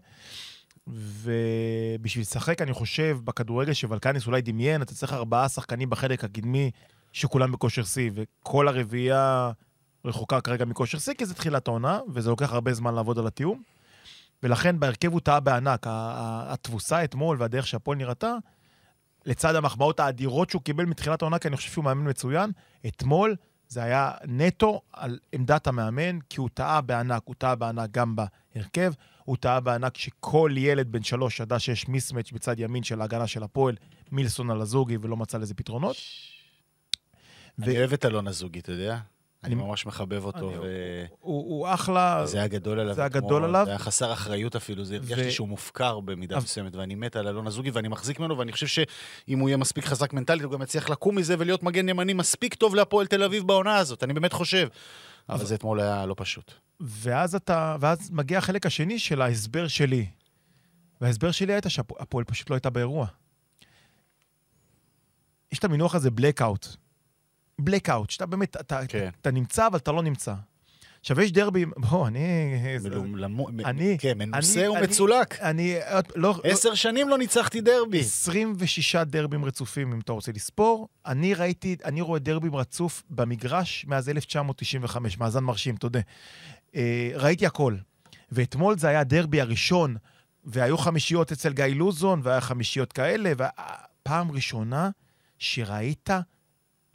ובשביל 0.93 2.23
לשחק, 2.23 2.63
אני 2.63 2.73
חושב, 2.73 3.19
בכדורגל 3.25 3.73
שוולקניס 3.73 4.27
אולי 4.27 4.43
דמיין, 4.43 4.83
אתה 4.83 4.95
צריך 4.95 5.13
ארבעה 5.13 5.49
שחקנים 5.49 5.91
בחלק 5.91 6.25
הקדמי 6.25 6.71
שכולם 7.13 7.53
בכושר 7.53 7.85
שיא, 7.85 8.11
וכל 8.15 8.69
הרביעייה 8.69 9.51
רחוקה 10.05 10.41
כרגע 10.41 10.65
מכושר 10.65 10.99
שיא, 10.99 11.15
כי 11.15 11.27
זה 11.27 11.35
תחילת 11.35 11.69
העונה, 11.69 12.01
וזה 12.09 12.31
לוקח 12.31 12.53
הרבה 12.53 12.75
זמן 12.75 12.95
לעבוד 12.95 13.19
על 13.19 13.27
התיאום. 13.27 13.63
ולכן 14.43 14.81
בהרכב 14.81 15.13
הוא 15.13 15.21
טעה 15.21 15.41
בענק. 15.41 15.87
התבוסה 15.87 17.05
אתמול 17.05 17.37
והדרך 17.41 17.67
שהפועל 17.67 17.99
נראתה, 17.99 18.35
לצד 19.27 19.55
המחמאות 19.55 20.01
האדירות 20.01 20.51
שהוא 20.51 20.63
קיבל 20.63 20.85
מתחילת 20.85 21.23
העונה, 21.23 21.39
כי 21.39 21.49
אני 21.49 21.57
חושב 21.57 21.71
שהוא 21.71 21.85
מאמן 21.85 22.11
מצוין, 22.11 22.51
אתמול 22.87 23.37
זה 23.69 23.83
היה 23.83 24.13
נטו 24.25 24.81
על 24.93 25.19
עמדת 25.33 25.67
המאמן, 25.67 26.19
כי 26.21 26.41
הוא 26.41 26.49
טעה 26.55 26.81
בענק, 26.81 27.23
הוא 27.25 27.35
טעה 27.39 27.55
בענק 27.55 27.91
גם 27.91 28.17
בהרכב, 28.55 28.93
הוא 29.25 29.37
טעה 29.37 29.61
בענק 29.61 29.97
שכל 29.97 30.53
ילד 30.57 30.93
בן 30.93 31.03
שלוש 31.03 31.41
ידע 31.41 31.59
שיש 31.59 31.89
מיסמץ' 31.89 32.33
בצד 32.33 32.61
ימין 32.61 32.83
של 32.83 33.01
ההגנה 33.01 33.27
של 33.27 33.43
הפועל, 33.43 33.75
מילסון 34.13 34.51
על 34.51 34.61
הזוגי, 34.61 34.97
ולא 35.01 35.17
מצא 35.17 35.39
לזה 35.39 35.55
פתרונות. 35.55 35.97
אני 37.63 37.79
אוהב 37.79 37.93
את 37.93 38.05
אלון 38.05 38.27
הזוגי, 38.27 38.59
אתה 38.59 38.73
יודע? 38.73 38.99
אני 39.45 39.55
ממש 39.55 39.87
מחבב 39.87 40.25
אותו, 40.25 40.53
ו- 40.63 41.05
הוא, 41.21 41.45
הוא 41.59 41.69
אחלה, 41.75 42.27
זה 42.27 42.39
היה 42.39 42.47
גדול 42.49 42.81
עליו. 42.81 42.95
זה 42.95 43.01
היה 43.01 43.09
גדול 43.09 43.45
עליו. 43.45 43.65
זה 43.65 43.71
היה 43.71 43.79
חסר 43.79 44.13
אחריות 44.13 44.57
אפילו, 44.57 44.85
זה 44.85 44.95
הרגשתי 44.95 45.29
ו- 45.29 45.31
שהוא 45.33 45.49
מופקר 45.49 46.01
במידה 46.01 46.37
אבל- 46.37 46.45
מסוימת, 46.45 46.75
ואני 46.77 46.95
מת 46.95 47.17
על 47.17 47.29
אלון 47.29 47.47
הזוגי, 47.47 47.71
ואני 47.71 47.89
מחזיק 47.89 48.21
ממנו, 48.21 48.39
ואני 48.39 48.53
חושב 48.53 48.67
שאם 48.67 49.39
הוא 49.39 49.49
יהיה 49.49 49.57
מספיק 49.57 49.85
חזק 49.85 50.13
מנטלית, 50.13 50.43
הוא 50.45 50.53
גם 50.53 50.63
יצליח 50.63 50.91
לקום 50.91 51.17
מזה 51.17 51.35
ולהיות 51.39 51.63
מגן 51.63 51.89
ימני 51.89 52.13
מספיק 52.13 52.55
טוב 52.55 52.75
להפועל 52.75 53.07
תל 53.07 53.23
אביב 53.23 53.47
בעונה 53.47 53.77
הזאת, 53.77 54.05
אני 54.05 54.13
באמת 54.15 54.33
חושב. 54.33 54.69
אבל 55.35 55.45
זה 55.45 55.55
אתמול 55.55 55.81
היה 55.81 56.07
לא 56.07 56.15
פשוט. 56.19 56.53
ואז 56.81 57.35
אתה, 57.35 57.77
ואז 57.81 58.11
מגיע 58.11 58.39
החלק 58.39 58.67
השני 58.67 58.99
של 58.99 59.23
ההסבר 59.23 59.69
שלי. 59.69 60.07
וההסבר 61.01 61.31
שלי 61.31 61.53
הייתה 61.53 61.71
שהפועל 61.71 62.25
פשוט 62.25 62.51
לא 62.51 62.55
הייתה 62.55 62.71
באירוע. 62.71 63.07
יש 65.53 65.59
את 65.59 65.65
המינוח 65.65 65.95
הזה 65.95 66.09
blackout. 66.09 66.77
blackout, 67.61 68.09
שאתה 68.09 68.27
באמת, 68.27 68.57
אתה, 68.57 68.87
כן. 68.89 69.11
אתה 69.21 69.31
נמצא, 69.31 69.67
אבל 69.67 69.79
אתה 69.79 69.93
לא 69.93 70.03
נמצא. 70.03 70.35
עכשיו, 71.01 71.21
יש 71.21 71.33
דרבי, 71.33 71.65
בוא, 71.77 72.07
אני... 72.07 72.55
אני- 73.65 73.97
כן, 74.01 74.19
מנוסה 74.19 74.61
אני- 74.61 74.69
ומצולק. 74.69 75.41
אני... 75.41 75.77
לא, 76.17 76.41
עשר 76.45 76.75
שנים 76.75 77.09
לא 77.09 77.19
ניצחתי 77.19 77.61
דרבי. 77.61 78.01
26 78.01 78.97
דרבים 78.97 79.45
רצופים, 79.45 79.93
אם 79.93 80.01
אתה 80.01 80.13
רוצה 80.13 80.33
לספור. 80.33 80.89
אני 81.07 81.35
ראיתי, 81.35 81.77
אני 81.85 82.01
רואה 82.01 82.19
דרבים 82.19 82.57
רצוף 82.57 83.03
במגרש 83.11 83.85
מאז 83.89 84.09
1995, 84.09 85.19
מאזן 85.19 85.45
מרשים, 85.45 85.77
תודה. 85.77 86.01
אה, 86.77 87.11
ראיתי 87.15 87.47
הכל. 87.47 87.77
ואתמול 88.33 88.79
זה 88.79 88.89
היה 88.89 89.01
הדרבי 89.01 89.41
הראשון, 89.41 89.97
והיו 90.45 90.79
חמישיות 90.79 91.33
אצל 91.33 91.53
גיא 91.53 91.65
לוזון, 91.65 92.21
והיה 92.25 92.41
חמישיות 92.41 92.93
כאלה, 92.93 93.33
ופעם 93.37 94.31
ראשונה 94.33 94.91
שראית, 95.39 96.11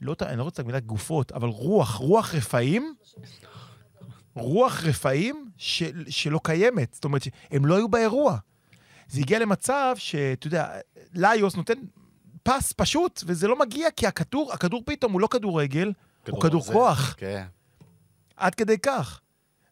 לא, 0.00 0.14
אני 0.22 0.38
לא 0.38 0.42
רוצה 0.42 0.62
להגיד 0.62 0.86
גופות, 0.88 1.32
אבל 1.32 1.48
רוח, 1.48 1.94
רוח 1.94 2.34
רפאים, 2.34 2.94
רוח 4.36 4.84
רפאים 4.84 5.48
של, 5.56 6.04
שלא 6.08 6.40
קיימת. 6.44 6.94
זאת 6.94 7.04
אומרת, 7.04 7.22
הם 7.50 7.66
לא 7.66 7.76
היו 7.76 7.88
באירוע. 7.88 8.36
זה 9.08 9.20
הגיע 9.20 9.38
למצב 9.38 9.94
שאתה 9.98 10.46
יודע, 10.46 10.68
ליוס 11.14 11.56
נותן 11.56 11.74
פס 12.42 12.72
פשוט, 12.76 13.22
וזה 13.26 13.48
לא 13.48 13.58
מגיע 13.58 13.90
כי 13.90 14.06
הכדור, 14.06 14.52
הכדור 14.52 14.82
פתאום 14.86 15.12
הוא 15.12 15.20
לא 15.20 15.26
כדורגל, 15.26 15.92
הוא 16.30 16.40
כדור 16.42 16.60
ברזל. 16.60 16.72
כוח, 16.72 17.14
כן. 17.18 17.44
עד 18.36 18.54
כדי 18.54 18.78
כך. 18.78 19.20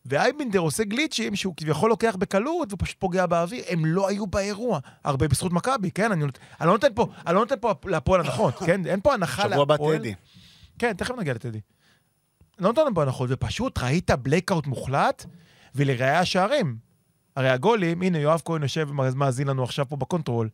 ואייבינדר 0.07 0.59
עושה 0.59 0.85
גליצ'ים 0.85 1.37
שהוא 1.37 1.55
כביכול 1.57 1.91
לוקח 1.91 2.17
בקלות 2.19 2.73
ופשוט 2.73 2.97
פוגע 2.99 3.27
באוויר, 3.27 3.65
הם 3.69 3.85
לא 3.85 4.09
היו 4.09 4.27
באירוע. 4.27 4.79
הרבה 5.05 5.29
בזכות 5.29 5.53
מכבי, 5.53 5.91
כן? 5.91 6.13
אני, 6.13 6.25
נות- 6.25 6.39
אני 6.61 6.67
לא 6.67 6.73
נותן 6.73 6.89
פה, 6.95 7.07
אני 7.27 7.35
לא 7.35 7.41
נותן 7.41 7.55
פה 7.61 7.75
להפועל 7.85 8.21
הנחות, 8.21 8.55
כן? 8.67 8.87
אין 8.87 9.01
פה 9.01 9.15
הנחה 9.15 9.43
שבוע 9.43 9.63
הבא 9.63 9.75
להפועל. 9.75 9.99
טדי. 9.99 10.15
כן, 10.79 10.93
תכף 10.93 11.15
נגיע 11.19 11.35
לטדי. 11.35 11.61
לא 12.59 12.73
להם 12.85 12.95
פה 12.95 13.03
הנחות, 13.03 13.31
ופשוט 13.33 13.79
ראית 13.79 14.11
blackout 14.11 14.67
מוחלט, 14.67 15.25
ולראיה 15.75 16.21
השערים. 16.21 16.77
הרי 17.37 17.49
הגולים, 17.51 18.03
הנה, 18.03 18.19
יואב 18.19 18.43
כהן 18.45 18.63
יושב 18.63 18.89
ומאזין 18.91 19.49
לנו 19.49 19.63
עכשיו 19.65 19.89
פה 19.89 19.97
ב 19.97 20.02
control, 20.02 20.49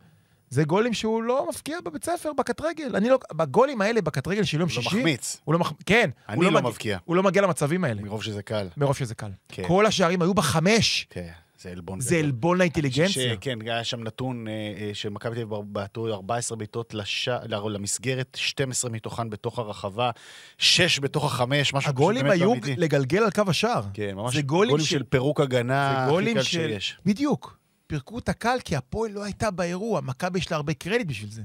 זה 0.49 0.63
גולים 0.63 0.93
שהוא 0.93 1.23
לא 1.23 1.47
מפקיע 1.49 1.77
בבית 1.85 2.03
ספר, 2.05 2.33
בקט 2.37 2.61
רגל. 2.61 2.95
אני 2.95 3.09
לא... 3.09 3.19
בגולים 3.33 3.81
האלה, 3.81 4.01
בקט 4.01 4.27
רגל 4.27 4.43
של 4.43 4.59
יום 4.59 4.69
לא 4.69 4.75
שישי... 4.75 4.87
מחמיץ. 4.87 5.41
הוא 5.43 5.53
לא 5.53 5.59
מח... 5.59 5.73
כן. 5.85 6.09
אני 6.29 6.35
הוא 6.37 6.43
לא 6.43 6.51
מגיע- 6.51 6.69
מבקיע. 6.69 6.97
הוא 7.05 7.15
לא 7.15 7.23
מגיע 7.23 7.41
למצבים 7.41 7.83
האלה, 7.83 8.01
מרוב 8.01 8.23
שזה 8.23 8.43
קל. 8.43 8.67
מרוב 8.77 8.95
שזה 8.97 9.15
קל. 9.15 9.31
כן. 9.47 9.63
כל 9.67 9.85
השערים 9.85 10.21
היו 10.21 10.33
בחמש. 10.33 11.07
כן, 11.09 11.29
זה 11.61 11.69
עלבון 11.71 11.99
זה. 12.01 12.15
עלבון 12.15 12.57
לאינטליגנציה. 12.57 13.35
כן, 13.41 13.59
היה 13.61 13.83
שם 13.83 14.03
נתון 14.03 14.47
אה, 14.47 14.53
אה, 14.53 14.89
שמכבי 14.93 15.35
תל 15.35 15.41
אביב 15.41 15.55
בעטו 15.65 16.13
14 16.13 16.57
בעיטות 16.57 16.93
למסגרת, 17.69 18.37
12 18.39 18.91
מתוכן 18.91 19.29
בתוך 19.29 19.59
הרחבה, 19.59 20.11
6 20.57 20.99
בתוך 20.99 21.25
החמש, 21.25 21.73
משהו 21.73 21.89
הגולים 21.89 22.25
לא 22.25 22.31
היו 22.31 22.51
אמיתי. 22.53 22.75
לגלגל 22.77 23.23
על 23.23 23.31
קו 23.31 23.41
השער. 23.47 23.81
כן, 23.93 24.11
ממש 24.15 24.35
זה 24.35 24.41
גולים 24.41 24.79
של- 24.79 25.03
פירוק 25.03 25.39
הגנה 25.39 26.05
הכי 26.33 26.33
קל. 26.33 26.43
שיש. 26.43 26.97
בדיוק. 27.05 27.57
פירקו 27.87 28.19
את 28.19 28.29
הקל 28.29 28.57
כי 28.65 28.75
הפועל 28.75 29.11
לא 29.11 29.23
הייתה 29.23 29.51
באירוע. 29.51 30.01
מכבי 30.01 30.39
יש 30.39 30.51
לה 30.51 30.57
הרבה 30.57 30.73
קרדיט 30.73 31.07
בשביל 31.07 31.31
זה. 31.31 31.41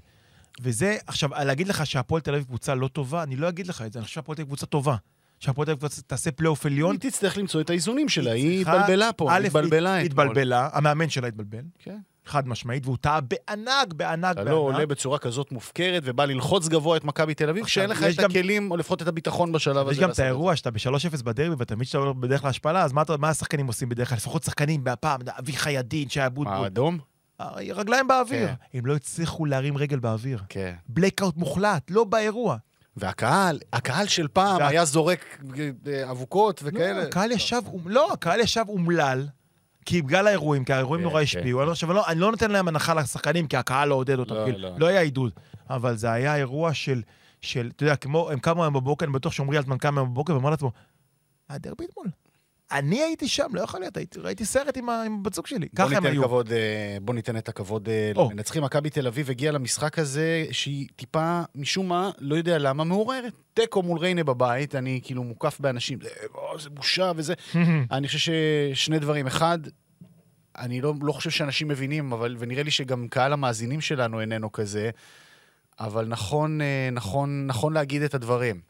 וזה, 0.60 0.96
עכשיו, 1.06 1.30
להגיד 1.30 1.68
לך 1.68 1.86
שהפועל 1.86 2.20
תל 2.22 2.34
אביב 2.34 2.44
קבוצה 2.46 2.74
לא 2.74 2.88
טובה, 2.88 3.22
אני 3.22 3.36
לא 3.36 3.48
אגיד 3.48 3.66
לך 3.66 3.82
את 3.82 3.92
זה, 3.92 3.98
אני 3.98 4.04
חושב 4.04 4.14
שהפועל 4.14 4.36
תל 4.36 4.42
אביב 4.42 4.48
קבוצה 4.48 4.66
טובה. 4.66 4.96
שהפועל 5.40 5.66
תל 5.66 5.72
אביב 5.72 5.88
תעשה 6.06 6.30
פלייאוף 6.30 6.66
עליון. 6.66 6.96
היא 7.02 7.10
תצטרך 7.10 7.38
למצוא 7.38 7.60
את 7.60 7.70
האיזונים 7.70 8.08
שלה, 8.08 8.32
היא 8.32 8.60
התבלבלה 8.60 9.12
פה, 9.12 9.32
היא 9.32 9.46
התבלבלה. 9.46 10.02
אתמול. 10.04 10.26
התבלבלה, 10.26 10.68
המאמן 10.72 11.08
שלה 11.08 11.28
התבלבל, 11.28 11.62
כן. 11.78 11.98
חד 12.26 12.48
משמעית, 12.48 12.86
והוא 12.86 12.96
טעה 13.00 13.20
בענק, 13.20 13.92
בענק, 13.96 14.32
אתה 14.32 14.44
לא 14.44 14.54
עולה. 14.56 14.86
בצורה 14.86 15.18
כזאת 15.18 15.52
מופקרת 15.52 16.02
ובא 16.04 16.24
ללחוץ 16.24 16.68
גבוה 16.68 16.96
את 16.96 17.04
מכבי 17.04 17.34
תל 17.34 17.48
אביב, 17.48 17.64
כשאין 17.64 17.90
לך 17.90 18.02
את 18.02 18.16
גם- 18.16 18.30
הכלים, 18.30 18.70
או 18.70 18.76
לפחות 18.76 19.02
את 19.02 19.08
הביטחון 19.08 19.52
בשלב 19.52 19.76
הזה. 19.88 19.92
יש 19.92 19.98
גם 19.98 20.10
את 20.10 20.18
האירוע 20.18 20.56
שאתה 20.56 20.70
ב-3-0 20.70 21.22
בדרבי, 21.24 21.54
ואתה 21.58 21.74
מבין 21.76 21.84
שאתה 21.84 21.98
עולה 21.98 22.12
בדרך 22.12 22.44
להשפלה, 22.44 22.82
אז 22.82 22.92
מה 22.92 23.02
מה 23.18 23.28
השחקנים 23.28 23.66
עושים 23.66 23.88
בדרך 23.88 24.08
כלל? 24.08 24.16
לפחות 24.16 24.42
שחקנים, 24.44 24.84
הפעם, 24.88 25.20
אביחי 25.38 25.72
ידין, 25.72 26.08
שהיה 26.08 26.28
זה. 26.28 26.40
מה, 26.40 26.50
בוטבול. 26.50 26.66
אדום? 26.66 26.98
רגליים 27.74 28.08
באוויר. 28.08 28.46
כן. 28.48 28.54
הם 28.74 28.86
לא 28.86 28.96
הצליחו 28.96 29.44
להרים 29.44 29.76
רגל 29.76 29.98
באוויר. 29.98 30.42
כן. 30.48 30.74
בלקאוט 30.88 31.36
מוחלט, 31.36 31.90
לא 31.90 32.04
באירוע. 32.04 32.56
והקהל, 32.96 33.58
הקהל 33.72 34.06
של 34.06 34.28
פעם 34.28 34.62
היה 34.62 34.84
זורק 34.84 35.38
אה, 35.86 36.10
אבוקות 36.10 36.60
וכאלה. 36.64 36.98
לא, 36.98 37.02
הקהל 37.02 37.32
ישב, 37.32 37.62
לא, 37.86 38.12
הקהל 38.12 38.40
ישב 38.40 38.64
אומלל, 38.68 39.26
כי 39.86 40.02
בגלל 40.02 40.26
האירועים, 40.26 40.64
כי 40.64 40.72
האירועים 40.72 41.00
כן, 41.04 41.08
נורא 41.08 41.20
כן. 41.20 41.22
השפיעו. 41.22 41.60
אני 41.60 41.66
לא- 41.66 41.72
עכשיו, 41.72 41.90
אני 41.90 41.96
לא- 41.96 42.06
אני 42.08 42.20
לא 42.20 42.30
נותן 42.30 42.50
להם 42.50 42.68
הנחה 42.68 42.94
לשחקנים, 42.94 43.46
כי 43.46 43.56
הקהל 43.56 43.88
לא 43.88 43.94
עודד 43.94 44.18
אותם, 44.18 44.34
לא, 44.34 44.44
כאילו, 44.44 44.58
לא. 44.58 44.74
לא 44.78 44.86
היה 44.86 45.00
עידוד. 45.00 45.32
אבל 45.70 45.96
זה 45.96 46.12
היה 46.12 46.36
אירוע 46.36 46.74
של, 46.74 47.02
של, 47.40 47.70
אתה 47.76 47.84
יודע, 47.84 47.96
כמו, 47.96 48.30
הם 48.30 48.38
קמו 48.38 48.62
היום 48.64 48.74
בבוקר, 48.74 49.04
אני 49.06 49.12
בטוח 49.12 49.32
שעמרי 49.32 49.58
אלטמן 49.58 49.78
קם 49.78 49.98
היום 49.98 50.10
בבוקר 50.10 50.34
ואמר 50.34 50.50
לעצמו, 50.50 50.72
היה 51.48 51.58
דרבי 51.58 51.84
אתמול. 51.84 52.06
אני 52.72 53.02
הייתי 53.02 53.28
שם, 53.28 53.46
לא 53.52 53.60
יכול 53.60 53.80
להיות, 53.80 53.96
הייתי- 53.96 54.20
ראיתי 54.20 54.44
סרט 54.44 54.76
עם 54.76 54.88
ה- 54.88 55.02
עם 55.02 55.22
בת 55.22 55.34
זוג 55.34 55.46
שלי. 55.46 55.68
ככה 55.76 55.96
הם 55.96 56.06
היו. 56.06 56.22
כבוד, 56.22 56.52
אה, 56.52 56.96
בוא 57.02 57.14
ניתן 57.14 57.36
את 57.36 57.48
הכבוד 57.48 57.88
אה, 57.88 58.12
או. 58.16 58.28
למנצחים. 58.30 58.62
מכבי 58.64 58.90
תל 58.90 59.06
אביב 59.06 59.30
הגיעה 59.30 59.52
למשחק 59.52 59.98
הזה, 59.98 60.46
שהיא 60.50 60.86
טיפה, 60.96 61.42
משום 61.54 61.88
מה, 61.88 62.10
לא 62.18 62.34
יודע 62.36 62.58
למה, 62.58 62.84
מעוררת. 62.84 63.32
תיקו 63.54 63.82
מול 63.82 63.98
ריינה 63.98 64.24
בבית, 64.24 64.74
אני 64.74 65.00
כאילו 65.04 65.22
מוקף 65.24 65.60
באנשים, 65.60 65.98
זה, 66.02 66.08
"או, 66.34 66.58
זה 66.60 66.70
בושה 66.70 67.12
וזה. 67.16 67.34
אני 67.92 68.06
חושב 68.06 68.32
ששני 68.74 68.98
דברים. 68.98 69.26
אחד, 69.26 69.58
אני 70.58 70.80
לא, 70.80 70.94
לא 71.02 71.12
חושב 71.12 71.30
שאנשים 71.30 71.68
מבינים, 71.68 72.12
אבל, 72.12 72.36
ונראה 72.38 72.62
לי 72.62 72.70
שגם 72.70 73.08
קהל 73.08 73.32
המאזינים 73.32 73.80
שלנו 73.80 74.20
איננו 74.20 74.52
כזה, 74.52 74.90
אבל 75.80 76.06
נכון, 76.06 76.60
אה, 76.60 76.88
נכון, 76.92 77.46
נכון 77.46 77.72
להגיד 77.72 78.02
את 78.02 78.14
הדברים. 78.14 78.60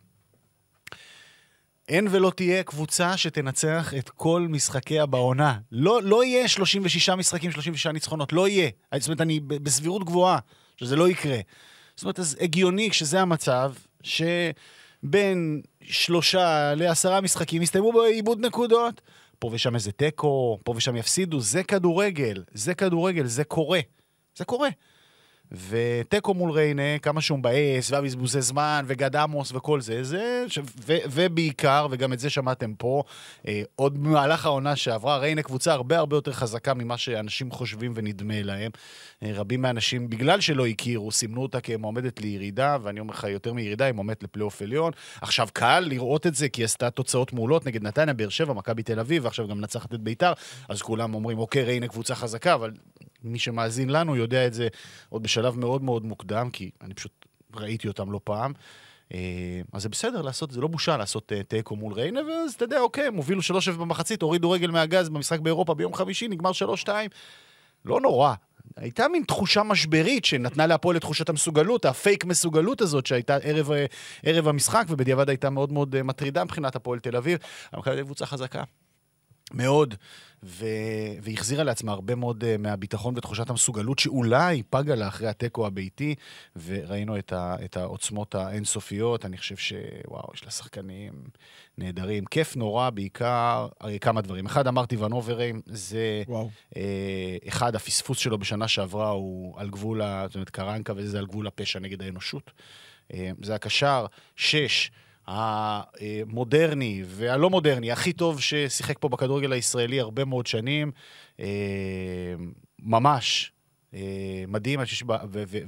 אין 1.88 2.08
ולא 2.10 2.32
תהיה 2.36 2.62
קבוצה 2.62 3.16
שתנצח 3.16 3.94
את 3.98 4.10
כל 4.10 4.46
משחקיה 4.50 5.06
בעונה. 5.06 5.58
לא, 5.72 6.02
לא 6.02 6.24
יהיה 6.24 6.48
36 6.48 7.08
משחקים, 7.08 7.50
36 7.50 7.86
ניצחונות, 7.86 8.32
לא 8.32 8.48
יהיה. 8.48 8.70
זאת 8.94 9.08
אומרת, 9.08 9.20
אני 9.20 9.40
בסבירות 9.40 10.04
גבוהה 10.04 10.38
שזה 10.76 10.96
לא 10.96 11.08
יקרה. 11.08 11.38
זאת 11.96 12.02
אומרת, 12.04 12.18
אז 12.18 12.36
הגיוני 12.40 12.90
כשזה 12.90 13.20
המצב, 13.20 13.72
שבין 14.02 15.62
שלושה 15.82 16.74
לעשרה 16.74 17.20
משחקים 17.20 17.62
יסתיימו 17.62 17.92
בעיבוד 17.92 18.46
נקודות. 18.46 19.00
פה 19.38 19.50
ושם 19.52 19.74
איזה 19.74 19.92
תיקו, 19.92 20.58
פה 20.64 20.74
ושם 20.76 20.96
יפסידו, 20.96 21.40
זה 21.40 21.62
כדורגל, 21.62 22.42
זה 22.52 22.74
כדורגל, 22.74 23.26
זה 23.26 23.44
קורה. 23.44 23.80
זה 24.36 24.44
קורה. 24.44 24.68
ותיקו 25.52 26.34
מול 26.34 26.50
ריינה, 26.50 26.98
כמה 27.02 27.20
שהוא 27.20 27.38
מבאס, 27.38 27.90
והבזבוזי 27.90 28.40
זמן, 28.40 28.84
וגד 28.86 29.16
עמוס 29.16 29.52
וכל 29.52 29.80
זה, 29.80 30.04
זה, 30.04 30.44
ש... 30.48 30.58
ו... 30.58 30.96
ובעיקר, 31.10 31.86
וגם 31.90 32.12
את 32.12 32.18
זה 32.18 32.30
שמעתם 32.30 32.74
פה, 32.74 33.02
אה, 33.48 33.62
עוד 33.76 34.04
במהלך 34.04 34.46
העונה 34.46 34.76
שעברה, 34.76 35.18
ריינה 35.18 35.42
קבוצה 35.42 35.72
הרבה 35.72 35.98
הרבה 35.98 36.16
יותר 36.16 36.32
חזקה 36.32 36.74
ממה 36.74 36.96
שאנשים 36.98 37.50
חושבים 37.50 37.92
ונדמה 37.94 38.42
להם. 38.42 38.70
אה, 39.22 39.30
רבים 39.34 39.62
מהאנשים, 39.62 40.10
בגלל 40.10 40.40
שלא 40.40 40.66
הכירו, 40.66 41.12
סימנו 41.12 41.42
אותה 41.42 41.60
כמועמדת 41.60 42.20
לירידה, 42.20 42.76
ואני 42.82 43.00
אומר 43.00 43.14
לך, 43.14 43.24
יותר 43.24 43.52
מירידה, 43.52 43.84
היא 43.84 43.94
מועמדת 43.94 44.22
לפלייאוף 44.22 44.62
עליון. 44.62 44.92
עכשיו, 45.20 45.48
קל 45.52 45.80
לראות 45.80 46.26
את 46.26 46.34
זה, 46.34 46.48
כי 46.48 46.60
היא 46.60 46.64
עשתה 46.64 46.90
תוצאות 46.90 47.32
מעולות 47.32 47.66
נגד 47.66 47.82
נתניה, 47.82 48.14
באר 48.14 48.28
שבע, 48.28 48.52
מכבי 48.52 48.82
תל 48.82 49.00
אביב, 49.00 49.24
ועכשיו 49.24 49.48
גם 49.48 49.58
מנצחת 49.58 49.94
את 49.94 50.00
ביתר, 50.00 50.32
אז 50.68 50.82
כולם 50.82 51.14
אומרים, 51.14 51.38
אוקיי, 51.38 51.64
ריינה 51.64 51.88
קבוצה 51.88 52.14
חזקה, 52.14 52.54
אבל 52.54 52.70
מי 53.26 53.38
שמאזין 53.38 53.90
לנו 53.90 54.16
יודע 54.16 54.46
את 54.46 54.54
זה 54.54 54.68
עוד 55.08 55.22
בשלב 55.22 55.58
מאוד 55.58 55.82
מאוד 55.82 56.04
מוקדם, 56.04 56.50
כי 56.50 56.70
אני 56.82 56.94
פשוט 56.94 57.26
ראיתי 57.54 57.88
אותם 57.88 58.12
לא 58.12 58.20
פעם. 58.24 58.52
אה, 59.14 59.60
אז 59.72 59.82
זה 59.82 59.88
בסדר 59.88 60.22
לעשות, 60.22 60.50
זה 60.50 60.60
לא 60.60 60.68
בושה 60.68 60.96
לעשות 60.96 61.32
אה, 61.32 61.42
תיקו 61.42 61.76
מול 61.76 61.92
ריינה, 61.92 62.20
ואז 62.20 62.54
אתה 62.54 62.64
יודע, 62.64 62.80
אוקיי, 62.80 63.06
הם 63.06 63.14
הובילו 63.14 63.40
3-0 63.40 63.76
במחצית, 63.78 64.22
הורידו 64.22 64.50
רגל 64.50 64.70
מהגז 64.70 65.08
במשחק 65.08 65.40
באירופה 65.40 65.74
ביום 65.74 65.94
חמישי, 65.94 66.28
נגמר 66.28 66.50
3-2. 66.84 66.88
לא 67.84 68.00
נורא. 68.00 68.34
הייתה 68.76 69.08
מין 69.08 69.22
תחושה 69.22 69.62
משברית 69.62 70.24
שנתנה 70.24 70.66
להפועל 70.66 70.96
את 70.96 71.00
תחושת 71.00 71.28
המסוגלות, 71.28 71.84
הפייק 71.84 72.24
מסוגלות 72.24 72.80
הזאת 72.80 73.06
שהייתה 73.06 73.36
ערב, 73.36 73.72
אה, 73.72 73.86
ערב 74.22 74.48
המשחק, 74.48 74.84
ובדיעבד 74.88 75.28
הייתה 75.28 75.50
מאוד 75.50 75.72
מאוד 75.72 76.02
מטרידה 76.02 76.44
מבחינת 76.44 76.76
הפועל 76.76 76.98
תל 76.98 77.16
אביב. 77.16 77.38
אבל 77.72 77.80
מכבי 77.80 78.02
קבוצה 78.02 78.26
חזקה. 78.26 78.62
מאוד, 79.54 79.94
ו... 80.42 80.66
והחזירה 81.22 81.64
לעצמה 81.64 81.92
הרבה 81.92 82.14
מאוד 82.14 82.44
uh, 82.44 82.58
מהביטחון 82.58 83.14
ותחושת 83.16 83.50
המסוגלות 83.50 83.98
שאולי 83.98 84.62
פגה 84.70 84.94
לה 84.94 85.08
אחרי 85.08 85.28
התיקו 85.28 85.66
הביתי, 85.66 86.14
וראינו 86.64 87.18
את, 87.18 87.32
ה... 87.32 87.56
את 87.64 87.76
העוצמות 87.76 88.34
האינסופיות. 88.34 89.24
אני 89.24 89.38
חושב 89.38 89.56
שוואו, 89.56 90.30
יש 90.34 90.44
לה 90.44 90.50
שחקנים 90.50 91.12
נהדרים. 91.78 92.24
כיף 92.24 92.56
נורא, 92.56 92.90
בעיקר 92.90 93.68
הרי 93.80 93.98
כמה 93.98 94.20
דברים. 94.20 94.46
אחד, 94.46 94.66
אמרתי 94.66 94.96
ונוברים, 94.96 95.60
זה... 95.66 96.22
וואו. 96.28 96.50
Uh, 96.74 96.78
אחד, 97.48 97.76
הפספוס 97.76 98.18
שלו 98.18 98.38
בשנה 98.38 98.68
שעברה 98.68 99.10
הוא 99.10 99.60
על 99.60 99.70
גבול, 99.70 100.02
ה... 100.02 100.24
זאת 100.26 100.34
אומרת, 100.34 100.50
קרנקה, 100.50 100.92
וזה 100.96 101.18
על 101.18 101.26
גבול 101.26 101.46
הפשע 101.46 101.78
נגד 101.78 102.02
האנושות. 102.02 102.50
Uh, 103.12 103.14
זה 103.42 103.54
הקשר. 103.54 104.06
שש, 104.36 104.90
המודרני 105.26 107.02
והלא 107.06 107.50
מודרני, 107.50 107.92
הכי 107.92 108.12
טוב 108.12 108.40
ששיחק 108.40 108.98
פה 108.98 109.08
בכדורגל 109.08 109.52
הישראלי 109.52 110.00
הרבה 110.00 110.24
מאוד 110.24 110.46
שנים. 110.46 110.92
אה, 111.40 112.34
ממש. 112.78 113.52
אה, 113.94 114.44
מדהים, 114.48 114.80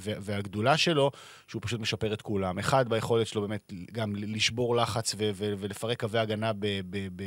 והגדולה 0.00 0.76
שלו, 0.76 1.10
שהוא 1.48 1.62
פשוט 1.62 1.80
משפר 1.80 2.12
את 2.12 2.22
כולם. 2.22 2.58
אחד, 2.58 2.88
ביכולת 2.88 3.26
שלו 3.26 3.40
באמת 3.40 3.72
גם 3.92 4.16
לשבור 4.16 4.76
לחץ 4.76 5.14
ולפרק 5.18 6.00
קווי 6.00 6.18
הגנה 6.20 6.52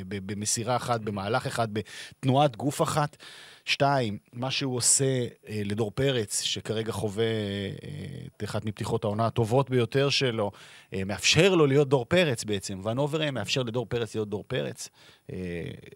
במסירה 0.10 0.76
אחת, 0.76 1.02
במהלך 1.02 1.48
אחד, 1.48 1.68
בתנועת 1.74 2.56
גוף 2.56 2.82
אחת. 2.82 3.18
שתיים, 3.66 4.18
מה 4.34 4.52
שהוא 4.52 4.76
עושה 4.76 5.28
אה, 5.48 5.62
לדור 5.66 5.92
פרץ, 5.92 6.42
שכרגע 6.42 6.92
חווה 6.92 7.24
אה, 7.24 8.26
את 8.38 8.44
אחת 8.44 8.66
מפתיחות 8.66 9.04
העונה 9.04 9.26
הטובות 9.26 9.70
ביותר 9.70 10.10
שלו, 10.10 10.52
אה, 10.94 11.04
מאפשר 11.04 11.56
לו 11.56 11.66
להיות 11.66 11.90
דור 11.90 12.06
פרץ 12.06 12.44
בעצם. 12.44 12.82
ון 12.84 12.98
אוברהם 12.98 13.34
מאפשר 13.34 13.64
לדור 13.64 13.86
פרץ 13.86 14.16
להיות 14.16 14.30
דור 14.30 14.44
פרץ. 14.48 14.90
אה, 15.32 15.38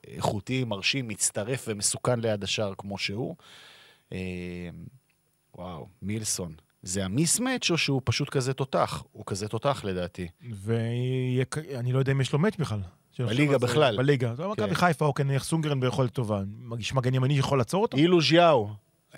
איכותי, 0.08 0.64
מרשים, 0.64 1.08
מצטרף 1.08 1.66
ומסוכן 1.68 2.20
ליד 2.20 2.44
השער 2.44 2.74
כמו 2.78 2.98
שהוא. 2.98 3.36
אה, 4.14 4.70
וואו, 5.56 5.88
מילסון. 6.02 6.56
זה 6.84 7.06
המיסמץ' 7.06 7.72
או 7.72 7.78
שהוא 7.78 8.02
פשוט 8.04 8.30
כזה 8.30 8.54
תותח? 8.54 9.04
הוא 9.12 9.24
כזה 9.26 9.48
תותח 9.48 9.82
לדעתי. 9.84 10.28
ואני 10.54 11.94
לא 11.94 12.00
יודע 12.00 12.12
אם 12.12 12.22
יש 12.22 12.34
לו 12.34 12.40
מאץ' 12.40 12.56
בכלל. 12.56 12.80
בליגה 13.20 13.58
בכלל. 13.58 13.98
בליגה. 13.98 14.34
כן. 14.38 14.44
מכבי 14.44 14.76
חיפה, 14.76 15.06
אוקיי, 15.06 15.26
נניח 15.26 15.44
סונגרן 15.44 15.80
ביכולת 15.80 16.12
טובה. 16.12 16.42
מרגיש 16.60 16.94
מגן 16.94 17.14
ימני 17.14 17.36
שיכול 17.36 17.58
לעצור 17.58 17.82
אותו? 17.82 17.98
אילו 17.98 18.22
ז'יאו. 18.22 18.70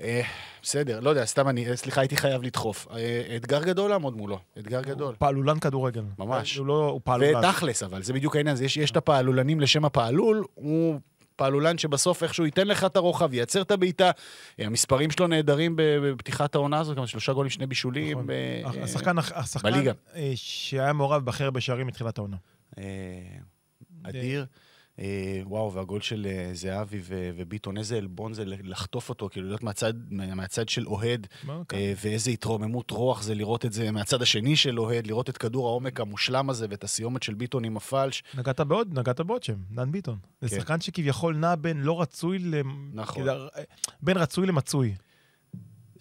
אה, 0.01 0.21
בסדר, 0.63 0.99
לא 0.99 1.09
יודע, 1.09 1.25
סתם 1.25 1.49
אני, 1.49 1.77
סליחה, 1.77 2.01
הייתי 2.01 2.17
חייב 2.17 2.43
לדחוף. 2.43 2.87
אה, 2.91 3.35
אתגר 3.35 3.63
גדול 3.63 3.89
לעמוד 3.89 4.17
מולו, 4.17 4.39
אתגר 4.59 4.81
גדול. 4.81 5.15
פעלולן 5.19 5.59
כדורגל. 5.59 6.03
ממש. 6.19 6.57
הוא 6.57 6.67
לא, 6.67 6.89
הוא 6.89 7.01
פעלולן. 7.03 7.45
ותכלס, 7.45 7.83
אבל 7.83 8.03
זה 8.03 8.13
בדיוק 8.13 8.35
העניין, 8.35 8.57
יש, 8.61 8.91
את 8.91 8.97
הפעלולנים 8.97 9.59
לשם 9.59 9.85
הפעלול, 9.85 10.43
הוא 10.53 10.99
פעלולן 11.35 11.77
שבסוף 11.77 12.23
איכשהו 12.23 12.45
ייתן 12.45 12.67
לך 12.67 12.85
את 12.85 12.95
הרוחב, 12.95 13.33
ייצר 13.33 13.61
את 13.61 13.71
הבעיטה. 13.71 14.11
המספרים 14.59 15.11
שלו 15.11 15.27
נהדרים 15.27 15.73
בפתיחת 15.77 16.55
העונה 16.55 16.79
הזאת, 16.79 16.97
גם 16.97 17.07
שלושה 17.07 17.33
גולים, 17.33 17.49
שני 17.49 17.65
בישולים. 17.65 18.17
נכון. 18.17 18.27
ב... 18.27 18.83
השחקן, 18.83 19.17
השחקן 19.17 19.71
בליגה. 19.71 19.91
אה, 20.15 20.31
שהיה 20.35 20.93
מעורב 20.93 21.25
בהכי 21.25 21.43
הרבה 21.43 21.61
שערים 21.61 21.87
מתחילת 21.87 22.17
העונה. 22.17 22.37
אדיר. 24.09 24.45
אה, 24.99 25.41
וואו, 25.45 25.73
והגול 25.73 26.01
של 26.01 26.27
אה, 26.29 26.49
זהבי 26.53 27.01
וביטון, 27.07 27.77
איזה 27.77 27.97
עלבון 27.97 28.33
זה 28.33 28.45
לחטוף 28.45 29.09
אותו, 29.09 29.29
כאילו 29.31 29.47
להיות 29.47 29.63
מהצד, 29.63 29.93
מהצד 30.09 30.69
של 30.69 30.87
אוהד, 30.87 31.27
אה, 31.49 31.93
ואיזה 32.03 32.31
התרוממות 32.31 32.91
רוח 32.91 33.21
זה 33.21 33.35
לראות 33.35 33.65
את 33.65 33.73
זה 33.73 33.91
מהצד 33.91 34.21
השני 34.21 34.55
של 34.55 34.79
אוהד, 34.79 35.07
לראות 35.07 35.29
את 35.29 35.37
כדור 35.37 35.67
העומק 35.67 35.99
המושלם 35.99 36.49
הזה 36.49 36.67
ואת 36.69 36.83
הסיומת 36.83 37.23
של 37.23 37.33
ביטון 37.33 37.63
עם 37.63 37.77
הפלש. 37.77 38.23
נגעת 38.33 38.59
בעוד, 38.59 38.99
נגעת 38.99 39.21
בעוד 39.21 39.43
שם, 39.43 39.57
דן 39.71 39.91
ביטון. 39.91 40.17
זה 40.41 40.49
כן. 40.49 40.55
שחקן 40.55 40.81
שכביכול 40.81 41.35
נע 41.35 41.55
בין 41.55 41.81
לא 41.81 42.01
רצוי 42.01 42.39
ל... 42.39 42.55
נכון. 42.93 43.27
בין 44.01 44.17
רצוי 44.17 44.47
למצוי. 44.47 44.95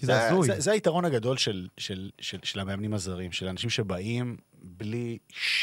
זה 0.00 0.28
הזוי. 0.28 0.46
זה, 0.46 0.60
זה 0.60 0.72
היתרון 0.72 1.04
הגדול 1.04 1.36
של, 1.36 1.68
של, 1.78 2.10
של, 2.20 2.38
של 2.42 2.60
המאמנים 2.60 2.94
הזרים, 2.94 3.32
של 3.32 3.48
אנשים 3.48 3.70
שבאים 3.70 4.36
בלי, 4.68 5.18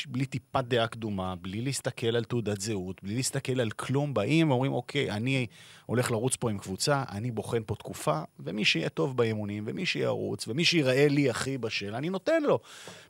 בלי 0.08 0.26
טיפת 0.26 0.64
דעה 0.68 0.88
קדומה, 0.88 1.36
בלי 1.36 1.62
להסתכל 1.62 2.16
על 2.16 2.24
תעודת 2.24 2.62
זהות, 2.62 3.04
בלי 3.04 3.16
להסתכל 3.16 3.60
על 3.60 3.72
כלום, 3.72 4.14
באים 4.14 4.52
ואומרים, 4.52 4.74
אוקיי, 4.74 5.12
אני 5.12 5.48
הולך 5.86 6.12
לרוץ 6.12 6.36
פה 6.36 6.50
עם 6.50 6.58
קבוצה, 6.58 7.04
אני 7.10 7.32
בוחן 7.32 7.62
פה 7.66 7.76
תקופה, 7.76 8.22
ומי 8.40 8.66
שיהיה 8.66 8.90
טוב 8.90 9.18
באימונים, 9.18 9.64
ומי 9.68 9.86
שירוץ, 9.86 10.48
ומי 10.48 10.66
שיראה 10.66 11.08
לי 11.08 11.30
הכי 11.30 11.58
בשל, 11.58 11.96
אני 11.96 12.10
נותן 12.10 12.44
לו. 12.44 12.60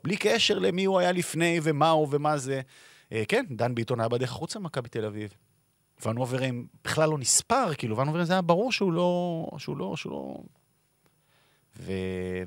בלי 0.03 0.17
קשר 0.17 0.59
למי 0.59 0.85
הוא 0.85 0.99
היה 0.99 1.11
לפני, 1.11 1.59
ומה 1.63 1.89
הוא 1.89 2.07
ומה 2.11 2.37
זה. 2.37 2.61
אה, 3.11 3.23
כן, 3.27 3.45
דן 3.51 3.75
ביטון 3.75 3.99
היה 3.99 4.09
בדרך 4.09 4.31
החוצה 4.31 4.59
ממכבי 4.59 4.89
תל 4.89 5.05
אביב. 5.05 5.33
ון 6.05 6.17
אוברם 6.17 6.65
בכלל 6.83 7.09
לא 7.09 7.17
נספר, 7.17 7.73
כאילו, 7.73 7.97
ון 7.97 8.07
אוברם 8.07 8.23
זה 8.23 8.33
היה 8.33 8.41
ברור 8.41 8.71
שהוא 8.71 8.93
לא... 8.93 9.47
שהוא 9.57 9.77
לא... 9.77 9.93
שהוא 9.95 10.11
לא... 10.11 10.37
ו... 11.79 11.91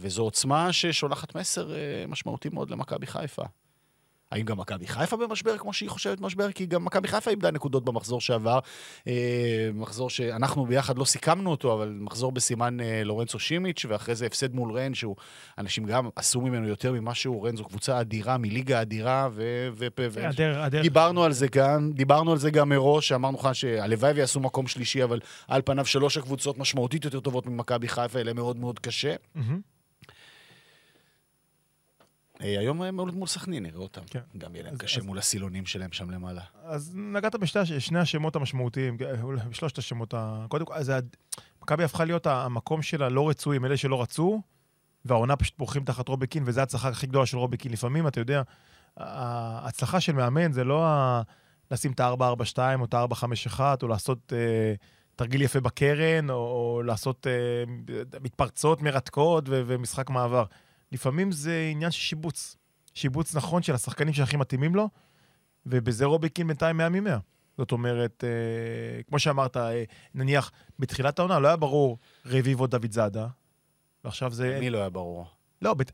וזו 0.00 0.22
עוצמה 0.22 0.72
ששולחת 0.72 1.34
מסר 1.34 1.76
אה, 1.76 2.04
משמעותי 2.08 2.48
מאוד 2.48 2.70
למכבי 2.70 3.06
חיפה. 3.06 3.42
האם 4.32 4.44
גם 4.44 4.58
מכבי 4.58 4.86
חיפה 4.86 5.16
במשבר 5.16 5.58
כמו 5.58 5.72
שהיא 5.72 5.90
חושבת 5.90 6.20
משבר? 6.20 6.52
כי 6.52 6.66
גם 6.66 6.84
מכבי 6.84 7.08
חיפה 7.08 7.30
איבדה 7.30 7.50
נקודות 7.50 7.84
במחזור 7.84 8.20
שעבר. 8.20 8.58
אה, 9.06 9.70
מחזור 9.74 10.10
שאנחנו 10.10 10.66
ביחד 10.66 10.98
לא 10.98 11.04
סיכמנו 11.04 11.50
אותו, 11.50 11.74
אבל 11.74 11.96
מחזור 12.00 12.32
בסימן 12.32 12.80
אה, 12.80 13.02
לורנצו 13.04 13.38
שימיץ', 13.38 13.84
ואחרי 13.88 14.14
זה 14.14 14.26
הפסד 14.26 14.54
מול 14.54 14.72
רן, 14.72 14.94
שהוא, 14.94 15.16
אנשים 15.58 15.84
גם 15.84 16.08
עשו 16.16 16.40
ממנו 16.40 16.68
יותר 16.68 16.92
ממה 16.92 17.14
שהוא, 17.14 17.48
רן 17.48 17.56
זו 17.56 17.64
קבוצה 17.64 18.00
אדירה, 18.00 18.38
מליגה 18.38 18.82
אדירה, 18.82 19.28
ודיברנו 20.70 21.24
על 21.24 21.32
זה 21.32 21.46
גם, 21.48 21.92
דיברנו 21.94 22.32
על 22.32 22.38
זה 22.38 22.50
גם 22.50 22.68
מראש, 22.68 23.08
שאמרנו 23.08 23.38
לך 23.38 23.48
שהלוואי 23.52 24.12
ויעשו 24.12 24.40
מקום 24.40 24.66
שלישי, 24.66 25.04
אבל 25.04 25.20
על 25.48 25.62
פניו 25.64 25.86
שלוש 25.86 26.16
הקבוצות 26.16 26.58
משמעותית 26.58 27.04
יותר 27.04 27.20
טובות 27.20 27.46
ממכבי 27.46 27.88
חיפה, 27.88 28.20
אלה 28.20 28.32
מאוד 28.32 28.56
מאוד 28.56 28.78
קשה. 28.78 29.14
Mm-hmm. 29.14 29.75
אה, 32.40 32.59
היום 32.59 32.83
הם 32.83 32.96
מול 32.96 33.27
סכנין, 33.27 33.62
נראה 33.62 33.79
אותם. 33.79 34.01
כן. 34.11 34.20
גם 34.38 34.55
יהיה 34.55 34.64
להם 34.64 34.77
קשה 34.77 35.01
אז... 35.01 35.07
מול 35.07 35.18
הסילונים 35.18 35.66
שלהם 35.66 35.92
שם 35.92 36.11
למעלה. 36.11 36.42
אז 36.64 36.92
נגעת 36.94 37.35
בשני 37.37 37.99
השמות 38.01 38.37
המשמעותיים, 38.37 38.96
בשלושת 39.51 39.79
השמות 39.79 40.14
ה... 40.14 40.46
קודם 40.49 40.66
כל, 40.66 40.75
מכבי 41.62 41.85
הפכה 41.85 42.05
להיות 42.05 42.27
המקום 42.27 42.83
של 42.83 43.03
הלא 43.03 43.29
רצויים, 43.29 43.64
אלה 43.64 43.77
שלא 43.77 44.03
רצו, 44.03 44.42
והעונה 45.05 45.37
פשוט 45.37 45.59
בורחים 45.59 45.85
תחת 45.85 46.09
רובקין, 46.09 46.42
וזו 46.46 46.61
ההצלחה 46.61 46.88
הכי 46.88 47.07
גדולה 47.07 47.27
של 47.27 47.38
רובקין. 47.38 47.72
לפעמים, 47.72 48.07
אתה 48.07 48.20
יודע, 48.20 48.42
ההצלחה 48.96 50.01
של 50.01 50.12
מאמן 50.12 50.53
זה 50.53 50.64
לא 50.64 50.87
ה... 50.87 51.22
לשים 51.70 51.92
את 51.92 52.01
ה-442 52.01 52.59
או 52.81 52.85
את 52.85 52.94
ה-451, 52.94 53.61
או 53.83 53.88
לעשות 53.88 54.33
אה, 54.33 54.75
תרגיל 55.16 55.42
יפה 55.42 55.61
בקרן, 55.61 56.31
או, 56.31 56.35
או 56.35 56.83
לעשות 56.83 57.27
אה, 57.27 57.64
מתפרצות 58.20 58.83
מרתקות 58.83 59.44
ו- 59.49 59.62
ומשחק 59.66 60.11
מעבר. 60.11 60.44
לפעמים 60.92 61.33
זה 61.33 61.68
עניין 61.72 61.90
של 61.90 62.01
שיבוץ. 62.01 62.57
שיבוץ 62.94 63.37
נכון 63.37 63.62
של 63.62 63.75
השחקנים 63.75 64.14
שהכי 64.14 64.37
מתאימים 64.37 64.75
לו, 64.75 64.88
ובזה 65.66 66.05
רוביקין 66.05 66.46
בינתיים 66.46 66.77
100 66.77 66.88
מ-100. 66.88 67.11
זאת 67.59 67.72
אומרת, 67.72 68.25
אה, 68.27 69.03
כמו 69.03 69.18
שאמרת, 69.18 69.57
אה, 69.57 69.85
נניח 70.14 70.53
בתחילת 70.79 71.18
העונה 71.18 71.38
לא 71.38 71.49
היה 71.49 71.57
ברור 71.57 71.99
רביבו 72.27 72.66
דוד 72.66 72.92
זאדה, 72.92 73.27
ועכשיו 74.05 74.33
זה... 74.33 74.57
מי 74.61 74.70
לא 74.70 74.79
היה 74.79 74.90
ברור? 74.90 75.27
לא, 75.62 75.75
בת... 75.75 75.92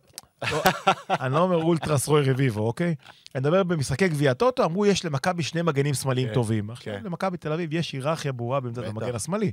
לא 0.53 0.63
אני 1.21 1.35
לא 1.35 1.39
אומר 1.39 1.57
אולטרס 1.57 2.09
רוי 2.09 2.31
רביבו, 2.31 2.67
אוקיי? 2.67 2.95
אני 3.35 3.41
מדבר 3.41 3.63
במשחקי 3.63 4.09
גביע 4.09 4.35
טוטו, 4.35 4.65
אמרו 4.65 4.87
יש 4.87 5.05
למכבי 5.05 5.43
שני 5.43 5.63
מגנים 5.63 5.95
שמאליים 5.95 6.29
כן, 6.29 6.35
טובים. 6.35 6.71
עכשיו 6.71 6.95
כן. 6.95 7.05
למכבי 7.05 7.37
תל 7.37 7.53
אביב 7.53 7.73
יש 7.73 7.93
היררכיה 7.93 8.33
ברורה 8.33 8.61
בעמדת 8.61 8.89
המגן 8.89 9.15
השמאלי. 9.15 9.53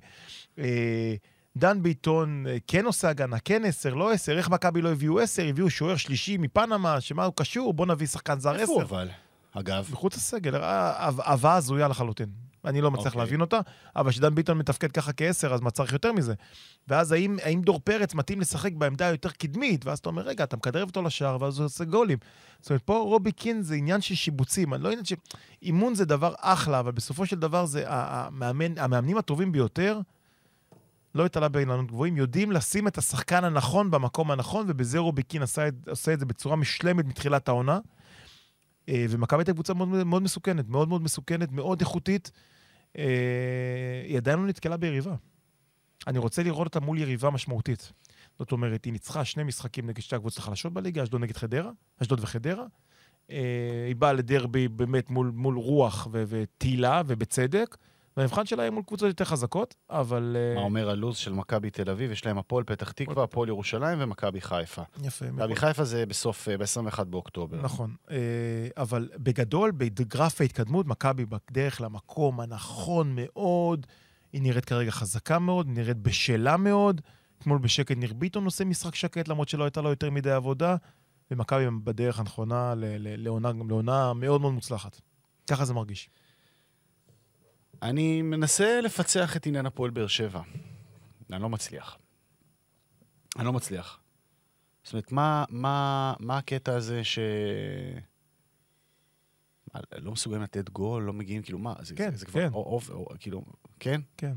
אה, 0.59 1.15
דן 1.59 1.83
ביטון 1.83 2.45
אה, 2.47 2.57
כן 2.67 2.85
עושה 2.85 3.09
הגנה, 3.09 3.39
כן 3.39 3.65
עשר, 3.65 3.93
לא 3.93 4.11
עשר, 4.11 4.37
איך 4.37 4.49
מכבי 4.49 4.81
לא 4.81 4.91
הביאו 4.91 5.19
עשר, 5.19 5.47
הביאו 5.47 5.69
שוער 5.69 5.95
שלישי 5.95 6.37
מפנמה, 6.37 7.01
שמה 7.01 7.25
הוא 7.25 7.33
קשור, 7.35 7.73
בוא 7.73 7.85
נביא 7.85 8.07
שחקן 8.07 8.39
זר 8.39 8.55
איפה 8.55 8.71
הוא 8.71 8.81
עשר. 8.81 8.95
אבל? 8.95 9.09
אגב, 9.53 9.89
מחוץ 9.91 10.15
לסגל, 10.15 10.55
אה, 10.55 11.07
הבאה 11.07 11.55
הזויה 11.55 11.87
לחלוטין. 11.87 12.29
אני 12.65 12.81
לא 12.81 12.91
מצליח 12.91 13.07
אוקיי. 13.07 13.19
להבין 13.21 13.41
אותה, 13.41 13.59
אבל 13.95 14.11
כשדן 14.11 14.35
ביטון 14.35 14.57
מתפקד 14.57 14.91
ככה 14.91 15.13
כעשר, 15.13 15.53
אז 15.53 15.61
מה 15.61 15.71
צריך 15.71 15.93
יותר 15.93 16.13
מזה? 16.13 16.33
ואז 16.87 17.11
האם, 17.11 17.37
האם 17.43 17.61
דור 17.61 17.79
פרץ 17.83 18.13
מתאים 18.13 18.41
לשחק 18.41 18.73
בעמדה 18.73 19.07
היותר 19.07 19.29
קדמית? 19.29 19.85
ואז 19.85 19.99
אתה 19.99 20.09
אומר, 20.09 20.21
רגע, 20.21 20.43
אתה 20.43 20.57
מכדרר 20.57 20.85
אותו 20.85 21.01
לשער, 21.01 21.37
ואז 21.41 21.59
הוא 21.59 21.65
עושה 21.65 21.83
גולים. 21.83 22.17
זאת 22.61 22.69
אומרת, 22.69 22.81
פה 22.81 22.97
רובי 22.97 23.31
קין 23.31 23.61
זה 23.61 23.75
עניין 23.75 24.01
של 24.01 24.15
שיבוצים. 24.15 24.73
אני 24.73 24.83
לא 24.83 24.89
עניין 24.89 25.05
ש... 25.05 25.13
אימון 25.61 25.95
זה 25.95 26.05
דבר 26.05 26.33
אחלה, 26.37 26.79
אבל 26.79 26.91
בסופו 26.91 27.25
של 27.25 27.39
דבר 27.39 27.65
זה 27.65 27.83
המאמן, 27.87 28.77
המאמנים 28.77 29.17
הטובים 29.17 29.51
ביותר, 29.51 29.99
לא 31.15 31.25
התעלה 31.25 31.47
באילנות 31.49 31.87
גבוהים, 31.87 32.17
יודעים 32.17 32.51
לשים 32.51 32.87
את 32.87 32.97
השחקן 32.97 33.43
הנכון 33.43 33.91
במקום 33.91 34.31
הנכון, 34.31 34.65
ובזה 34.69 34.99
רובי 34.99 35.23
קין 35.23 35.41
עשה, 35.41 35.67
את- 35.67 35.87
עושה 35.87 36.13
את 36.13 36.19
זה 36.19 36.25
בצורה 36.25 36.55
משלמת 36.55 37.05
מתחילת 37.05 37.47
העונה. 37.47 37.79
אה, 38.89 39.05
ומכבי 39.09 39.39
הייתה 39.39 39.53
קבוצה 39.53 39.73
מאוד, 39.73 39.89
מאוד 40.03 40.23
מסוכנת, 40.23 40.69
מאוד 40.69 40.89
מאוד 40.89 41.01
מסוכנת, 41.01 41.51
מאוד 41.51 41.81
איכותית. 41.81 42.31
אה, 42.97 44.01
היא 44.07 44.17
עדיין 44.17 44.39
לא 44.39 44.45
נתקלה 44.45 44.77
ביריבה. 44.77 45.15
אני 46.07 46.17
רוצה 46.19 46.43
לראות 46.43 46.67
אותה 46.67 46.79
מול 46.79 46.97
יריבה 46.97 47.29
משמעותית. 47.29 47.91
זאת 48.39 48.51
אומרת, 48.51 48.85
היא 48.85 48.93
ניצחה 48.93 49.25
שני 49.25 49.43
משחקים 49.43 49.87
נגד 49.87 50.01
שתי 50.01 50.15
הקבוצות 50.15 50.39
החלשות 50.39 50.73
בליגה, 50.73 51.03
אשדוד 51.03 51.21
נגד 51.21 51.37
חדרה, 51.37 51.71
אשדוד 52.01 52.19
וחדרה. 52.19 52.65
אה, 53.31 53.85
היא 53.87 53.95
באה 53.95 54.13
לדרבי 54.13 54.67
באמת 54.67 55.09
מול, 55.09 55.31
מול 55.35 55.55
רוח 55.57 56.07
ותהילה, 56.11 57.01
ובצדק. 57.07 57.77
והמבחן 58.19 58.45
שלה 58.45 58.63
יהיה 58.63 58.71
מול 58.71 58.83
קבוצות 58.83 59.07
יותר 59.07 59.25
חזקות, 59.25 59.75
אבל... 59.89 60.37
אה, 60.39 60.55
מה 60.55 60.61
אומר 60.61 60.89
הלו"ז 60.89 61.17
של 61.17 61.33
מכבי 61.33 61.69
תל 61.69 61.89
אביב? 61.89 62.11
יש 62.11 62.25
להם 62.25 62.37
הפועל 62.37 62.63
פתח 62.63 62.91
תקווה, 62.91 63.23
הפועל 63.23 63.49
ירושלים 63.49 63.97
ומכבי 64.01 64.41
חיפה. 64.41 64.81
יפה. 65.03 65.31
מכבי 65.31 65.55
חיפה 65.55 65.83
זה 65.83 66.05
בסוף, 66.05 66.47
ב-21 66.49 67.03
באוקטובר. 67.03 67.61
נכון. 67.61 67.95
אה, 68.11 68.17
אבל 68.77 69.09
בגדול, 69.15 69.71
בגרף 69.71 70.41
ההתקדמות, 70.41 70.85
מכבי 70.85 71.25
בדרך 71.25 71.81
למקום 71.81 72.39
הנכון 72.39 73.15
מאוד. 73.15 73.85
היא 74.33 74.41
נראית 74.41 74.65
כרגע 74.65 74.91
חזקה 74.91 75.39
מאוד, 75.39 75.67
נראית 75.69 75.97
בשלה 75.97 76.57
מאוד. 76.57 77.01
אתמול 77.39 77.57
בשקט 77.57 77.97
ניר 77.97 78.13
ביטון 78.13 78.45
עושה 78.45 78.65
משחק 78.65 78.95
שקט, 78.95 79.27
למרות 79.27 79.49
שלא 79.49 79.63
הייתה 79.63 79.81
לו 79.81 79.89
יותר 79.89 80.09
מדי 80.09 80.31
עבודה. 80.31 80.75
ומכבי 81.31 81.65
בדרך 81.83 82.19
הנכונה 82.19 82.73
לעונה 82.77 84.13
מאוד 84.13 84.41
מאוד 84.41 84.53
מוצלחת. 84.53 85.01
ככה 85.49 85.65
זה 85.65 85.73
מרגיש. 85.73 86.09
אני 87.81 88.21
מנסה 88.21 88.81
לפצח 88.81 89.35
את 89.37 89.45
עניין 89.45 89.65
הפועל 89.65 89.91
באר 89.91 90.07
שבע. 90.07 90.41
אני 91.31 91.41
לא 91.41 91.49
מצליח. 91.49 91.97
אני 93.37 93.45
לא 93.45 93.53
מצליח. 93.53 93.99
זאת 94.83 94.93
אומרת, 94.93 95.11
מה, 95.11 95.45
מה, 95.49 96.13
מה 96.19 96.37
הקטע 96.37 96.75
הזה 96.75 97.03
ש... 97.03 97.19
לא 99.97 100.11
מסוגלים 100.11 100.41
לתת 100.41 100.69
גול, 100.69 101.03
לא 101.03 101.13
מגיעים, 101.13 101.41
כאילו, 101.41 101.59
מה? 101.59 101.73
זה, 101.81 101.95
כן, 101.95 102.11
זה, 102.11 102.17
זה 102.17 102.25
כבר, 102.25 102.41
כן. 102.41 102.53
או, 102.53 102.79
או, 102.89 102.93
או, 102.93 103.05
כאילו, 103.19 103.43
כן? 103.79 104.01
כן. 104.17 104.33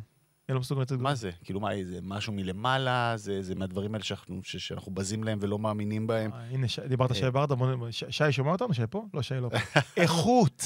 הם 0.49 0.55
לא 0.55 0.61
מסוגלים 0.61 0.83
לתת 0.83 0.93
גול. 0.93 1.03
מה 1.03 1.15
זה? 1.15 1.31
כאילו, 1.45 1.61
מה, 1.61 1.69
זה 1.85 1.99
משהו 2.03 2.33
מלמעלה? 2.33 3.17
זה, 3.17 3.43
זה 3.43 3.55
מהדברים 3.55 3.95
האלה 3.95 4.05
שאנחנו, 4.05 4.41
ש, 4.43 4.57
שאנחנו 4.57 4.93
בזים 4.95 5.25
להם 5.25 5.39
ולא 5.41 5.59
מאמינים 5.59 6.07
בהם? 6.07 6.33
אה, 6.33 6.45
הנה, 6.45 6.69
ש- 6.69 6.79
דיברת 6.79 7.11
אה. 7.11 7.17
שי 7.17 7.31
ברדה, 7.31 7.55
שי 7.91 8.33
שומע 8.33 8.53
אותנו? 8.53 8.75
שי 8.75 8.83
פה? 8.91 9.07
לא, 9.15 9.23
שי 9.23 9.35
לא 9.35 9.49
פה. 9.49 9.81
איכות! 10.03 10.63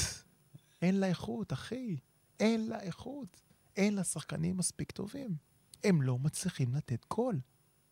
אין 0.82 1.00
לה 1.00 1.06
איכות, 1.06 1.52
אחי. 1.52 1.96
אין 2.40 2.68
לה 2.68 2.80
איכות. 2.80 3.40
אין 3.76 3.94
לה 3.94 4.04
שחקנים 4.04 4.56
מספיק 4.56 4.92
טובים. 4.92 5.36
הם 5.84 6.02
לא 6.02 6.18
מצליחים 6.18 6.74
לתת 6.74 7.04
גול. 7.10 7.40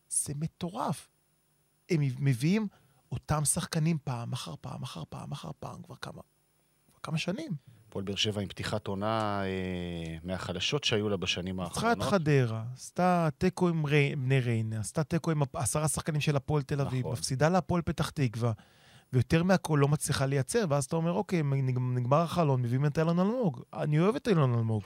זה 0.08 0.32
מטורף. 0.36 1.08
הם 1.90 2.00
מביאים 2.18 2.68
אותם 3.12 3.44
שחקנים 3.44 3.98
פעם 4.04 4.32
אחר 4.32 4.54
פעם 4.60 4.82
אחר 4.82 5.02
פעם 5.10 5.32
אחר 5.32 5.50
פעם 5.60 5.82
כבר 5.82 5.96
כמה, 5.96 6.22
כבר 6.90 6.98
כמה 7.02 7.18
שנים. 7.18 7.52
הפועל 7.88 8.04
באר 8.04 8.16
שבע 8.16 8.40
עם 8.42 8.48
פתיחת 8.48 8.86
עונה 8.86 9.42
אה, 9.44 10.16
מהחלשות 10.24 10.84
שהיו 10.84 11.08
לה 11.08 11.16
בשנים 11.16 11.60
ניצחה 11.60 11.92
את 11.92 11.96
האחרונות. 11.98 12.22
חדרה, 12.22 12.64
עשתה 12.74 13.28
תיקו 13.38 13.68
עם 13.68 13.86
רי- 13.86 14.16
בני 14.16 14.40
ריינה, 14.40 14.80
עשתה 14.80 15.04
תיקו 15.04 15.30
עם 15.30 15.42
עשרה 15.52 15.88
שחקנים 15.88 16.20
של 16.20 16.36
הפועל 16.36 16.62
תל 16.62 16.80
אביב, 16.80 17.00
נכון. 17.00 17.12
מפסידה 17.12 17.48
להפועל 17.48 17.82
פתח 17.82 18.10
תקווה, 18.10 18.52
ויותר 19.14 19.42
מהכל 19.42 19.78
לא 19.80 19.88
מצליחה 19.88 20.26
לייצר, 20.26 20.64
ואז 20.68 20.84
אתה 20.84 20.96
אומר, 20.96 21.12
אוקיי, 21.12 21.42
נג- 21.42 21.78
נגמר 21.94 22.20
החלון, 22.20 22.62
מביאים 22.62 22.86
את 22.86 22.98
אילון 22.98 23.18
אלמוג. 23.18 23.62
אני 23.74 24.00
אוהב 24.00 24.16
את 24.16 24.28
אילון 24.28 24.54
אלמוג. 24.54 24.82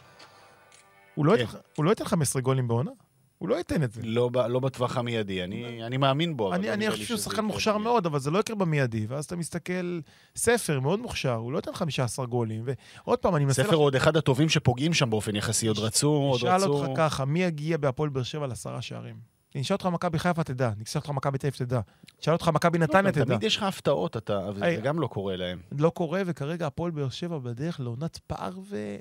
הוא 1.14 1.26
לא 1.26 1.32
כן. 1.36 1.40
ייתן- 1.40 1.58
הוא 1.76 1.84
לא 1.84 1.90
ייתן 1.90 2.04
15 2.04 2.42
גולים 2.42 2.68
בעונה, 2.68 2.90
הוא 3.38 3.48
לא 3.48 3.54
ייתן 3.54 3.82
את 3.82 3.92
זה. 3.92 4.00
לא, 4.04 4.30
לא 4.48 4.60
בטווח 4.60 4.96
המיידי, 4.96 5.44
אני, 5.44 5.84
אני 5.86 5.96
מאמין 5.96 6.36
בו. 6.36 6.54
אני, 6.54 6.66
לא 6.66 6.72
אני 6.72 6.86
חושב 6.90 7.00
לי 7.00 7.06
שהוא 7.06 7.18
שחקן 7.18 7.44
מוכשר 7.44 7.70
במיידי. 7.72 7.84
מאוד, 7.90 8.06
אבל 8.06 8.18
זה 8.18 8.30
לא 8.30 8.38
יקרה 8.38 8.56
במיידי. 8.56 9.06
ואז 9.08 9.24
אתה 9.24 9.36
מסתכל, 9.36 10.00
ספר 10.36 10.80
מאוד 10.80 11.00
מוכשר, 11.00 11.34
הוא 11.34 11.52
לא 11.52 11.58
ייתן 11.58 11.72
15 11.72 12.26
גולים. 12.26 12.62
ועוד 13.04 13.18
פעם, 13.18 13.36
אני 13.36 13.44
מנסה... 13.44 13.64
ספר 13.64 13.74
עוד 13.76 13.94
אחד 13.96 14.16
הטובים 14.16 14.48
שפוגעים 14.48 14.94
שם 14.94 15.10
באופן 15.10 15.36
יחסי, 15.36 15.66
עוד 15.66 15.78
רצו, 15.78 16.08
עוד 16.08 16.44
רצו... 16.44 16.66
אותך 16.66 16.90
ככה, 16.96 17.24
מי 17.24 17.42
יגיע 17.42 17.76
בהפועל 17.76 18.08
באר 18.10 18.22
שבע 18.22 18.46
לעשרה 18.46 18.82
שערים? 18.82 19.37
אני 19.54 19.62
אשאל 19.62 19.74
אותך 19.74 19.86
מכבי 19.86 20.18
חיפה, 20.18 20.44
תדע. 20.44 20.72
אני 20.76 20.84
אשאל 20.84 21.00
אותך 21.00 21.10
מכבי 21.10 21.38
תל 21.38 21.46
אביב, 21.46 21.58
תדע. 21.58 21.80
נשאל 22.20 22.32
אותך 22.32 22.48
מכבי 22.48 22.78
לא, 22.78 22.84
נתניה, 22.84 23.12
תדע. 23.12 23.24
תמיד 23.24 23.42
יש 23.42 23.56
לך 23.56 23.62
הפתעות, 23.62 24.16
אתה, 24.16 24.48
אבל 24.48 24.62
היי. 24.62 24.76
זה 24.76 24.82
גם 24.82 25.00
לא 25.00 25.06
קורה 25.06 25.36
להם. 25.36 25.60
לא 25.78 25.90
קורה, 25.90 26.22
וכרגע 26.26 26.66
הפועל 26.66 26.90
באר 26.90 27.08
שבע 27.08 27.38
בדרך 27.38 27.80
לעונת 27.80 28.18
פער 28.26 28.52
ו... 28.70 28.96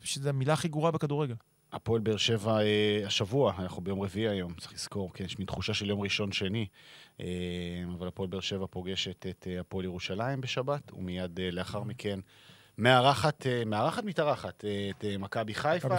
שזו 0.00 0.28
המילה 0.28 0.52
הכי 0.52 0.68
גרועה 0.68 0.90
בכדורגל. 0.90 1.34
הפועל 1.72 2.00
באר 2.00 2.16
שבע 2.16 2.60
אה, 2.60 3.02
השבוע, 3.06 3.54
אנחנו 3.58 3.82
ביום 3.82 4.02
רביעי 4.02 4.28
היום, 4.28 4.54
צריך 4.54 4.72
לזכור, 4.72 5.12
כן, 5.14 5.24
יש 5.24 5.38
מין 5.38 5.46
תחושה 5.46 5.74
של 5.74 5.88
יום 5.88 6.00
ראשון-שני, 6.00 6.66
אה, 7.20 7.26
אבל 7.98 8.08
הפועל 8.08 8.28
באר 8.28 8.40
שבע 8.40 8.66
פוגשת 8.70 9.26
את 9.30 9.46
אה, 9.50 9.60
הפועל 9.60 9.84
ירושלים 9.84 10.40
בשבת, 10.40 10.92
ומיד 10.92 11.40
לאחר 11.52 11.82
מכן 11.82 12.20
מארחת, 12.78 13.46
מארחת 13.66 14.04
מתארחת 14.04 14.64
את 14.90 15.04
מכבי 15.18 15.54
חיפה. 15.54 15.96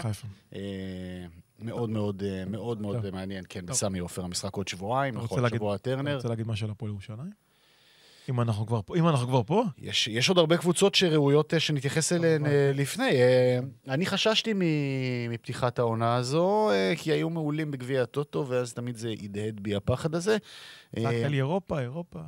מאוד 1.60 1.90
מאוד 1.90 2.24
אה, 2.24 2.46
מאוד 2.46 2.82
מאוד. 2.82 3.10
מעניין, 3.10 3.44
כן. 3.50 3.66
בסמי 3.66 4.00
עופר, 4.00 4.24
המשחק 4.24 4.56
עוד 4.56 4.68
שבועיים, 4.68 5.14
אתה 5.14 5.24
נכון, 5.24 5.50
שבוע 5.50 5.76
אתה 5.76 5.84
טרנר. 5.84 6.16
רוצה 6.16 6.28
להגיד 6.28 6.48
משהו 6.48 6.66
על 6.66 6.72
הפועל 6.72 6.92
ירושלים? 6.92 7.32
אם 8.30 8.42
אנחנו 8.42 8.68
כבר 8.68 8.82
פה, 8.86 8.96
אם 8.96 9.08
אנחנו 9.08 9.28
כבר 9.28 9.44
פה, 9.44 9.64
יש, 9.78 10.08
יש 10.08 10.30
עוד 10.30 10.38
הרבה 10.38 10.58
קבוצות 10.58 10.96
שראויות 10.96 11.54
אה, 11.54 11.60
שנתייחס 11.60 12.14
אליהן 12.14 12.46
אה, 12.46 12.72
לפני. 12.74 13.12
אני 13.88 14.06
חששתי 14.06 14.54
מפתיחת 15.30 15.80
העונה 15.80 16.16
הזו, 16.16 16.70
כי 16.98 17.12
היו 17.12 17.30
מעולים 17.30 17.72
בגביע 17.72 18.02
הטוטו, 18.02 18.46
ואז 18.48 18.74
תמיד 18.74 18.96
זה 18.96 19.14
הדהד 19.24 19.60
בי 19.60 19.76
הפחד 19.76 20.16
הזה. 20.16 20.38
צעקת 20.96 21.30
לי 21.30 21.38
אירופה, 21.38 21.80
אירופה. 21.82 22.20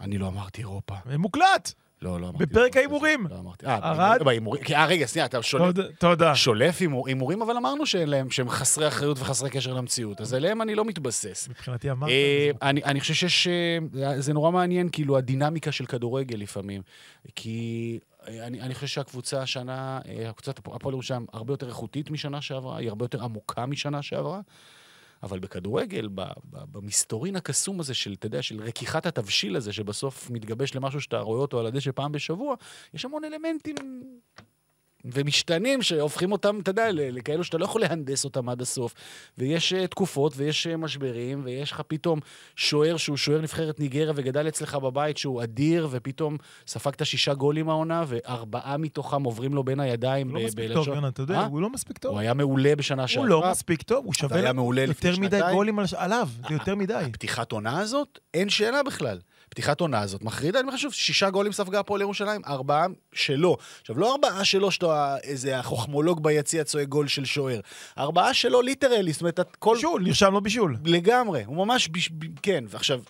אני 0.00 0.18
לא 0.18 0.28
אמרתי 0.28 0.60
אירופה. 0.60 0.94
מוקלט! 1.18 1.72
לא, 2.02 2.20
לא 2.20 2.28
אמרתי. 2.28 2.46
בפרק 2.46 2.70
כזה. 2.70 2.78
ההימורים. 2.80 3.26
לא 3.30 3.38
אמרתי. 3.38 3.66
אה, 3.66 3.76
ארד? 3.90 4.22
בהימורים. 4.24 4.62
אה, 4.74 4.86
רגע, 4.86 5.06
שנייה, 5.06 5.26
אתה 5.26 5.42
שולף. 5.42 5.74
תודה-. 5.98 6.34
שולף 6.34 6.80
הימור- 6.80 7.08
הימורים, 7.08 7.42
אבל 7.42 7.56
אמרנו 7.56 7.86
שהם 8.30 8.48
חסרי 8.48 8.88
אחריות 8.88 9.18
וחסרי 9.18 9.50
קשר 9.50 9.72
למציאות, 9.74 10.20
אז 10.20 10.34
עליהם 10.34 10.62
אני 10.62 10.74
לא 10.74 10.84
מתבסס. 10.84 11.48
מבחינתי 11.48 11.90
אמרת. 11.90 12.10
אה, 12.10 12.50
אני, 12.62 13.00
חושב 13.00 13.14
שיש... 13.14 13.48
אה, 13.48 13.78
זה 14.20 14.32
נורא 14.32 14.50
מעניין, 14.50 14.88
כאילו, 14.92 15.16
הדינמיקה 15.16 15.72
של 15.72 15.86
כדורגל 15.86 16.36
לפעמים. 16.38 16.82
כי 17.36 17.98
אה, 18.28 18.46
אני, 18.46 18.60
אני 18.60 18.74
חושב 18.74 18.86
שהקבוצה 18.86 19.42
השנה, 19.42 20.00
הקבוצת 20.28 20.58
הפ- 20.58 20.74
הפועל 20.74 20.92
ירושלים 20.92 21.26
הרבה 21.32 21.52
יותר 21.52 21.68
איכותית 21.68 22.10
משנה 22.10 22.40
שעברה, 22.42 22.78
היא 22.78 22.88
הרבה 22.88 23.04
יותר 23.04 23.24
עמוקה 23.24 23.66
משנה 23.66 24.02
שעברה. 24.02 24.40
אבל 25.22 25.38
בכדורגל, 25.38 26.08
במסתורין 26.52 27.36
הקסום 27.36 27.80
הזה 27.80 27.94
של, 27.94 28.12
אתה 28.12 28.26
יודע, 28.26 28.42
של 28.42 28.62
רכיחת 28.62 29.06
התבשיל 29.06 29.56
הזה, 29.56 29.72
שבסוף 29.72 30.30
מתגבש 30.30 30.74
למשהו 30.74 31.00
שאתה 31.00 31.20
רואה 31.20 31.40
אותו 31.40 31.60
על 31.60 31.66
הדשא 31.66 31.90
פעם 31.92 32.12
בשבוע, 32.12 32.54
יש 32.94 33.04
המון 33.04 33.24
אלמנטים 33.24 33.74
ומשתנים 35.04 35.82
שהופכים 35.82 36.32
אותם, 36.32 36.58
אתה 36.62 36.70
יודע, 36.70 36.88
לכאלו 36.92 37.44
שאתה 37.44 37.58
לא 37.58 37.64
יכול 37.64 37.80
להנדס 37.80 38.24
אותם 38.24 38.48
עד 38.48 38.60
הסוף. 38.62 38.94
ויש 39.38 39.72
uh, 39.72 39.86
תקופות 39.86 40.32
ויש 40.36 40.66
uh, 40.66 40.76
משברים, 40.76 41.42
ויש 41.44 41.72
לך 41.72 41.82
פתאום 41.88 42.20
שוער 42.56 42.96
שהוא 42.96 43.16
שוער 43.16 43.40
נבחרת 43.40 43.80
ניגריה 43.80 44.12
וגדל 44.16 44.48
אצלך 44.48 44.74
בבית 44.74 45.16
שהוא 45.18 45.42
אדיר, 45.42 45.88
ופתאום 45.90 46.36
ספגת 46.66 47.06
שישה 47.06 47.34
גולים 47.34 47.68
העונה, 47.70 48.04
וארבעה 48.06 48.76
מתוכם 48.76 49.22
עוברים 49.24 49.54
לו 49.54 49.64
בין 49.64 49.80
הידיים. 49.80 50.28
הוא 50.28 50.38
לא 50.38 50.44
מספיק 50.46 50.72
טוב, 50.72 50.88
יונה, 50.88 51.08
אתה 51.08 51.22
יודע, 51.22 51.34
אה? 51.34 51.46
הוא 51.46 51.62
לא 51.62 51.70
מספיק 51.70 51.98
טוב. 51.98 52.12
הוא 52.12 52.20
היה 52.20 52.34
מעולה 52.34 52.76
בשנה 52.76 53.02
הוא 53.02 53.06
שעברה. 53.06 53.28
לא 53.28 53.50
מספיק 53.50 53.82
טוב, 53.82 54.04
הוא 54.04 54.14
שווה 54.14 54.40
יותר 54.88 55.16
מדי. 55.20 55.40
גולים 55.52 55.78
על- 55.78 55.84
עליו, 55.96 56.28
זה 56.48 56.54
יותר 56.54 56.74
מדי. 56.74 56.94
הפתיחת 56.94 57.52
עונה 57.52 57.78
הזאת, 57.80 58.18
אין 58.34 58.48
שאלה 58.48 58.82
בכלל. 58.82 59.18
פתיחת 59.54 59.80
עונה 59.80 60.00
הזאת 60.00 60.22
מחרידה, 60.22 60.60
אני 60.60 60.70
חושב, 60.70 60.90
שישה 60.90 61.30
גולים 61.30 61.52
ספגה 61.52 61.80
הפועל 61.80 62.00
ירושלים, 62.00 62.40
ארבעה 62.46 62.86
שלו. 63.12 63.56
עכשיו, 63.80 63.98
לא 63.98 64.12
ארבעה 64.12 64.44
שלו 64.44 64.70
שאתה 64.70 65.16
איזה 65.22 65.58
החוכמולוג 65.58 66.22
ביציע 66.22 66.64
צועק 66.64 66.88
גול 66.88 67.08
של 67.08 67.24
שוער. 67.24 67.60
ארבעה 67.98 68.34
שלו 68.34 68.62
ליטרלי, 68.62 69.12
זאת 69.12 69.20
אומרת, 69.20 69.40
את 69.40 69.56
כל... 69.56 69.74
בישול, 69.74 70.02
נרשם 70.02 70.32
לו 70.32 70.40
בישול. 70.40 70.76
לגמרי, 70.84 71.44
הוא 71.44 71.56
ממש, 71.56 71.88
בש... 71.88 72.10
ב- 72.10 72.38
כן, 72.42 72.64
ועכשיו, 72.68 73.02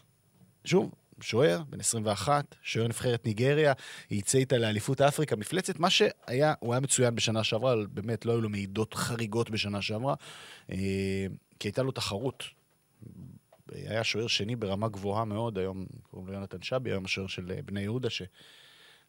שוב, 0.64 0.90
שוער, 1.20 1.62
בן 1.68 1.80
21, 1.80 2.54
שוער 2.62 2.88
נבחרת 2.88 3.26
ניגריה, 3.26 3.72
יצא 4.10 4.38
איתה 4.38 4.58
לאליפות 4.58 5.00
אפריקה, 5.00 5.36
מפלצת, 5.36 5.78
מה 5.78 5.90
שהיה, 5.90 6.54
הוא 6.60 6.72
היה 6.74 6.80
מצוין 6.80 7.14
בשנה 7.14 7.44
שעברה, 7.44 7.72
אבל 7.72 7.86
באמת 7.90 8.26
לא 8.26 8.32
היו 8.32 8.40
לו 8.40 8.48
מעידות 8.48 8.94
חריגות 8.94 9.50
בשנה 9.50 9.82
שעברה, 9.82 10.14
אה, 10.72 10.76
כי 11.60 11.68
הייתה 11.68 11.82
לו 11.82 11.92
תחרות. 11.92 12.44
היה 13.74 14.04
שוער 14.04 14.26
שני 14.26 14.56
ברמה 14.56 14.88
גבוהה 14.88 15.24
מאוד, 15.24 15.58
היום 15.58 15.86
קוראים 16.10 16.28
לו 16.28 16.34
יונתן 16.34 16.62
שבי, 16.62 16.90
היום 16.90 17.04
השוער 17.04 17.26
של 17.26 17.50
אה, 17.50 17.62
בני 17.62 17.80
יהודה, 17.80 18.10
ש... 18.10 18.22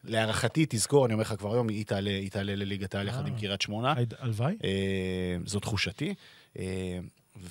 להערכתי, 0.04 0.66
תזכור, 0.68 1.06
אני 1.06 1.14
אומר 1.14 1.22
לך 1.22 1.34
כבר 1.38 1.54
היום, 1.54 1.68
היא 1.68 1.86
תעלה, 1.86 2.10
היא 2.10 2.30
תעלה 2.30 2.54
לליגת 2.54 2.94
העל 2.94 3.08
יחד 3.08 3.22
אה. 3.22 3.28
עם 3.28 3.38
קריית 3.38 3.60
שמונה. 3.60 3.94
הלוואי. 4.18 4.56
אה, 4.64 5.36
זו 5.46 5.60
תחושתי. 5.60 6.14
אה, 6.58 6.98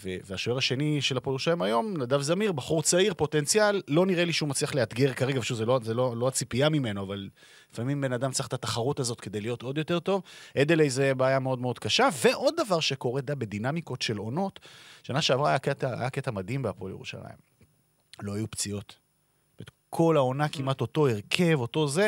והשוער 0.01 0.57
השני 0.57 1.01
של 1.01 1.17
הפועל 1.17 1.33
ירושלים 1.33 1.61
היום, 1.61 1.97
נדב 1.97 2.21
זמיר, 2.21 2.51
בחור 2.51 2.81
צעיר, 2.81 3.13
פוטנציאל, 3.13 3.81
לא 3.87 4.05
נראה 4.05 4.25
לי 4.25 4.33
שהוא 4.33 4.49
מצליח 4.49 4.75
לאתגר 4.75 5.13
כרגע, 5.13 5.39
ושוב, 5.39 5.57
זה 5.57 5.65
לא, 5.65 5.79
זה 5.83 5.93
לא, 5.93 6.17
לא 6.17 6.27
הציפייה 6.27 6.69
ממנו, 6.69 7.03
אבל 7.03 7.29
לפעמים 7.75 8.01
בן 8.01 8.13
אדם 8.13 8.31
צריך 8.31 8.47
את 8.47 8.53
התחרות 8.53 8.99
הזאת 8.99 9.21
כדי 9.21 9.41
להיות 9.41 9.61
עוד 9.61 9.77
יותר 9.77 9.99
טוב. 9.99 10.21
אדלי 10.57 10.89
זה 10.89 11.15
בעיה 11.15 11.39
מאוד 11.39 11.59
מאוד 11.59 11.79
קשה. 11.79 12.09
ועוד 12.21 12.53
דבר 12.65 12.79
שקורה, 12.79 13.19
יודע, 13.19 13.35
בדינמיקות 13.35 14.01
של 14.01 14.17
עונות, 14.17 14.59
שנה 15.03 15.21
שעברה 15.21 15.49
היה 15.49 15.59
קטע, 15.59 15.99
היה 15.99 16.09
קטע 16.09 16.31
מדהים 16.31 16.61
בהפועל 16.61 16.91
ירושלים. 16.91 17.37
לא 18.21 18.33
היו 18.35 18.51
פציעות. 18.51 19.05
כל 19.89 20.17
העונה 20.17 20.49
כמעט 20.49 20.81
אותו 20.81 21.07
הרכב, 21.07 21.57
אותו 21.59 21.87
זה. 21.87 22.07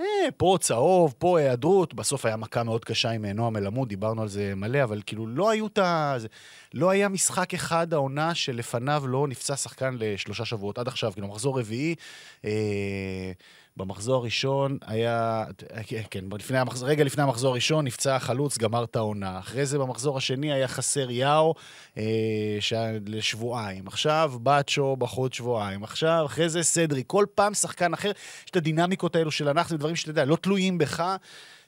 אה, 0.00 0.06
פה 0.36 0.56
צהוב, 0.60 1.14
פה 1.18 1.38
היעדרות. 1.38 1.94
בסוף 1.94 2.26
היה 2.26 2.36
מכה 2.36 2.62
מאוד 2.62 2.84
קשה 2.84 3.10
עם 3.10 3.24
אה, 3.24 3.32
נועם 3.32 3.56
אלעמוד, 3.56 3.88
דיברנו 3.88 4.22
על 4.22 4.28
זה 4.28 4.54
מלא, 4.56 4.82
אבל 4.82 5.02
כאילו 5.06 5.26
לא 5.26 5.50
היו 5.50 5.66
את 5.66 5.78
ה... 5.78 6.16
לא 6.74 6.90
היה 6.90 7.08
משחק 7.08 7.54
אחד 7.54 7.94
העונה 7.94 8.34
שלפניו 8.34 9.06
לא 9.06 9.28
נפצע 9.28 9.56
שחקן 9.56 9.96
לשלושה 9.98 10.44
שבועות 10.44 10.78
עד 10.78 10.88
עכשיו, 10.88 11.12
כאילו 11.12 11.28
מחזור 11.28 11.60
רביעי. 11.60 11.94
אה, 12.44 13.32
במחזור 13.76 14.16
הראשון 14.16 14.78
היה, 14.86 15.44
כן, 16.10 16.24
לפני 16.38 16.58
המחזור, 16.58 16.88
רגע 16.88 17.04
לפני 17.04 17.22
המחזור 17.22 17.50
הראשון 17.50 17.84
נפצע 17.84 18.16
החלוץ, 18.16 18.58
גמר 18.58 18.84
את 18.84 18.96
העונה. 18.96 19.38
אחרי 19.38 19.66
זה 19.66 19.78
במחזור 19.78 20.16
השני 20.16 20.52
היה 20.52 20.68
חסר 20.68 21.10
יאו 21.10 21.54
אה, 21.98 22.02
שהיה 22.60 22.92
לשבועיים. 23.06 23.86
עכשיו 23.86 24.32
באצ'ו 24.42 24.96
בחוד 24.96 25.32
שבועיים. 25.32 25.84
עכשיו, 25.84 26.22
אחרי 26.26 26.48
זה 26.48 26.62
סדרי. 26.62 27.02
כל 27.06 27.26
פעם 27.34 27.54
שחקן 27.54 27.92
אחר. 27.92 28.12
יש 28.44 28.50
את 28.50 28.56
הדינמיקות 28.56 29.16
האלו 29.16 29.30
של 29.30 29.48
זה 29.68 29.76
דברים 29.76 29.96
שאתה 29.96 30.10
יודע, 30.10 30.24
לא 30.24 30.36
תלויים 30.36 30.78
בך. 30.78 31.16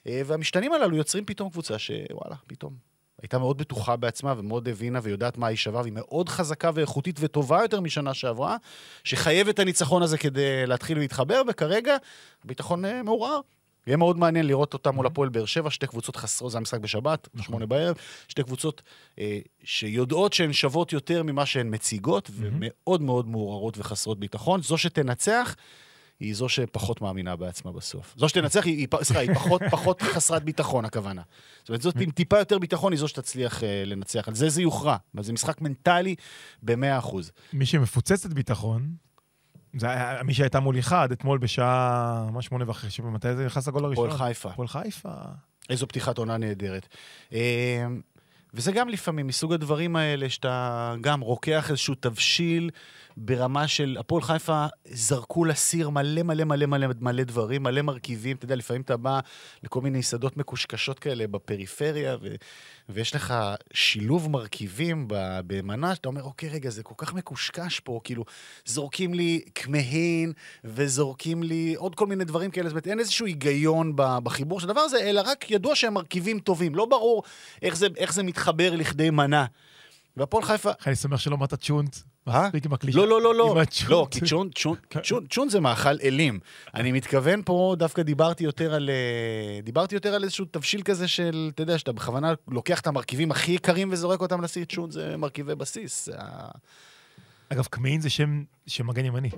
אה, 0.07 0.21
והמשתנים 0.25 0.73
הללו 0.73 0.97
יוצרים 0.97 1.25
פתאום 1.25 1.49
קבוצה 1.49 1.79
שוואלה, 1.79 2.35
פתאום. 2.47 2.96
הייתה 3.21 3.37
מאוד 3.37 3.57
בטוחה 3.57 3.95
בעצמה 3.95 4.33
ומאוד 4.37 4.67
הבינה 4.67 4.99
ויודעת 5.03 5.37
מה 5.37 5.47
היא 5.47 5.57
שווה, 5.57 5.81
והיא 5.81 5.93
מאוד 5.93 6.29
חזקה 6.29 6.71
ואיכותית 6.73 7.15
וטובה 7.19 7.61
יותר 7.61 7.81
משנה 7.81 8.13
שעברה, 8.13 8.57
שחייבת 9.03 9.53
את 9.55 9.59
הניצחון 9.59 10.03
הזה 10.03 10.17
כדי 10.17 10.67
להתחיל 10.67 10.99
להתחבר, 10.99 11.41
וכרגע 11.47 11.97
ביטחון 12.45 12.85
אה, 12.85 13.03
מעורער. 13.03 13.39
יהיה 13.87 13.97
מאוד 13.97 14.17
מעניין 14.17 14.47
לראות 14.47 14.73
אותם 14.73 14.95
מול 14.95 15.05
הפועל 15.05 15.29
באר 15.29 15.45
שבע, 15.45 15.69
שתי 15.69 15.87
קבוצות 15.87 16.15
חסרות, 16.15 16.51
זה 16.51 16.57
המשחק 16.57 16.79
בשבת, 16.79 17.27
שמונה 17.41 17.65
בערב, 17.65 17.95
שתי 18.27 18.43
קבוצות 18.43 18.81
אה, 19.19 19.39
שיודעות 19.63 20.33
שהן 20.33 20.53
שוות 20.53 20.93
יותר 20.93 21.23
ממה 21.23 21.45
שהן 21.45 21.73
מציגות, 21.73 22.29
ומאוד 22.33 23.01
מאוד 23.01 23.27
מעורערות 23.27 23.77
וחסרות 23.77 24.19
ביטחון. 24.19 24.61
זו 24.61 24.77
שתנצח, 24.77 25.55
היא 26.19 26.35
זו 26.35 26.49
שפחות 26.49 27.01
מאמינה 27.01 27.35
בעצמה 27.35 27.71
בסוף. 27.71 28.13
זו 28.17 28.29
שתנצח, 28.29 28.65
היא, 28.65 28.87
סליחה, 29.01 29.21
היא 29.21 29.33
פחות, 29.33 29.61
פחות 29.71 30.01
חסרת 30.01 30.43
ביטחון, 30.43 30.85
הכוונה. 30.85 31.21
זאת 31.59 31.69
אומרת, 31.69 31.81
זאת 31.81 31.95
עם 31.99 32.11
טיפה 32.11 32.39
יותר 32.39 32.59
ביטחון, 32.59 32.91
היא 32.91 32.99
זו 32.99 33.07
שתצליח 33.07 33.63
אה, 33.63 33.83
לנצח. 33.85 34.27
על 34.27 34.35
זה 34.35 34.49
זה 34.49 34.61
יוכרע. 34.61 34.97
זה 35.19 35.33
משחק 35.33 35.61
מנטלי 35.61 36.15
במאה 36.63 36.97
אחוז. 36.97 37.31
מי 37.53 37.65
שמפוצצת 37.65 38.33
ביטחון, 38.33 38.89
זה 39.77 39.89
היה 39.89 40.23
מי 40.23 40.33
שהייתה 40.33 40.59
מוליכה 40.59 41.03
עד 41.03 41.11
אתמול 41.11 41.37
בשעה, 41.37 42.29
מה 42.31 42.41
שמונה 42.41 42.69
וחצי, 42.69 43.01
מתי 43.01 43.35
זה 43.35 43.45
נכנס 43.45 43.67
לגול 43.67 43.85
הראשון? 43.85 44.09
הפועל 44.09 44.27
חיפה. 44.27 44.49
הפועל 44.49 44.67
חיפה. 44.67 45.09
איזו 45.69 45.87
פתיחת 45.87 46.17
עונה 46.17 46.37
נהדרת. 46.37 46.87
אה, 47.33 47.87
וזה 48.53 48.71
גם 48.71 48.89
לפעמים 48.89 49.27
מסוג 49.27 49.53
הדברים 49.53 49.95
האלה 49.95 50.29
שאתה 50.29 50.95
גם 51.01 51.21
רוקח 51.21 51.69
איזשהו 51.69 51.95
תבשיל 51.95 52.69
ברמה 53.19 53.67
של 53.67 53.97
הפועל 53.99 54.21
חיפה 54.21 54.65
זרקו 54.85 55.45
לסיר 55.45 55.89
מלא 55.89 56.23
מלא 56.23 56.43
מלא 56.43 56.65
מלא 56.65 56.87
מלא 56.99 57.23
דברים, 57.23 57.63
מלא 57.63 57.81
מרכיבים. 57.81 58.35
אתה 58.35 58.45
יודע, 58.45 58.55
לפעמים 58.55 58.81
אתה 58.81 58.97
בא 58.97 59.19
לכל 59.63 59.81
מיני 59.81 60.03
שדות 60.03 60.37
מקושקשות 60.37 60.99
כאלה 60.99 61.27
בפריפריה, 61.27 62.17
ו... 62.21 62.35
ויש 62.89 63.15
לך 63.15 63.33
שילוב 63.73 64.29
מרכיבים 64.29 65.05
במנה, 65.47 65.95
שאתה 65.95 66.09
אומר, 66.09 66.23
אוקיי, 66.23 66.49
רגע, 66.49 66.69
זה 66.69 66.83
כל 66.83 66.93
כך 66.97 67.13
מקושקש 67.13 67.79
פה, 67.79 67.99
כאילו, 68.03 68.25
זורקים 68.65 69.13
לי 69.13 69.41
כמהין, 69.55 70.33
וזורקים 70.63 71.43
לי 71.43 71.75
עוד 71.77 71.95
כל 71.95 72.07
מיני 72.07 72.23
דברים 72.23 72.51
כאלה, 72.51 72.69
זאת 72.69 72.73
אומרת, 72.73 72.87
אין 72.87 72.99
איזשהו 72.99 73.25
היגיון 73.25 73.93
בחיבור 73.95 74.59
של 74.59 74.69
הדבר 74.69 74.81
הזה, 74.81 74.97
אלא 74.97 75.21
רק 75.25 75.51
ידוע 75.51 75.75
שהם 75.75 75.93
מרכיבים 75.93 76.39
טובים. 76.39 76.75
לא 76.75 76.85
ברור 76.85 77.23
איך 77.61 77.75
זה, 77.75 77.87
איך 77.97 78.13
זה 78.13 78.23
מתחבר 78.23 78.75
לכדי 78.75 79.09
מנה. 79.09 79.45
והפועל 80.17 80.43
חיפה... 80.43 80.71
אני 80.87 80.95
שמח 80.95 81.19
שלא 81.19 81.35
אמרת 81.35 81.53
צ'ונט. 81.53 81.95
אה? 82.29 82.45
מספיק 82.45 82.65
עם 82.65 82.73
הקלישה. 82.73 82.97
לא, 82.97 83.07
לא, 83.07 83.21
לא, 83.21 83.35
לא. 83.35 83.55
לא, 83.89 84.07
כי 84.11 84.19
צ'ון, 84.25 84.49
צ'ון, 84.55 84.77
צ'ון, 85.03 85.25
צ'ון 85.29 85.49
זה 85.49 85.59
מאכל 85.59 85.89
אלים. 86.03 86.39
אני 86.75 86.91
מתכוון 86.91 87.41
פה, 87.45 87.75
דווקא 87.79 88.01
דיברתי 88.01 88.43
יותר 88.43 88.73
על... 88.73 88.89
אה, 88.89 89.59
דיברתי 89.63 89.95
יותר 89.95 90.13
על 90.13 90.23
איזשהו 90.23 90.45
תבשיל 90.51 90.81
כזה 90.81 91.07
של, 91.07 91.49
אתה 91.53 91.63
יודע, 91.63 91.77
שאתה 91.77 91.91
בכוונה 91.91 92.33
לוקח 92.47 92.79
את 92.79 92.87
המרכיבים 92.87 93.31
הכי 93.31 93.51
יקרים 93.51 93.89
וזורק 93.91 94.21
אותם 94.21 94.41
לסיר 94.41 94.65
צ'ון, 94.65 94.91
זה 94.91 95.17
מרכיבי 95.17 95.55
בסיס. 95.55 96.05
זה 96.05 96.13
ה- 96.17 96.51
אגב, 97.49 97.65
קמעין 97.65 98.01
זה 98.01 98.09
שם 98.09 98.43
שם 98.67 98.87
מגן 98.87 99.05
ימני. 99.05 99.29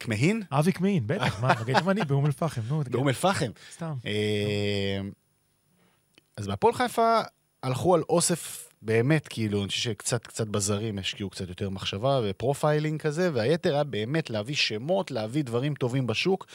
קמעין? 0.00 0.42
אבי 0.50 0.72
קמעין, 0.72 1.06
בטח, 1.06 1.42
מה, 1.42 1.52
מגן 1.60 1.78
ימני 1.78 2.04
באום 2.08 2.26
אל-פחם, 2.26 2.60
נו, 2.68 2.82
באום 2.90 3.08
אל-פחם. 3.08 3.50
סתם. 3.72 3.92
אה, 4.06 5.00
אז 6.36 6.46
בהפועל 6.46 6.74
חיפה 6.74 7.20
הלכו 7.62 7.94
על 7.94 8.02
אוסף 8.08 8.68
באמת, 8.84 9.28
כאילו, 9.28 9.60
אני 9.60 9.68
חושב 9.68 9.80
שקצת 9.80 10.26
קצת 10.26 10.46
בזרים 10.46 10.98
השקיעו 10.98 11.30
קצת 11.30 11.48
יותר 11.48 11.70
מחשבה 11.70 12.20
ו 12.24 12.32
profiling 12.32 13.00
כזה, 13.00 13.30
והיתר 13.34 13.74
היה 13.74 13.84
באמת 13.84 14.30
להביא 14.30 14.54
שמות, 14.54 15.10
להביא 15.10 15.44
דברים 15.44 15.74
טובים 15.74 16.06
בשוק, 16.06 16.46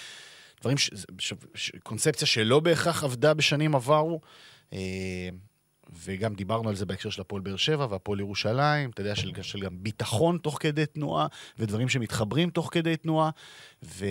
דברים, 0.62 0.78
ש, 0.78 0.90
ש, 1.20 1.34
ש, 1.56 1.72
קונספציה 1.84 2.28
שלא 2.28 2.60
בהכרח 2.60 3.04
עבדה 3.04 3.34
בשנים 3.34 3.76
עברו. 3.76 4.22
אה, 4.74 5.30
וגם 6.04 6.36
דיברנו 6.36 6.70
על 6.70 6.76
זה 6.76 6.86
בהקשר 6.86 7.10
של 7.10 7.22
הפועל 7.22 7.42
באר 7.42 7.56
שבע 7.56 7.88
והפועל 7.90 8.20
ירושלים, 8.20 8.90
אתה 8.90 9.02
יודע, 9.02 9.16
של, 9.16 9.32
של 9.42 9.60
גם 9.60 9.84
ביטחון 9.84 10.38
תוך 10.38 10.58
כדי 10.60 10.86
תנועה, 10.86 11.28
ודברים 11.60 11.90
שמתחברים 11.90 12.50
תוך 12.50 12.70
כדי 12.72 12.98
תנועה, 12.98 13.30
ו... 13.84 14.06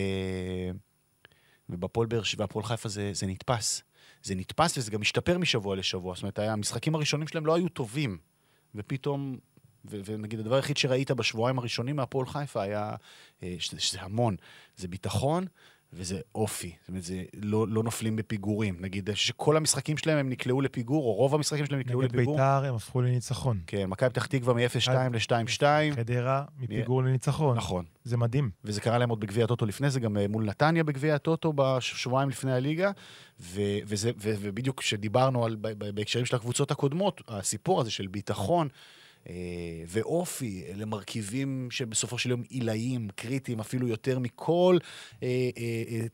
ובפועל 1.68 2.06
באר 2.06 2.22
שבע 2.22 2.42
והפועל 2.42 2.64
חיפה 2.64 2.88
זה, 2.88 3.10
זה 3.14 3.26
נתפס. 3.26 3.82
זה 4.22 4.34
נתפס 4.34 4.78
וזה 4.78 4.90
גם 4.90 5.00
משתפר 5.00 5.38
משבוע 5.38 5.76
לשבוע. 5.76 6.14
זאת 6.14 6.22
אומרת, 6.22 6.38
המשחקים 6.38 6.94
הראשונים 6.94 7.28
שלהם 7.28 7.46
לא 7.46 7.54
היו 7.54 7.68
טובים, 7.68 8.18
ופתאום... 8.74 9.38
ו- 9.90 10.00
ונגיד, 10.04 10.40
הדבר 10.40 10.54
היחיד 10.54 10.76
שראית 10.76 11.10
בשבועיים 11.10 11.58
הראשונים 11.58 11.96
מהפועל 11.96 12.26
חיפה 12.26 12.62
היה, 12.62 12.94
אה, 13.42 13.54
שזה, 13.58 13.80
שזה 13.80 14.02
המון, 14.02 14.36
זה 14.76 14.88
ביטחון 14.88 15.46
וזה 15.92 16.20
אופי. 16.34 16.72
זאת 16.80 16.88
אומרת, 16.88 17.02
זה 17.02 17.24
לא, 17.34 17.68
לא 17.68 17.82
נופלים 17.82 18.16
בפיגורים. 18.16 18.76
נגיד, 18.80 19.10
שכל 19.14 19.56
המשחקים 19.56 19.96
שלהם 19.96 20.18
הם 20.18 20.28
נקלעו 20.28 20.60
לפיגור, 20.60 21.04
או 21.04 21.12
רוב 21.12 21.34
המשחקים 21.34 21.66
שלהם 21.66 21.80
נקלעו 21.80 22.02
נגד 22.02 22.12
לפיגור. 22.12 22.34
ביתר 22.36 22.64
הם 22.64 22.74
הפכו 22.74 23.00
לניצחון. 23.00 23.60
כן, 23.66 23.86
מכבי 23.86 24.10
פתח 24.10 24.26
תקווה 24.26 24.54
מ-0-2 24.54 24.90
ל-2-2. 24.90 25.62
חדרה 25.96 26.44
מפיגור 26.58 27.02
לניצחון. 27.02 27.56
נכון. 27.56 27.84
זה 28.04 28.16
מדהים. 28.16 28.50
וזה 28.64 28.80
קרה 28.80 28.98
להם 28.98 29.10
עוד 29.10 29.20
בגביע 29.20 29.44
הטוטו 29.44 29.66
לפני 29.66 29.90
זה, 29.90 30.00
גם 30.00 30.16
אה, 30.16 30.28
מול 30.28 30.44
נתניה 30.44 30.84
בגביע 30.84 31.14
הטוטו 31.14 31.52
בשבועיים 31.56 32.28
לפני 32.28 32.52
הליגה. 32.52 32.90
ו- 33.40 33.78
וזה, 33.86 34.10
ו- 34.18 34.34
ובדיוק 34.40 34.80
כשדיברנו 34.80 35.44
על, 35.44 35.56
בהקשרים 35.94 36.26
של 36.26 36.36
הקבוצות 36.36 36.70
הקודמות, 36.70 37.22
הסיפור 37.28 37.80
הזה 37.80 37.90
של 37.90 38.06
ביטחון 38.06 38.68
ואופי, 39.86 40.64
אלה 40.68 40.84
מרכיבים 40.84 41.68
שבסופו 41.70 42.18
של 42.18 42.30
יום 42.30 42.42
עילאיים, 42.48 43.08
קריטיים, 43.16 43.60
אפילו 43.60 43.88
יותר 43.88 44.18
מכל 44.18 44.78
אה, 45.22 45.28
אה, 45.58 45.82
אה, 45.90 46.06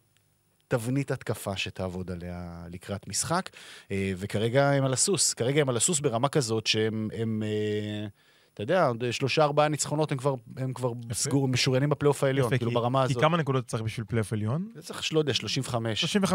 תבנית 0.69 1.11
התקפה 1.11 1.57
שתעבוד 1.57 2.11
עליה 2.11 2.65
לקראת 2.71 3.09
משחק. 3.09 3.51
אה, 3.91 4.13
וכרגע 4.17 4.71
הם 4.71 4.85
על 4.85 4.93
הסוס, 4.93 5.35
כרגע 5.35 5.61
הם 5.61 5.69
על 5.69 5.77
הסוס 5.77 6.01
ברמה 6.01 6.29
כזאת 6.29 6.67
שהם... 6.67 7.09
הם, 7.15 7.43
אה, 7.43 8.07
אתה 8.55 8.63
יודע, 8.63 8.87
עוד 8.87 9.05
שלושה 9.11 9.43
ארבעה 9.45 9.69
ניצחונות 9.69 10.13
הם 10.13 10.19
כבר, 10.19 10.35
הם 10.57 10.73
כבר 10.73 10.93
סגור, 11.13 11.49
משוריינים 11.49 11.91
בפלייאוף 11.91 12.25
העליון, 12.25 12.47
יפה, 12.47 12.59
כאילו 12.59 12.71
כי- 12.71 12.75
ברמה 12.75 13.03
הזאת. 13.03 13.17
כי 13.17 13.21
כמה 13.23 13.37
נקודות 13.37 13.67
צריך 13.67 13.83
בשביל 13.83 14.07
פלייאוף 14.09 14.33
עליון? 14.33 14.69
צריך, 14.81 15.13
לא 15.13 15.19
יודע, 15.19 15.35
35. 15.35 16.17
35-36. 16.17 16.27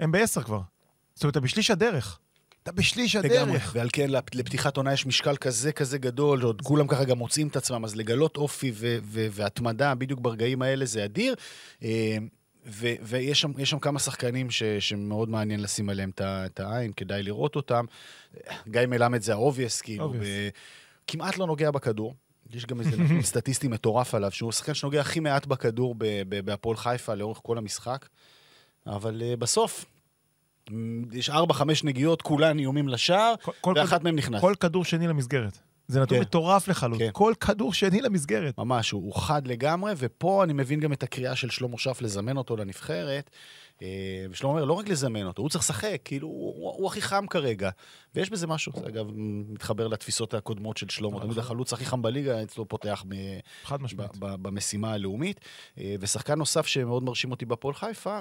הם 0.00 0.12
בעשר 0.12 0.42
כבר. 0.42 0.60
זאת 1.14 1.22
אומרת, 1.24 1.32
אתה 1.32 1.40
בשליש 1.40 1.70
הדרך. 1.70 2.18
אתה 2.64 2.72
בשליש 2.72 3.16
לגמרי. 3.16 3.38
הדרך. 3.40 3.72
ועל 3.74 3.88
כן 3.92 4.10
לפ- 4.10 4.34
לפתיחת 4.34 4.76
עונה 4.76 4.92
יש 4.92 5.06
משקל 5.06 5.36
כזה 5.36 5.72
כזה 5.72 5.98
גדול, 5.98 6.42
עוד 6.42 6.62
כולם 6.62 6.86
ככה 6.86 7.04
גם 7.04 7.18
מוצאים 7.18 7.48
את 7.48 7.56
עצמם, 7.56 7.84
אז 7.84 7.96
לגלות 7.96 8.36
אופי 8.36 8.70
ו- 8.74 8.98
ו- 9.04 9.26
והתמדה 9.30 9.94
בדיוק 9.94 10.20
ברגעים 10.20 10.62
האלה 10.62 10.84
זה 10.84 11.04
אדיר. 11.04 11.34
אה, 11.82 12.16
ו- 12.66 12.94
ויש 13.02 13.40
שם, 13.40 13.64
שם 13.64 13.78
כמה 13.78 13.98
שחקנים 13.98 14.50
ש- 14.50 14.62
שמאוד 14.62 15.28
מעניין 15.28 15.60
לשים 15.62 15.88
עליהם 15.88 16.10
את 16.20 16.60
העין, 16.60 16.92
כדאי 16.96 17.22
לראות 17.22 17.56
אותם. 17.56 17.84
גיא 18.68 18.80
מלמד 18.86 19.22
זה 19.22 19.34
ה-obvious, 19.34 19.82
כאילו, 19.82 20.14
כמעט 21.06 21.38
לא 21.38 21.46
נוגע 21.46 21.70
בכדור. 21.70 22.14
יש 22.52 22.66
גם 22.66 22.80
איזה 22.80 22.96
נתון 22.96 23.22
סטטיסטי 23.32 23.68
מטורף 23.68 24.14
עליו, 24.14 24.30
שהוא 24.30 24.48
השחקן 24.50 24.74
שנוגע 24.74 25.00
הכי 25.00 25.20
מעט 25.20 25.46
בכדור 25.46 25.94
בהפועל 26.28 26.76
חיפה 26.76 27.14
לאורך 27.14 27.40
כל 27.42 27.58
המשחק. 27.58 28.08
אבל 28.86 29.22
uh, 29.32 29.36
בסוף, 29.36 29.84
יש 31.12 31.30
4-5 31.30 31.34
נגיעות, 31.84 32.22
כולן 32.22 32.58
איומים 32.58 32.88
לשער, 32.88 33.34
כל- 33.42 33.52
כל 33.60 33.72
ואחת 33.76 33.88
כדור- 33.90 34.02
מהן 34.04 34.14
נכנס. 34.14 34.40
כל 34.40 34.54
כדור 34.60 34.84
שני 34.84 35.06
למסגרת. 35.06 35.58
זה 35.88 36.00
נתון 36.00 36.18
כן. 36.18 36.22
מטורף 36.22 36.68
לחלוטין. 36.68 37.06
כן. 37.06 37.12
כל 37.12 37.34
כדור 37.40 37.72
שני 37.74 38.00
למסגרת. 38.00 38.58
ממש, 38.58 38.90
הוא, 38.90 39.02
הוא 39.02 39.14
חד 39.22 39.46
לגמרי, 39.46 39.92
ופה 39.96 40.44
אני 40.44 40.52
מבין 40.52 40.80
גם 40.80 40.92
את 40.92 41.02
הקריאה 41.02 41.36
של 41.36 41.50
שלמה 41.50 41.78
שף 41.78 41.98
לזמן 42.02 42.36
אותו 42.36 42.56
לנבחרת. 42.56 43.30
אה, 43.82 43.88
ושלמה 44.30 44.52
אומר, 44.52 44.64
לא 44.64 44.72
רק 44.72 44.88
לזמן 44.88 45.26
אותו, 45.26 45.42
הוא 45.42 45.50
צריך 45.50 45.64
לשחק, 45.64 46.00
כאילו, 46.04 46.28
הוא, 46.28 46.74
הוא, 46.76 46.86
הכי 46.86 47.02
חם 47.02 47.24
כרגע. 47.30 47.70
ויש 48.14 48.30
בזה 48.30 48.46
משהו, 48.46 48.72
זה 48.80 48.86
אגב 48.88 49.06
מתחבר 49.48 49.88
לתפיסות 49.88 50.34
הקודמות 50.34 50.76
של 50.76 50.88
שלמה. 50.88 51.20
תמיד 51.20 51.38
החלוץ 51.38 51.72
הכי 51.72 51.84
חם 51.84 52.02
בליגה 52.02 52.42
אצלו 52.42 52.68
פותח 52.68 53.04
ב, 53.08 53.14
חד 53.64 53.80
ב, 53.80 53.82
משמעית. 53.82 54.10
ב, 54.18 54.34
במשימה 54.42 54.92
הלאומית. 54.92 55.40
אה, 55.78 55.94
ושחקן 56.00 56.34
נוסף 56.38 56.66
שמאוד 56.66 57.02
מרשים 57.04 57.30
אותי 57.30 57.44
בהפועל 57.44 57.74
חיפה, 57.74 58.18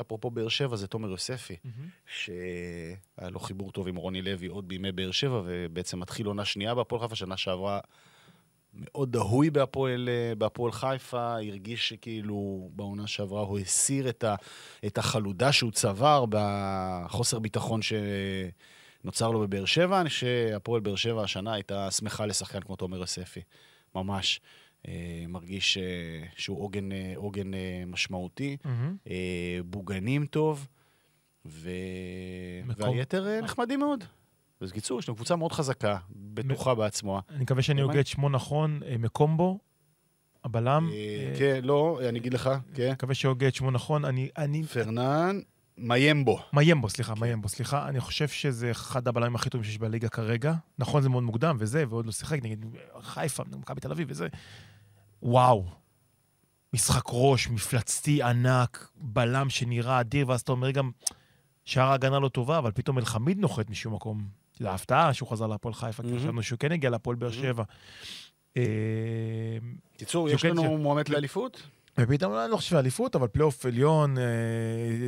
אפרופו 0.00 0.30
באר 0.30 0.48
שבע, 0.48 0.76
זה 0.76 0.86
תומר 0.86 1.10
יוספי, 1.10 1.56
מהמם. 1.64 1.88
שהיה 2.06 3.30
לו 3.30 3.40
חיבור 3.40 3.72
טוב 3.72 3.88
עם 3.88 3.96
רוני 3.96 4.22
לוי 4.22 4.46
עוד 4.46 4.68
בימי 4.68 4.92
באר 4.92 5.10
שבע, 5.10 5.42
ובעצם 5.46 6.00
מתחיל 6.00 6.26
עונה 6.26 6.44
שנייה 6.44 6.74
בהפועל 6.74 7.02
חיפה, 7.02 7.14
שנה 7.16 7.36
שעברה 7.36 7.80
מאוד 8.74 9.12
דהוי 9.12 9.50
בהפועל, 9.50 10.08
אה, 10.08 10.34
בהפועל 10.34 10.72
חיפה, 10.72 11.34
הרגיש 11.34 11.88
שכאילו 11.88 12.70
בעונה 12.76 13.06
שעברה 13.06 13.40
הוא 13.40 13.58
הסיר 13.58 14.08
את, 14.08 14.24
ה, 14.24 14.34
את 14.86 14.98
החלודה 14.98 15.52
שהוא 15.52 15.70
צבר 15.70 16.24
בחוסר 16.28 17.38
ביטחון 17.38 17.80
שנוצר 17.82 19.30
לו 19.30 19.40
בבאר 19.40 19.64
שבע. 19.64 20.00
אני 20.00 20.08
חושב 20.08 20.26
שהפועל 20.26 20.80
באר 20.80 20.96
שבע 20.96 21.22
השנה 21.22 21.52
הייתה 21.52 21.90
שמחה 21.90 22.26
לשחקן 22.26 22.60
כמו 22.60 22.76
תומר 22.76 22.98
יוספי, 22.98 23.40
ממש. 23.94 24.40
אה, 24.88 24.92
מרגיש 25.28 25.78
אה, 25.78 25.82
שהוא 26.36 26.60
עוגן, 26.62 26.92
אה, 26.92 27.12
עוגן 27.16 27.50
משמעותי. 27.86 28.56
אה, 29.10 29.58
בוגנים 29.64 30.26
טוב, 30.26 30.68
ו... 31.46 31.70
מקום- 32.64 32.88
והיתר 32.96 33.40
נחמדים 33.42 33.78
מאוד. 33.78 34.04
אז 34.60 34.70
בקיצור, 34.70 34.98
יש 34.98 35.08
לנו 35.08 35.16
קבוצה 35.16 35.36
מאוד 35.36 35.52
חזקה, 35.52 35.96
בטוחה 36.10 36.74
בעצמה. 36.74 37.20
אני 37.30 37.42
מקווה 37.42 37.62
שאני 37.62 37.80
הוגה 37.80 38.00
את 38.00 38.06
שמו 38.06 38.28
נכון, 38.28 38.80
מקומבו, 38.98 39.58
הבלם. 40.44 40.90
כן, 41.38 41.60
לא, 41.64 42.00
אני 42.08 42.18
אגיד 42.18 42.34
לך, 42.34 42.50
כן. 42.74 42.82
אני 42.82 42.92
מקווה 42.92 43.14
שהוגה 43.14 43.48
את 43.48 43.54
שמו 43.54 43.70
נכון. 43.70 44.04
אני, 44.04 44.28
אני, 44.38 44.62
פרנן 44.62 45.40
מיימבו. 45.78 46.38
מיימבו, 46.52 46.88
סליחה, 46.88 47.14
מיימבו, 47.14 47.48
סליחה. 47.48 47.88
אני 47.88 48.00
חושב 48.00 48.28
שזה 48.28 48.70
אחד 48.70 49.08
הבלמים 49.08 49.34
הכי 49.34 49.50
טובים 49.50 49.64
שיש 49.64 49.78
בליגה 49.78 50.08
כרגע. 50.08 50.54
נכון, 50.78 51.02
זה 51.02 51.08
מאוד 51.08 51.22
מוקדם 51.22 51.56
וזה, 51.58 51.84
ועוד 51.88 52.06
לא 52.06 52.12
שיחק 52.12 52.38
נגד 52.42 52.56
חיפה, 53.00 53.42
מכבי 53.58 53.80
תל 53.80 53.90
אביב 53.90 54.08
וזה. 54.10 54.28
וואו. 55.22 55.64
משחק 56.74 57.02
ראש, 57.08 57.48
מפלצתי 57.48 58.22
ענק, 58.22 58.88
בלם 58.96 59.50
שנראה 59.50 60.00
אדיר, 60.00 60.28
ואז 60.28 60.40
אתה 60.40 60.52
אומר 60.52 60.70
גם, 60.70 60.90
שער 61.64 61.88
ההגנה 61.90 62.18
לא 62.18 62.28
טובה, 62.28 62.58
אבל 62.58 62.70
פתאום 62.72 62.98
אלחמיד 62.98 63.38
נוחת 63.38 63.70
משום 63.70 63.94
מקום. 63.94 64.24
זו 64.58 64.68
הפתעה 64.68 65.14
שהוא 65.14 65.28
חזר 65.28 65.46
להפועל 65.46 65.74
חיפה, 65.74 66.02
כי. 66.02 66.18
חשבנו 66.18 66.42
שהוא 66.42 66.58
כן 66.58 66.72
הגיע 66.72 66.90
להפועל 66.90 67.16
באר 67.16 67.30
שבע. 67.30 67.64
אה, 68.56 68.62
בקיצור, 69.94 70.28
שהוא 70.28 70.36
יש 70.36 70.44
לנו 70.44 70.78
מועמד 70.78 71.08
לאליפות? 71.08 71.62
ופתאום 71.98 72.32
אני 72.34 72.50
לא 72.50 72.56
חושב 72.56 72.76
אליפות, 72.76 73.16
אבל 73.16 73.28
פלייאוף 73.28 73.66
עליון, 73.66 74.18
אה, 74.18 74.24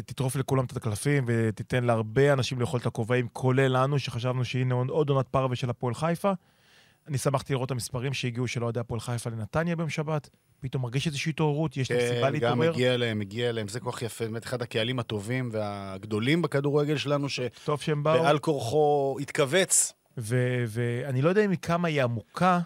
תטרוף 0.07 0.37
לכולם 0.37 0.65
את 0.65 0.77
הקלפים 0.77 1.25
ותיתן 1.27 1.85
להרבה 1.85 2.33
אנשים 2.33 2.61
לאכול 2.61 2.81
את 2.81 2.87
הכובעים, 2.87 3.29
כולל 3.33 3.83
לנו, 3.83 3.99
שחשבנו 3.99 4.45
שהנה 4.45 4.75
עוד- 4.75 4.89
עוד 4.89 5.11
עונת 5.11 5.29
פרווה 5.29 5.57
של 5.57 5.71
הפועל 5.71 5.95
חיפה. 5.95 6.33
אני 7.09 7.19
שמחתי 7.19 7.53
לראות 7.53 7.67
את 7.67 7.71
המספרים 7.71 8.15
שהגיעו 8.15 8.49
של 8.49 8.65
אוהדי 8.65 8.81
הפועל 8.81 9.01
חיפה 9.01 9.31
לנתניה 9.31 9.77
ביום 9.77 9.91
שבת. 9.91 10.31
פתאום 10.61 10.83
מרגיש 10.83 11.07
איזושהי 11.07 11.31
התעוררות, 11.31 11.77
יש 11.77 11.91
להם 11.91 12.01
סיבה 12.01 12.33
כן, 12.33 12.39
גם 12.39 12.61
להתעורר. 12.61 12.71
מגיע 12.73 12.97
להם, 12.97 13.19
מגיע 13.19 13.53
להם, 13.53 13.69
זה 13.69 13.81
כל 13.81 13.93
כך 13.93 14.03
יפה, 14.03 14.25
באמת 14.25 14.45
אחד 14.45 14.63
הקהלים 14.63 14.99
הטובים 14.99 15.49
והגדולים 15.53 16.43
בכדורגל 16.43 16.97
שלנו, 16.97 17.27
טוב 17.65 17.81
שהם 17.81 18.03
באו. 18.03 18.19
שבעל 18.19 18.39
כורחו 18.39 19.17
התכווץ. 19.21 19.93
ואני 20.17 21.23
לא 21.23 21.29
יודע 21.29 21.49
מכמה 21.49 21.89
היא 21.89 22.03
עמוקה 22.03 22.61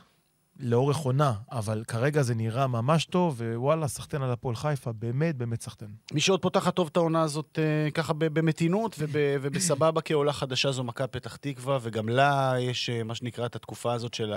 לאורך 0.59 0.97
עונה, 0.97 1.33
אבל 1.53 1.85
כרגע 1.89 2.23
זה 2.23 2.35
נראה 2.35 2.67
ממש 2.67 3.05
טוב, 3.05 3.41
ווואלה, 3.55 3.89
סחטיין 3.89 4.23
על 4.23 4.31
הפועל 4.33 4.57
חיפה, 4.57 4.93
באמת 4.93 5.37
באמת 5.37 5.63
סחטיין. 5.63 5.91
מי 6.13 6.21
שעוד 6.21 6.43
פותחת 6.43 6.75
טוב 6.75 6.89
את 6.93 6.97
העונה 6.97 7.23
הזאת 7.23 7.59
אה, 7.59 7.91
ככה 7.91 8.13
במתינות 8.13 8.97
וב- 8.99 9.17
ובסבבה 9.43 10.01
כעולה 10.01 10.33
חדשה 10.33 10.73
זו 10.73 10.85
מכבי 10.85 11.09
פתח 11.09 11.37
תקווה, 11.37 11.79
וגם 11.83 12.09
לה 12.09 12.53
יש 12.61 12.91
אה, 12.91 13.03
מה 13.03 13.15
שנקרא 13.15 13.47
את 13.47 13.57
התקופה 13.57 13.93
הזאת 13.93 14.15
של 14.15 14.35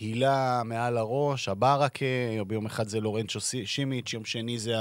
ההילה 0.00 0.62
מעל 0.64 0.98
הראש, 0.98 1.48
הברקה, 1.48 2.04
ביום 2.46 2.66
אחד 2.66 2.88
זה 2.88 3.00
לורנצ'ו 3.00 3.40
שימיץ', 3.64 4.12
יום 4.12 4.24
שני 4.24 4.58
זה 4.58 4.74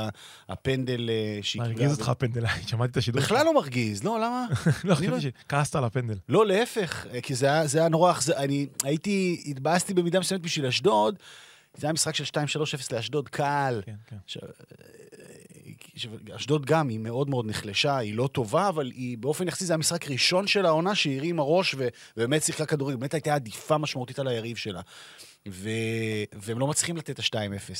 הפנדל 0.49 1.09
אה, 1.09 1.39
שהיא 1.41 1.61
קיבלה. 1.61 1.75
מרגיז 1.75 1.91
אותך 1.91 2.09
הפנדל, 2.09 2.43
שמעתי 2.67 2.91
את 2.91 2.97
השידור. 2.97 3.21
בכלל 3.21 3.45
לא 3.45 3.53
מרגיז, 3.53 4.03
לא, 4.03 4.17
למה? 4.17 4.45
לא, 4.65 4.71
לא- 4.83 4.95
חשבתי 4.95 5.21
שכעסת 5.21 5.75
על 5.75 5.83
הפנדל. 5.83 6.17
לא, 6.29 6.45
להפך, 6.45 7.05
אה, 7.13 7.21
כי 7.21 7.35
זה 7.35 7.47
היה, 7.73 7.89
נורא. 7.89 8.13
אני 8.37 8.67
הייתי, 8.83 9.43
התבאסתי 9.45 9.93
במידה 9.93 10.19
מסוימת 10.19 10.43
בשביל 10.43 10.65
אשדוד. 10.65 11.15
זה 11.77 11.87
היה 11.87 11.93
משחק 11.93 12.15
של 12.15 12.23
2-3-0 12.23 12.93
לאשדוד 12.93 13.29
קל. 13.29 13.81
כן, 13.85 13.95
כן. 14.07 14.15
אשדוד 16.35 16.65
גם, 16.65 16.89
היא 16.89 16.99
מאוד 16.99 17.29
מאוד 17.29 17.45
נחלשה, 17.45 17.97
היא 17.97 18.15
לא 18.15 18.29
טובה, 18.31 18.69
אבל 18.69 18.91
היא 18.95 19.17
באופן 19.17 19.47
יחסי, 19.47 19.65
זה 19.65 19.73
המשחק 19.73 20.09
ראשון 20.09 20.47
של 20.47 20.65
העונה 20.65 20.95
שהיא 20.95 21.17
הרימה 21.17 21.43
ראש 21.43 21.75
ובאמת 21.77 22.43
שיחקה 22.43 22.65
כדורגל, 22.65 22.97
באמת 22.97 23.13
הייתה 23.13 23.35
עדיפה 23.35 23.77
משמעותית 23.77 24.19
על 24.19 24.27
היריב 24.27 24.57
שלה. 24.57 24.81
ו... 25.51 25.69
והם 26.33 26.59
לא 26.59 26.67
מצליחים 26.67 26.97
לתת 26.97 27.09
את 27.09 27.19
ה-2-0, 27.19 27.37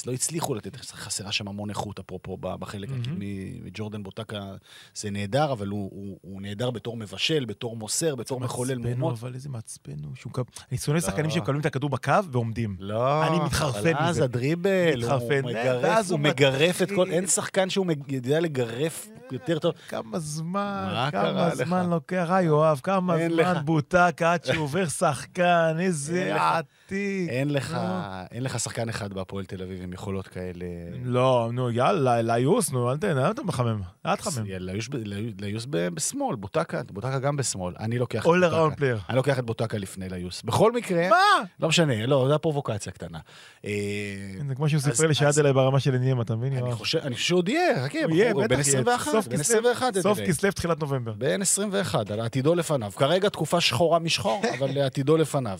לא 0.08 0.14
הצליחו 0.14 0.56
לתת, 0.56 0.76
חסרה 0.76 1.32
שם 1.32 1.48
המון 1.48 1.70
איכות, 1.70 2.00
אפרופו, 2.00 2.38
בחלק. 2.38 2.90
הקדמי, 2.90 3.60
וג'ורדן 3.64 4.04
בוטקה 4.04 4.56
זה 4.96 5.10
נהדר, 5.10 5.52
אבל 5.52 5.68
הוא, 5.68 5.90
הוא, 5.94 6.18
הוא 6.22 6.42
נהדר 6.42 6.72
בתור 6.72 6.98
מבשל, 6.98 7.46
בתור 7.46 7.76
מוסר, 7.78 8.16
בתור 8.16 8.40
מחולל 8.40 8.78
מהומות. 8.78 9.14
אבל 9.14 9.34
איזה 9.34 9.50
מעצבן 9.50 10.04
הוא. 10.04 10.12
שהוא 10.16 10.32
אני 10.72 10.78
שונא 10.78 11.00
שחקנים 11.00 11.30
שמקבלים 11.32 11.62
את 11.62 11.66
הכדור 11.66 11.90
בקו 11.90 12.14
ועומדים. 12.32 12.76
לא, 12.80 13.28
אני 13.28 13.40
מתחרפן 13.40 13.80
אבל 13.80 14.04
אז 14.04 14.16
מזה. 14.16 14.24
הדריבל, 14.24 14.98
מתחרפן, 14.98 15.42
הוא 15.44 15.52
מגרף, 15.52 16.06
הוא 16.10 16.12
הוא 16.12 16.20
מגרף 16.20 16.82
את 16.82 16.92
כל... 16.96 17.12
אין 17.12 17.28
שחקן 17.28 17.70
שהוא 17.70 17.86
מג- 17.86 18.12
יודע 18.12 18.40
לגרף 18.40 19.08
יותר 19.32 19.60
טוב. 19.60 19.74
כמה 19.90 20.20
זמן, 20.20 20.90
מה 20.94 21.12
כמה? 21.12 21.56
זמן 21.56 21.90
לוקח, 21.90 22.28
היי 22.30 22.46
יואב, 22.46 22.80
כמה 22.84 23.18
זמן. 23.30 23.62
בוטקה 23.66 24.34
עד 24.34 24.46
שעובר 24.46 24.88
שחקן, 24.88 25.76
איזה 25.80 26.36
לך. 26.88 26.94
עתיק. 26.94 27.30
אין 27.30 27.50
לך, 27.54 27.74
נו. 27.74 27.80
אין 28.32 28.44
לך 28.44 28.60
שחקן 28.60 28.90
אחד 28.90 29.14
בהפועל 29.14 29.46
תל 29.46 29.64
אביב 29.64 29.84
עם 29.84 29.94
יכולות 29.94 30.28
כאלה. 30.28 30.66
לא, 31.04 31.50
נו, 31.54 31.72
יאללה, 31.72 32.22
ליוס, 32.22 32.72
נו, 32.72 32.92
אל 32.92 32.98
תן, 32.98 33.18
אל 33.18 33.34
תחמם. 33.34 33.82
אל 34.06 34.16
תחמם. 34.16 34.46
ליוס 34.48 34.90
ליוס 35.40 35.66
בשמאל, 35.70 36.36
בוטקה, 36.36 36.82
בוטקה 36.92 37.20
גם 37.20 37.38
בשמאל. 37.38 37.74
אני 37.80 37.98
לוקח 37.98 38.20
את 38.20 38.24
בוטקה. 38.26 38.48
around 38.48 38.80
player. 38.80 39.10
אני 39.10 39.16
לוקח 39.18 39.40
את 39.40 39.46
בוטקה 39.46 39.78
לפני 39.78 40.10
ליוס. 40.10 40.42
בכל 40.42 40.72
מקרה, 40.72 41.10
מה? 41.10 41.16
לא 41.60 41.68
משנה, 41.68 42.06
לא, 42.06 42.26
זו 42.28 42.36
הפרובוקציה 42.36 42.92
קטנה. 42.92 43.20
אה, 43.66 43.72
זה 44.48 44.56
כמו 44.56 44.70
שהוא 44.70 44.82
סיפר 44.82 45.08
לי 45.08 45.14
שעד 45.14 45.40
אליי 45.40 45.54
ברמה 45.54 45.80
של 45.80 45.96
עניינים, 45.96 46.22
אתה 46.22 46.36
מבין, 46.36 46.54
אני? 46.54 46.72
חושב 46.72 47.00
שעוד 47.16 47.50
יהיה, 47.50 47.86
חכה, 47.86 48.00
הוא 48.04 48.12
בן 48.12 48.44
בטח 48.44 48.52
יהיה. 48.52 48.62
21, 48.62 49.12
סוף 49.12 49.28
כסלו, 49.28 49.42
21. 49.42 49.94
סוף 49.98 50.18
אדוני. 50.18 50.28
כסלו, 50.28 50.52
תחילת 50.52 50.80
נובמבר. 50.80 51.14
בן 51.18 51.42
21, 51.42 52.12
על 52.12 52.20
עתידו 52.20 52.56
לפניו. 52.56 52.92
כרגע 52.96 53.30
תקופה 53.30 53.62
שחורה 53.62 54.00
משחור, 54.00 54.42
אבל 54.60 54.78
עתידו 54.82 55.18
לפניו. 55.18 55.60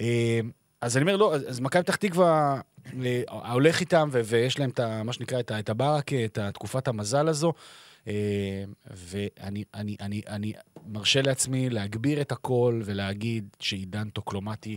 אה, 0.00 0.40
אז 0.80 0.96
אני 0.96 1.02
אומר, 1.02 1.16
לא, 1.16 1.34
אז 1.34 1.60
מכבי 1.60 1.82
פתח 1.82 1.96
תקווה 1.96 2.60
אה, 3.04 3.22
הולך 3.52 3.80
איתם, 3.80 4.08
ו- 4.12 4.20
ויש 4.24 4.58
להם 4.58 4.70
את 4.70 4.80
ה- 4.80 5.02
מה 5.02 5.12
שנקרא, 5.12 5.40
את 5.40 5.50
ה- 5.50 5.58
את 5.58 5.68
הברקה, 5.68 6.16
את 6.24 6.38
תקופת 6.54 6.88
המזל 6.88 7.28
הזו. 7.28 7.52
אה, 8.08 8.64
ואני 8.90 9.64
אני, 9.74 9.96
אני, 10.00 10.20
אני 10.28 10.52
מרשה 10.86 11.22
לעצמי 11.22 11.70
להגביר 11.70 12.20
את 12.20 12.32
הקול 12.32 12.82
ולהגיד 12.84 13.48
שעידן 13.60 14.08
טוקלומטי 14.10 14.76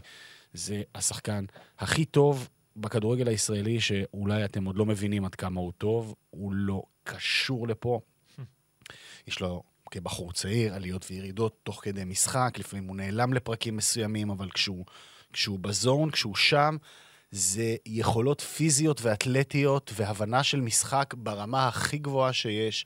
זה 0.53 0.81
השחקן 0.95 1.45
הכי 1.79 2.05
טוב 2.05 2.49
בכדורגל 2.75 3.27
הישראלי, 3.27 3.79
שאולי 3.79 4.45
אתם 4.45 4.65
עוד 4.65 4.75
לא 4.77 4.85
מבינים 4.85 5.25
עד 5.25 5.35
כמה 5.35 5.59
הוא 5.59 5.71
טוב, 5.77 6.15
הוא 6.29 6.53
לא 6.53 6.83
קשור 7.03 7.67
לפה. 7.67 7.99
יש 9.27 9.39
לו, 9.39 9.63
כבחור 9.91 10.33
צעיר, 10.33 10.73
עליות 10.73 11.05
וירידות 11.11 11.59
תוך 11.63 11.79
כדי 11.83 12.03
משחק, 12.03 12.55
לפעמים 12.57 12.87
הוא 12.87 12.95
נעלם 12.95 13.33
לפרקים 13.33 13.77
מסוימים, 13.77 14.29
אבל 14.29 14.49
כשהוא, 14.49 14.85
כשהוא 15.33 15.59
בזון, 15.59 16.11
כשהוא 16.11 16.35
שם, 16.35 16.77
זה 17.31 17.75
יכולות 17.85 18.41
פיזיות 18.41 19.01
ואתלטיות 19.01 19.91
והבנה 19.95 20.43
של 20.43 20.61
משחק 20.61 21.13
ברמה 21.17 21.67
הכי 21.67 21.97
גבוהה 21.97 22.33
שיש. 22.33 22.85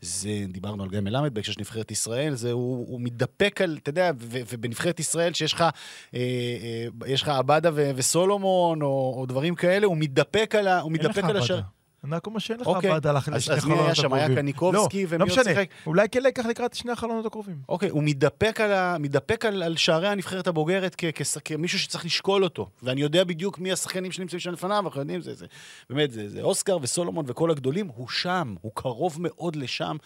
זה, 0.00 0.30
דיברנו 0.48 0.82
על 0.82 0.88
גיא 0.88 1.00
מלמד 1.00 1.34
בהקשר 1.34 1.52
של 1.52 1.60
נבחרת 1.60 1.90
ישראל, 1.90 2.34
זה, 2.34 2.52
הוא, 2.52 2.86
הוא 2.88 3.00
מתדפק 3.00 3.60
על, 3.60 3.78
אתה 3.82 3.90
יודע, 3.90 4.10
ו, 4.18 4.38
ובנבחרת 4.52 5.00
ישראל 5.00 5.32
שיש 5.32 5.52
לך, 5.52 5.60
אה, 5.60 5.70
אה, 6.14 6.86
יש 7.06 7.22
לך 7.22 7.28
עבדה 7.28 7.70
ו, 7.74 7.90
וסולומון, 7.96 8.82
או, 8.82 9.14
או 9.18 9.26
דברים 9.26 9.54
כאלה, 9.54 9.86
הוא 9.86 9.96
מתדפק 9.96 10.54
על, 10.54 10.68
ה, 10.68 10.80
הוא 10.80 10.92
אין 10.92 11.00
לך 11.00 11.06
מתדפק 11.06 11.24
על 11.24 11.36
השער. 11.36 11.56
עבדה. 11.56 11.75
רק 12.14 12.26
אומר 12.26 12.38
שאין 12.38 12.60
לך 12.60 12.66
אוקיי. 12.66 12.90
ועדה 12.90 13.12
לשני 13.12 13.36
אז 13.36 13.48
מי 13.48 13.54
החלונות 13.54 13.84
היה 13.84 13.94
שם? 13.94 14.12
היה 14.12 14.24
הקרובים. 14.24 14.42
קניקובסקי, 14.42 15.02
לא, 15.02 15.08
ומי 15.08 15.18
לא 15.18 15.24
עוד 15.24 15.32
משנה. 15.32 15.44
שיחק? 15.44 15.68
אולי 15.86 16.08
כן 16.08 16.22
לקח 16.22 16.46
לקראת 16.46 16.74
שני 16.74 16.92
החלונות 16.92 17.26
הקרובים. 17.26 17.56
אוקיי, 17.68 17.88
הוא 17.88 18.02
מתדפק 18.02 18.60
על, 18.60 18.72
ה... 18.72 18.98
מתדפק 18.98 19.44
על, 19.44 19.62
על 19.62 19.76
שערי 19.76 20.08
הנבחרת 20.08 20.46
הבוגרת 20.46 20.94
כ... 20.98 21.04
כ... 21.14 21.38
כמישהו 21.44 21.78
שצריך 21.78 22.04
לשקול 22.04 22.44
אותו. 22.44 22.68
ואני 22.82 23.00
יודע 23.00 23.24
בדיוק 23.24 23.58
מי 23.58 23.72
השחקנים 23.72 24.12
שנמצאים 24.12 24.40
שם 24.40 24.52
לפניו, 24.52 24.84
אנחנו 24.84 25.00
יודעים, 25.00 25.20
זה, 25.20 25.34
זה, 25.34 25.46
באמת, 25.90 26.10
זה, 26.10 26.28
זה 26.28 26.42
אוסקר 26.42 26.78
וסולומון 26.82 27.24
וכל 27.28 27.50
הגדולים, 27.50 27.88
הוא 27.96 28.08
שם, 28.08 28.54
הוא 28.60 28.72
קרוב 28.74 29.16
מאוד 29.20 29.56
לשם. 29.56 29.96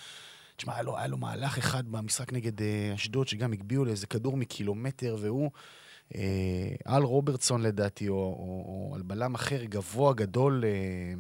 תשמע, 0.57 0.75
היה 0.75 0.83
לו, 0.83 0.99
היה 0.99 1.07
לו 1.07 1.17
מהלך 1.17 1.59
אחד 1.59 1.89
במשחק 1.89 2.33
נגד 2.33 2.63
אה, 2.63 2.93
אשדוד, 2.95 3.29
שגם 3.29 3.53
הגביהו 3.53 3.85
לאיזה 3.85 4.07
כדור 4.07 4.37
מקילומטר, 4.37 5.17
והוא, 5.21 5.51
אה, 6.15 6.75
על 6.85 7.03
רוברטסון 7.03 7.63
לדעתי, 7.63 8.09
או, 8.09 8.15
או, 8.15 8.65
או 8.67 8.95
על 8.95 9.03
בלם 9.03 9.35
אחר 9.35 9.65
גבוה, 9.65 10.15
גדול, 10.15 10.65
אה, 10.65 11.15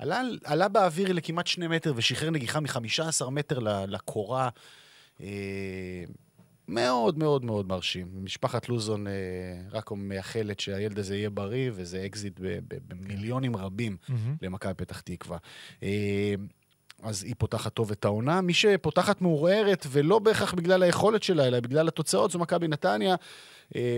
עלה, 0.00 0.22
עלה 0.44 0.68
באוויר 0.68 1.12
לכמעט 1.12 1.46
שני 1.46 1.68
מטר 1.68 1.92
ושחרר 1.96 2.30
נגיחה 2.30 2.60
מ-15 2.60 3.30
מטר 3.30 3.58
לקורה. 3.88 4.48
אה, 5.20 6.04
מאוד 6.68 7.18
מאוד 7.18 7.44
מאוד 7.44 7.68
מרשים. 7.68 8.08
משפחת 8.14 8.68
לוזון 8.68 9.06
אה, 9.06 9.12
רק 9.70 9.90
מייחלת 9.92 10.60
שהילד 10.60 10.98
הזה 10.98 11.16
יהיה 11.16 11.30
בריא, 11.30 11.70
וזה 11.74 12.02
אקזיט 12.06 12.40
במיליונים 12.88 13.56
רבים 13.56 13.96
מהמם. 14.08 14.36
למכבי 14.42 14.74
פתח 14.74 15.00
תקווה. 15.00 15.38
אה, 15.82 16.34
אז 17.02 17.24
היא 17.24 17.34
פותחת 17.38 17.74
טוב 17.74 17.90
את 17.90 18.04
העונה. 18.04 18.40
מי 18.40 18.54
שפותחת 18.54 19.20
מעורערת, 19.20 19.86
ולא 19.90 20.18
בהכרח 20.18 20.54
בגלל 20.54 20.82
היכולת 20.82 21.22
שלה, 21.22 21.46
אלא 21.46 21.60
בגלל 21.60 21.88
התוצאות, 21.88 22.30
זו 22.30 22.38
מכבי 22.38 22.68
נתניה, 22.68 23.14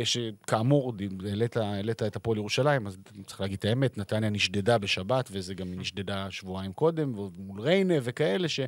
שכאמור, 0.05 0.93
העלית, 1.27 1.57
העלית 1.57 2.03
את 2.03 2.17
הפועל 2.17 2.39
ירושלים, 2.39 2.87
אז 2.87 2.99
צריך 3.27 3.41
להגיד 3.41 3.59
את 3.59 3.65
האמת, 3.65 3.99
נתניה 3.99 4.31
נשדדה 4.31 4.79
בשבת, 4.79 5.29
וזה 5.33 5.55
גם 5.55 5.75
נשדדה 5.75 6.27
שבועיים 6.31 6.73
קודם, 6.73 7.13
מול 7.39 7.61
ריינה 7.61 7.95
וכאלה, 8.03 8.49
ש... 8.49 8.61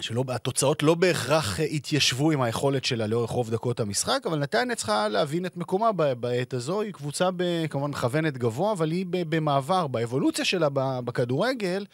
שלא, 0.00 0.24
התוצאות 0.28 0.82
לא 0.82 0.94
בהכרח 0.94 1.60
אה, 1.60 1.64
התיישבו 1.64 2.30
עם 2.30 2.42
היכולת 2.42 2.84
שלה 2.84 3.06
לאורך 3.06 3.30
רוב 3.30 3.50
דקות 3.50 3.80
המשחק, 3.80 4.22
אבל 4.26 4.38
נתניה 4.38 4.76
צריכה 4.76 5.08
להבין 5.08 5.46
את 5.46 5.56
מקומה 5.56 5.92
בעת 6.14 6.54
הזו. 6.54 6.80
היא 6.80 6.92
קבוצה, 6.92 7.28
כמובן, 7.70 7.90
מכוונת 7.90 8.38
גבוה, 8.38 8.72
אבל 8.72 8.90
היא 8.90 9.06
במעבר, 9.10 9.86
באבולוציה 9.86 10.44
שלה 10.44 10.68
בכדורגל, 11.04 11.86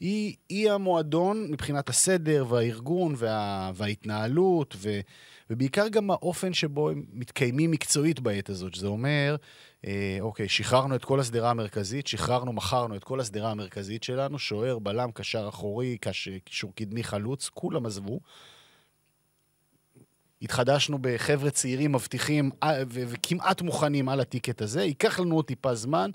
היא, 0.00 0.34
היא 0.48 0.70
המועדון 0.70 1.46
מבחינת 1.50 1.88
הסדר 1.88 2.44
והארגון 2.48 3.14
וה, 3.16 3.70
וההתנהלות, 3.74 4.76
ו, 4.78 5.00
ובעיקר 5.50 5.88
גם 5.88 6.10
האופן 6.10 6.52
שבו 6.54 6.90
הם 6.90 7.04
מתקיימים 7.12 7.70
מקצועית 7.70 8.20
בעת 8.20 8.48
הזאת, 8.48 8.74
שזה 8.74 8.86
אומר, 8.86 9.36
אה, 9.86 10.18
אוקיי, 10.20 10.48
שחררנו 10.48 10.94
את 10.96 11.04
כל 11.04 11.20
השדרה 11.20 11.50
המרכזית, 11.50 12.06
שחררנו, 12.06 12.52
מכרנו 12.52 12.96
את 12.96 13.04
כל 13.04 13.20
השדרה 13.20 13.50
המרכזית 13.50 14.02
שלנו, 14.02 14.38
שוער, 14.38 14.78
בלם, 14.78 15.10
קשר 15.14 15.48
אחורי, 15.48 15.98
קישור 16.44 16.72
קדמי, 16.74 17.04
חלוץ, 17.04 17.48
כולם 17.54 17.86
עזבו. 17.86 18.20
התחדשנו 20.42 20.98
בחבר'ה 21.00 21.50
צעירים 21.50 21.92
מבטיחים 21.92 22.50
אה, 22.62 22.82
וכמעט 22.88 23.62
מוכנים 23.62 24.08
על 24.08 24.20
הטיקט 24.20 24.62
הזה. 24.62 24.84
ייקח 24.84 25.20
לנו 25.20 25.34
עוד 25.34 25.44
טיפה 25.44 25.74
זמן. 25.74 26.10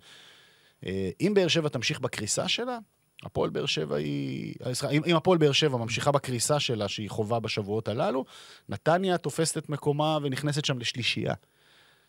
אה, 0.85 1.09
אם 1.21 1.31
באר 1.35 1.47
שבע 1.47 1.69
תמשיך 1.69 1.99
בקריסה 1.99 2.47
שלה, 2.47 2.79
הפועל 3.23 3.49
באר 3.49 3.65
שבע 3.65 3.95
היא... 3.95 4.55
אה, 4.65 4.89
אם, 4.91 5.01
אם 5.05 5.15
הפועל 5.15 5.37
באר 5.37 5.51
שבע 5.51 5.77
ממשיכה 5.77 6.11
בקריסה 6.11 6.59
שלה 6.59 6.87
שהיא 6.87 7.09
חווה 7.09 7.39
בשבועות 7.39 7.87
הללו, 7.87 8.25
נתניה 8.69 9.17
תופסת 9.17 9.57
את 9.57 9.69
מקומה 9.69 10.17
ונכנסת 10.21 10.65
שם 10.65 10.79
לשלישייה. 10.79 11.33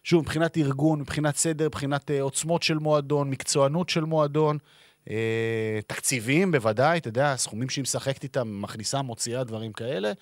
שוב, 0.05 0.23
מבחינת 0.23 0.57
ארגון, 0.57 1.01
מבחינת 1.01 1.37
סדר, 1.37 1.67
מבחינת 1.67 2.11
אה, 2.11 2.23
עוצמות 2.23 2.63
של 2.63 2.79
מועדון, 2.79 3.31
מקצוענות 3.31 3.89
של 3.89 4.05
מועדון, 4.05 4.59
אה, 5.11 5.81
תקציביים 5.87 6.53
בוודאי, 6.53 6.99
אתה 6.99 7.09
יודע, 7.09 7.33
הסכומים 7.33 7.69
שהיא 7.69 7.83
משחקת 7.83 8.23
איתם, 8.23 8.63
מכניסה, 8.63 9.03
מוציאה, 9.03 9.45
דברים 9.45 9.73
כאלה. 9.73 10.13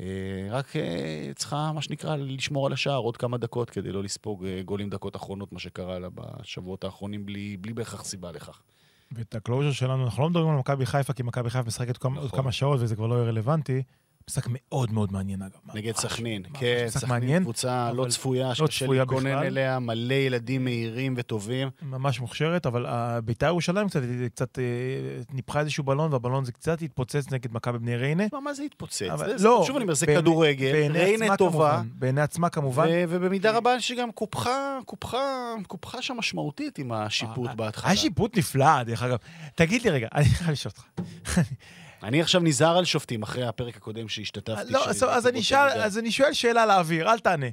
אה, 0.00 0.04
רק 0.50 0.76
אה, 0.76 1.30
צריכה, 1.36 1.72
מה 1.74 1.82
שנקרא, 1.82 2.16
לשמור 2.16 2.66
על 2.66 2.72
השער 2.72 2.96
עוד 2.98 3.16
כמה 3.16 3.38
דקות 3.38 3.70
כדי 3.70 3.92
לא 3.92 4.02
לספוג 4.02 4.46
אה, 4.46 4.62
גולים 4.62 4.90
דקות 4.90 5.16
אחרונות, 5.16 5.52
מה 5.52 5.58
שקרה 5.58 5.98
לה 5.98 6.08
בשבועות 6.14 6.84
האחרונים, 6.84 7.26
בלי, 7.26 7.56
בלי 7.56 7.72
בהכרח 7.72 8.04
סיבה 8.04 8.32
לכך. 8.32 8.60
ואת 9.14 9.34
הקלוז'ר 9.34 9.72
שלנו, 9.72 10.04
אנחנו 10.04 10.22
לא 10.22 10.30
מדברים 10.30 10.48
על 10.48 10.56
מכבי 10.56 10.86
חיפה, 10.86 11.12
כי 11.12 11.22
מכבי 11.22 11.50
חיפה 11.50 11.66
משחקת 11.66 12.04
עוד 12.04 12.12
נכון. 12.24 12.42
כמה 12.42 12.52
שעות 12.52 12.80
וזה 12.80 12.96
כבר 12.96 13.06
לא 13.06 13.14
יהיה 13.14 13.24
רלוונטי. 13.24 13.82
משחק 14.30 14.46
מאוד 14.50 14.92
מאוד 14.92 15.12
מעניין, 15.12 15.42
אגב. 15.42 15.58
נגד 15.74 15.96
סכנין, 15.96 16.42
כן, 16.54 16.86
סכנין 16.88 17.42
קבוצה 17.42 17.92
לא 17.92 18.06
צפויה, 18.08 18.54
שקשה 18.54 18.84
צפויה 18.84 19.00
להתכונן 19.00 19.30
בכלל. 19.30 19.46
אליה, 19.46 19.78
מלא 19.78 20.14
ילדים 20.14 20.64
מהירים 20.64 21.14
וטובים. 21.16 21.70
ממש 21.82 22.20
מוכשרת, 22.20 22.66
אבל 22.66 22.86
בית"ר 23.24 23.46
ירושלים 23.46 23.88
קצת, 23.88 24.00
קצת 24.34 24.58
אה, 24.58 24.64
ניפחה 25.32 25.60
איזשהו 25.60 25.84
בלון, 25.84 26.12
והבלון 26.12 26.44
זה 26.44 26.52
קצת 26.52 26.82
התפוצץ 26.82 27.32
נגד 27.32 27.52
מכבי 27.52 27.78
בני 27.78 27.96
ריינה. 27.96 28.24
מה, 28.42 28.54
זה 28.54 28.62
התפוצץ? 28.62 29.02
לא, 29.40 29.62
שוב 29.66 29.76
אני 29.76 29.82
אומר, 29.82 29.94
זה 29.94 30.06
כדורגל, 30.06 30.90
ריינה 30.92 31.36
טובה, 31.36 31.82
בעיני 31.94 32.20
עצמה 32.20 32.48
כמובן. 32.48 32.86
ובמידה 33.08 33.50
רבה 33.50 33.80
שגם 33.80 34.12
קופחה, 34.12 34.78
קופחה, 34.84 35.18
קופחה 35.66 36.02
שם 36.02 36.14
משמעותית 36.18 36.78
עם 36.78 36.92
השיפוט 36.92 37.48
אה, 37.48 37.54
בהתחלה. 37.54 37.90
היה 37.90 37.96
שיפוט 37.96 38.38
נפלא, 38.38 38.82
דרך 38.82 39.02
אגב. 39.02 39.16
תגיד 39.54 39.82
לי 39.82 39.90
רגע, 39.90 40.08
אני 40.14 40.24
חייב 40.24 40.50
לשאול 40.50 40.72
אותך. 40.76 41.00
אני 42.02 42.20
עכשיו 42.22 42.40
נזהר 42.40 42.76
על 42.78 42.84
שופטים 42.84 43.22
אחרי 43.22 43.46
הפרק 43.46 43.76
הקודם 43.76 44.08
שהשתתפתי. 44.08 44.72
לא, 44.72 44.88
אז- 44.88 45.02
אז 45.02 45.26
אני 45.26 45.42
שאל-. 45.42 45.80
אז 45.82 45.98
אני 45.98 46.12
שואל 46.12 46.32
שאלה 46.32 46.66
לאוויר, 46.66 47.10
אל 47.12 47.18
תענה. 47.18 47.46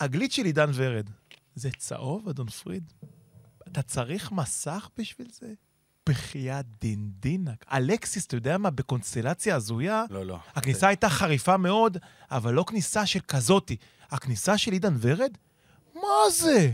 הגליץ' 0.00 0.32
של 0.34 0.44
עידן 0.44 0.70
ורד, 0.74 1.10
זה 1.54 1.70
צהוב, 1.78 2.28
אדון 2.28 2.48
פריד? 2.48 2.92
אתה 3.68 3.82
צריך 3.82 4.32
מסך 4.32 4.88
בשביל 4.98 5.26
זה? 5.32 5.52
בחייאת 6.08 6.66
דינדינק. 6.80 7.64
אלכסיס, 7.72 8.26
אתה 8.26 8.36
יודע 8.36 8.58
מה, 8.58 8.70
בקונסטלציה 8.70 9.56
הזויה, 9.56 10.04
לא, 10.10 10.26
לא. 10.26 10.38
הכניסה 10.54 10.88
הייתה 10.88 11.08
חריפה 11.08 11.56
מאוד, 11.56 11.98
אבל 12.30 12.54
לא 12.54 12.64
כניסה 12.68 13.06
של 13.06 13.20
כזאתי. 13.28 13.76
הכניסה 14.10 14.58
של 14.58 14.72
עידן 14.72 14.96
ורד? 15.00 15.30
מה 15.94 16.02
זה? 16.30 16.72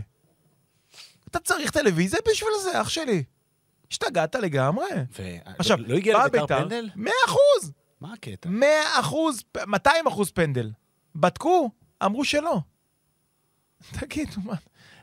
אתה 1.27 1.39
צריך 1.39 1.71
טלוויזיה 1.71 2.19
בשביל 2.31 2.49
זה, 2.63 2.81
אח 2.81 2.89
שלי. 2.89 3.23
השתגעת 3.91 4.35
לגמרי. 4.35 4.85
ו- 5.19 5.35
עכשיו, 5.59 5.77
לא 5.87 5.95
הגיע 5.95 6.25
לביתר 6.25 6.41
בית"ר, 6.41 6.59
פנדל? 6.59 6.89
100 6.95 7.13
אחוז! 7.27 7.71
מה 8.01 8.13
הקטע? 8.13 8.49
100 8.49 8.69
אחוז, 8.99 9.43
200 9.67 10.07
אחוז 10.07 10.31
פנדל. 10.31 10.71
בדקו, 11.15 11.71
אמרו 12.05 12.25
שלא. 12.25 12.59
תגידו, 13.99 14.41
מה, 14.43 14.53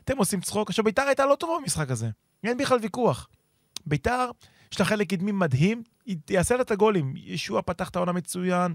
אתם 0.03 0.17
עושים 0.17 0.41
צחוק? 0.41 0.69
עכשיו, 0.69 0.85
ביתר 0.85 1.01
הייתה 1.01 1.25
לא 1.25 1.35
טובה 1.35 1.53
במשחק 1.61 1.91
הזה. 1.91 2.09
אין 2.43 2.57
בכלל 2.57 2.79
ויכוח. 2.81 3.27
ביתר, 3.85 4.31
יש 4.71 4.79
לה 4.79 4.85
חלק 4.85 5.09
קדמי 5.09 5.31
מדהים, 5.31 5.83
היא 6.05 6.17
תעשה 6.25 6.55
לה 6.55 6.61
את 6.61 6.71
הגולים. 6.71 7.13
ישוע 7.17 7.61
פתח 7.61 7.89
את 7.89 7.95
העונה 7.95 8.11
מצוין. 8.11 8.73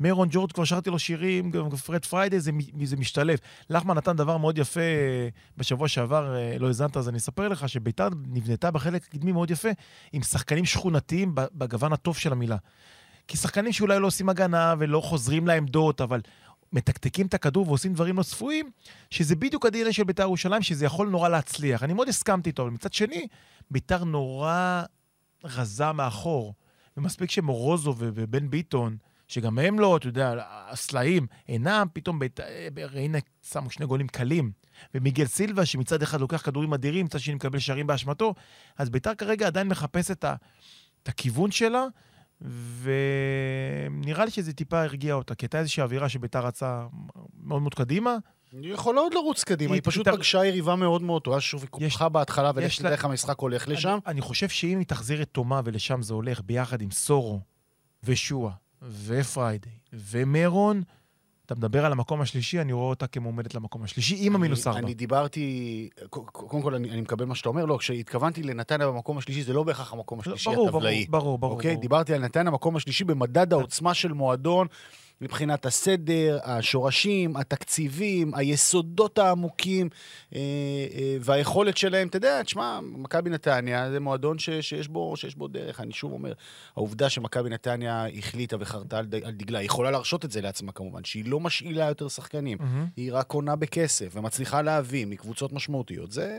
מיירון 0.00 0.28
ג'ורג' 0.30 0.52
כבר 0.52 0.64
שרתי 0.64 0.90
לו 0.90 0.98
שירים, 0.98 1.50
גם 1.50 1.70
פרד 1.70 2.04
פריידי, 2.04 2.40
זה, 2.40 2.50
זה 2.84 2.96
משתלב. 2.96 3.38
לחמן 3.70 3.96
נתן 3.96 4.16
דבר 4.16 4.36
מאוד 4.36 4.58
יפה 4.58 4.80
אה, 4.80 5.28
בשבוע 5.56 5.88
שעבר, 5.88 6.36
אה, 6.36 6.58
לא 6.58 6.66
האזנת, 6.66 6.96
אז 6.96 7.08
אני 7.08 7.18
אספר 7.18 7.48
לך 7.48 7.68
שביתר 7.68 8.08
נבנתה 8.26 8.70
בחלק 8.70 9.02
הקדמי 9.08 9.32
מאוד 9.32 9.50
יפה, 9.50 9.68
עם 10.12 10.22
שחקנים 10.22 10.64
שכונתיים 10.64 11.34
בגוון 11.34 11.92
הטוב 11.92 12.16
של 12.16 12.32
המילה. 12.32 12.56
כי 13.28 13.36
שחקנים 13.36 13.72
שאולי 13.72 14.00
לא 14.00 14.06
עושים 14.06 14.28
הגנה 14.28 14.74
ולא 14.78 15.00
חוזרים 15.00 15.46
לעמדות, 15.46 16.00
אבל 16.00 16.20
מתקתקים 16.72 17.26
את 17.26 17.34
הכדור 17.34 17.68
ועושים 17.68 17.94
דברים 17.94 18.16
לא 18.16 18.22
צפויים, 18.22 18.70
שזה 19.10 19.36
בדיוק 19.36 19.66
ה-DNA 19.66 19.92
של 19.92 20.04
בית"ר 20.04 20.22
ירושלים, 20.22 20.62
שזה 20.62 20.84
יכול 20.84 21.08
נורא 21.08 21.28
להצליח. 21.28 21.82
אני 21.82 21.92
מאוד 21.92 22.08
הסכמתי 22.08 22.50
איתו, 22.50 22.62
אבל 22.62 22.70
מצד 22.70 22.92
שני, 22.92 23.26
בית"ר 23.70 24.04
נורא 24.04 24.82
רזה 25.44 25.92
מאחור. 25.92 26.54
ומספיק 26.96 27.30
שמורוזו 27.30 27.94
ובן 27.98 28.50
ביטון, 28.50 28.96
שגם 29.28 29.58
הם 29.58 29.78
לא, 29.80 29.96
אתה 29.96 30.06
יודע, 30.08 30.34
הסלעים, 30.48 31.26
אינם, 31.48 31.86
פתאום 31.92 32.18
בית... 32.18 32.40
ריינה 32.92 33.18
שמו 33.52 33.70
שני 33.70 33.86
גולים 33.86 34.08
קלים. 34.08 34.52
ומיגל 34.94 35.26
סילבה, 35.26 35.66
שמצד 35.66 36.02
אחד 36.02 36.20
לוקח 36.20 36.42
כדורים 36.44 36.74
אדירים, 36.74 37.06
מצד 37.06 37.18
שני 37.20 37.34
מקבל 37.34 37.58
שערים 37.58 37.86
באשמתו, 37.86 38.34
אז 38.78 38.90
בית"ר 38.90 39.14
כרגע 39.14 39.46
עדיין 39.46 39.68
מחפש 39.68 40.10
את, 40.10 40.24
ה... 40.24 40.34
את 41.02 41.08
הכיוון 41.08 41.50
שלה, 41.50 41.84
ונראה 42.82 44.24
לי 44.24 44.30
שזה 44.30 44.52
טיפה 44.52 44.82
הרגיע 44.82 45.14
אותה, 45.14 45.34
כי 45.34 45.44
הייתה 45.44 45.58
איזושהי 45.58 45.82
אווירה 45.82 46.08
שביתר 46.08 46.46
רצה 46.46 46.86
מאוד 47.42 47.62
מאוד 47.62 47.74
קדימה. 47.74 48.16
היא 48.52 48.72
יכולה 48.74 49.00
עוד 49.00 49.14
לרוץ 49.14 49.44
קדימה, 49.44 49.72
היא 49.72 49.80
היא 49.84 49.90
פשוט 49.90 50.08
תת- 50.08 50.14
פגשה 50.14 50.44
יריבה 50.44 50.76
מאוד 50.76 51.02
מאוד 51.02 51.22
טובה, 51.22 51.40
שוב 51.40 51.60
היא 51.60 51.86
יש- 51.86 51.92
קופחה 51.92 52.08
בהתחלה, 52.08 52.50
ולך 52.54 52.80
לה- 52.82 52.92
איך 52.92 53.04
המשחק 53.04 53.38
הולך 53.38 53.68
לשם. 53.68 53.88
אני, 54.06 54.12
אני 54.12 54.20
חושב 54.20 54.48
שאם 54.48 54.78
היא 54.78 54.86
תחזיר 54.86 55.22
את 55.22 55.28
תומה 55.32 55.60
ולשם 55.64 56.02
זה 56.02 56.14
הולך, 56.14 56.40
ביחד 56.44 56.80
עם 56.82 56.90
סורו, 56.90 57.40
ושועה, 58.02 58.52
ופריידי, 58.90 59.70
ומרון, 59.92 60.82
אתה 61.46 61.54
מדבר 61.54 61.84
על 61.84 61.92
המקום 61.92 62.20
השלישי, 62.20 62.60
אני 62.60 62.72
רואה 62.72 62.88
אותה 62.88 63.06
כמועמדת 63.06 63.54
למקום 63.54 63.82
השלישי, 63.82 64.16
עם 64.20 64.34
המינוס 64.34 64.66
ארבע. 64.66 64.78
אני 64.78 64.94
דיברתי, 64.94 65.88
קודם 66.10 66.62
כל 66.62 66.74
אני 66.74 66.90
אני 66.90 67.00
מקבל 67.00 67.24
מה 67.24 67.34
שאתה 67.34 67.48
אומר, 67.48 67.64
לא, 67.64 67.76
כשהתכוונתי 67.76 68.42
לנתניה 68.42 68.86
במקום 68.86 69.18
השלישי, 69.18 69.42
זה 69.42 69.52
לא 69.52 69.62
בהכרח 69.62 69.92
המקום 69.92 70.18
לא, 70.18 70.22
השלישי 70.22 70.50
ברור, 70.50 70.56
ברור, 70.56 70.78
הטבלאי. 70.78 71.06
ברור, 71.10 71.38
ברור. 71.38 71.52
אוקיי? 71.52 71.70
ברור. 71.70 71.82
דיברתי 71.82 72.14
על 72.14 72.20
נתניה, 72.20 72.48
המקום 72.48 72.76
השלישי 72.76 73.04
במדד 73.04 73.52
העוצמה 73.52 73.94
של 73.94 74.12
מועדון, 74.12 74.66
מבחינת 75.20 75.66
הסדר, 75.66 76.38
השורשים, 76.44 77.36
התקציבים, 77.36 78.34
היסודות 78.34 79.18
העמוקים 79.18 79.88
אה, 80.34 80.40
אה, 80.94 81.16
והיכולת 81.20 81.76
שלהם. 81.76 82.08
אתה 82.08 82.16
יודע, 82.16 82.42
תשמע, 82.42 82.80
מכבי 82.82 83.30
נתניה 83.30 83.90
זה 83.90 84.00
מועדון 84.00 84.38
ש, 84.38 84.50
שיש, 84.50 84.88
בו, 84.88 85.16
שיש 85.16 85.34
בו 85.34 85.48
דרך. 85.48 85.80
אני 85.80 85.92
שוב 85.92 86.12
אומר, 86.12 86.32
העובדה 86.76 87.10
שמכבי 87.10 87.50
נתניה 87.50 88.06
החליטה 88.18 88.56
וחרתה 88.60 88.98
על, 88.98 89.06
על 89.24 89.32
דגלה, 89.32 89.58
היא 89.58 89.66
יכולה 89.66 89.90
להרשות 89.90 90.24
את 90.24 90.30
זה 90.30 90.40
לעצמה 90.40 90.72
כמובן, 90.72 91.04
שהיא 91.04 91.24
לא 91.26 91.40
משאילה 91.40 91.88
יותר 91.88 92.08
שחקנים, 92.08 92.58
מהמם. 92.60 92.86
היא 92.96 93.12
רק 93.12 93.26
קונה 93.26 93.56
בכסף 93.56 94.16
ומצליחה 94.16 94.62
להביא 94.62 95.06
מקבוצות 95.06 95.52
משמעותיות. 95.52 96.12
זה... 96.12 96.38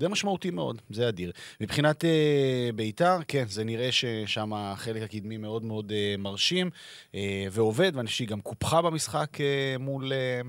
זה 0.00 0.08
משמעותי 0.08 0.50
מאוד, 0.50 0.82
זה 0.90 1.08
אדיר. 1.08 1.32
מבחינת 1.60 2.04
אה, 2.04 2.70
בית"ר, 2.74 3.18
כן, 3.28 3.44
זה 3.48 3.64
נראה 3.64 3.92
ששם 3.92 4.52
החלק 4.54 5.02
הקדמי 5.02 5.36
מאוד 5.36 5.64
מאוד 5.64 5.92
אה, 5.92 6.14
מרשים 6.18 6.70
אה, 7.14 7.46
ועובד, 7.50 7.92
ואני 7.94 8.06
חושב 8.06 8.16
שהיא 8.16 8.28
גם 8.28 8.40
קופחה 8.40 8.82
במשחק 8.82 9.40
אה, 9.40 9.76
מול... 9.78 10.12
אה, 10.12 10.40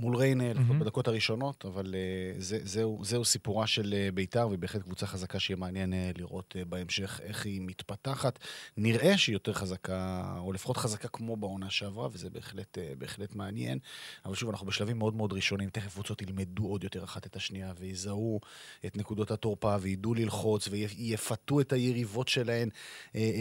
מול 0.00 0.16
ריינה, 0.16 0.50
לפחות 0.50 0.66
מהמם. 0.66 0.80
בדקות 0.80 1.08
הראשונות, 1.08 1.64
אבל 1.64 1.94
אה, 1.94 2.40
זה, 2.40 2.58
זהו, 2.62 3.00
זהו 3.04 3.24
סיפורה 3.24 3.66
של 3.66 3.94
אה, 3.96 4.08
בית"ר, 4.14 4.48
והיא 4.48 4.58
בהחלט 4.58 4.82
קבוצה 4.82 5.06
חזקה 5.06 5.40
שיהיה 5.40 5.56
מעניין 5.56 5.92
אה, 5.92 6.10
לראות 6.18 6.56
בהמשך 6.68 7.20
איך 7.22 7.46
היא 7.46 7.60
מתפתחת. 7.64 8.38
נראה 8.76 9.18
שהיא 9.18 9.32
יותר 9.34 9.52
חזקה, 9.52 10.24
או 10.38 10.52
לפחות 10.52 10.76
חזקה 10.76 11.08
כמו 11.08 11.36
בעונה 11.36 11.70
שעברה, 11.70 12.08
וזה 12.12 12.30
בהחלט, 12.30 12.78
בהחלט 12.98 13.34
מעניין. 13.34 13.78
אבל 14.24 14.34
שוב, 14.34 14.50
אנחנו 14.50 14.66
בשלבים 14.66 14.98
מאוד 14.98 15.14
מאוד 15.14 15.32
ראשונים, 15.32 15.70
תכף 15.70 15.92
קבוצות 15.92 16.22
ילמדו 16.22 16.66
עוד 16.66 16.84
יותר 16.84 17.04
אחת 17.04 17.26
את 17.26 17.36
השנייה, 17.36 17.72
ויזהו 17.78 18.40
את 18.86 18.96
נקודות 18.96 19.30
התורפה, 19.30 19.76
וידעו 19.80 20.14
ללחוץ, 20.14 20.68
ויפתו 20.68 21.60
את 21.60 21.72
היריבות 21.72 22.28
שלהן 22.28 22.68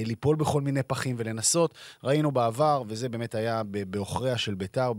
ליפול 0.06 0.36
בכל 0.36 0.62
מיני 0.62 0.84
פחים 0.84 1.16
ולנסות. 1.20 1.74
ראינו 2.04 2.32
בעבר, 2.32 2.84
וזה 2.88 3.10
באמת 3.10 3.36
היה 3.36 3.62
בעוכריה 3.64 4.38
של 4.38 4.54
ביתר, 4.54 4.94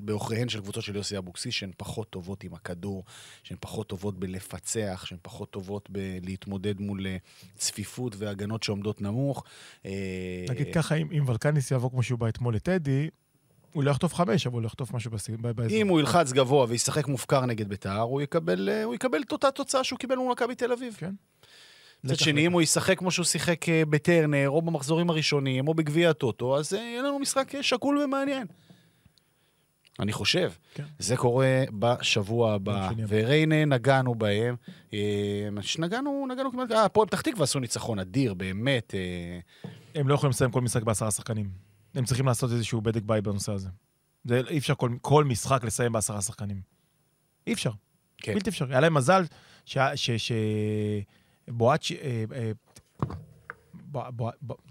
בעוכריהן 0.00 0.48
של 0.48 0.60
קבוצות 0.60 0.84
של 0.90 0.96
יוסי 0.96 1.18
אבוקסיס, 1.18 1.54
שהן 1.54 1.70
פחות 1.76 2.10
טובות 2.10 2.44
עם 2.44 2.54
הכדור, 2.54 3.04
שהן 3.42 3.58
פחות 3.60 3.86
טובות 3.86 4.18
בלפצח, 4.18 5.02
שהן 5.06 5.18
פחות 5.22 5.50
טובות 5.50 5.88
בלהתמודד 5.90 6.80
מול 6.80 7.06
אה, 7.06 7.16
צפיפות 7.56 8.14
והגנות 8.18 8.62
שעומדות 8.62 9.02
נמוך. 9.02 9.44
אה, 9.86 10.44
נגיד 10.48 10.66
ככה, 10.74 10.94
אם 10.94 11.08
אם 11.12 11.28
ולקניס 11.28 11.70
יבוא 11.70 11.90
כמו 11.90 12.02
שהוא 12.02 12.18
בא 12.18 12.28
אתמול 12.28 12.54
לטדי, 12.54 13.08
הוא 13.72 13.84
לא 13.84 13.90
יחטוף 13.90 14.14
חמש, 14.14 14.46
אבל 14.46 14.60
הוא 14.60 14.66
יחטוף 14.66 14.94
משהו 14.94 15.10
באזור. 15.10 15.78
אם 15.78 15.88
הוא 15.88 16.00
ילחץ 16.00 16.32
גבוה 16.32 16.66
וישחק 16.68 17.08
מופקר 17.08 17.46
נגד 17.46 17.68
ביתר, 17.68 18.00
הוא 18.00 18.20
יקבל, 18.20 18.68
אה, 18.68 18.84
הוא 18.84 18.94
יקבל 18.94 19.22
את 19.22 19.32
אותה 19.32 19.50
תוצאה 19.50 19.84
שהוא 19.84 19.98
קיבל 19.98 20.16
מול 20.16 20.32
מכבי 20.32 20.54
תל 20.54 20.72
אביב. 20.72 20.94
כן. 20.98 21.14
מצד 22.04 22.18
שני. 22.18 22.46
אם 22.46 22.52
הוא 22.52 22.62
ישחק 22.62 22.98
כמו 22.98 23.10
שהוא 23.10 23.24
שיחק 23.24 23.66
בטרנר, 23.90 24.48
או 24.48 24.62
במחזורים 24.62 25.10
הראשונים, 25.10 25.68
או 25.68 25.74
בגביע 25.74 26.10
הטוטו, 26.10 26.58
אז 26.58 26.72
יהיה 26.72 27.02
לנו 27.02 27.18
משחק 27.18 27.60
שקול 27.62 27.98
ומעניין. 27.98 28.46
אני 30.00 30.12
חושב. 30.12 30.52
כן. 30.74 30.84
זה 30.98 31.16
קורה 31.16 31.62
בשבוע 31.78 32.54
הבא. 32.54 32.90
וריינה, 33.08 33.64
נגענו 33.64 34.14
בהם. 34.14 34.56
אה, 34.94 35.48
שנגענו, 35.60 36.26
נגענו 36.30 36.52
כמעט... 36.52 36.72
אה, 36.72 36.84
הפועל 36.84 37.08
פתח 37.08 37.20
תקווה 37.20 37.44
עשו 37.44 37.60
ניצחון 37.60 37.98
אדיר, 37.98 38.34
באמת. 38.34 38.94
אה, 38.94 39.70
הם 39.94 40.08
לא 40.08 40.14
יכולים 40.14 40.30
לסיים 40.30 40.50
כל 40.50 40.60
משחק 40.60 40.82
בעשרה 40.82 41.10
שחקנים. 41.10 41.50
הם 41.94 42.04
צריכים 42.04 42.26
לעשות 42.26 42.50
איזשהו 42.52 42.80
בדק 42.80 43.02
בית 43.02 43.24
בנושא 43.24 43.52
הזה. 43.52 43.68
זה, 44.24 44.40
אי 44.48 44.58
אפשר 44.58 44.74
כל, 44.74 44.90
כל 45.00 45.24
משחק 45.24 45.64
לסיים 45.64 45.92
בעשרה 45.92 46.22
שחקנים. 46.22 46.60
אי 47.46 47.52
אפשר. 47.52 47.70
כן. 48.18 48.34
בלתי 48.34 48.50
אפשרי. 48.50 48.72
היה 48.72 48.80
להם 48.80 48.94
מזל 48.94 49.24
ש... 49.64 49.78
ש, 49.94 50.10
ש 50.10 50.32
בואצ'י... 51.48 51.96
אה, 51.96 52.24
אה, 52.34 52.50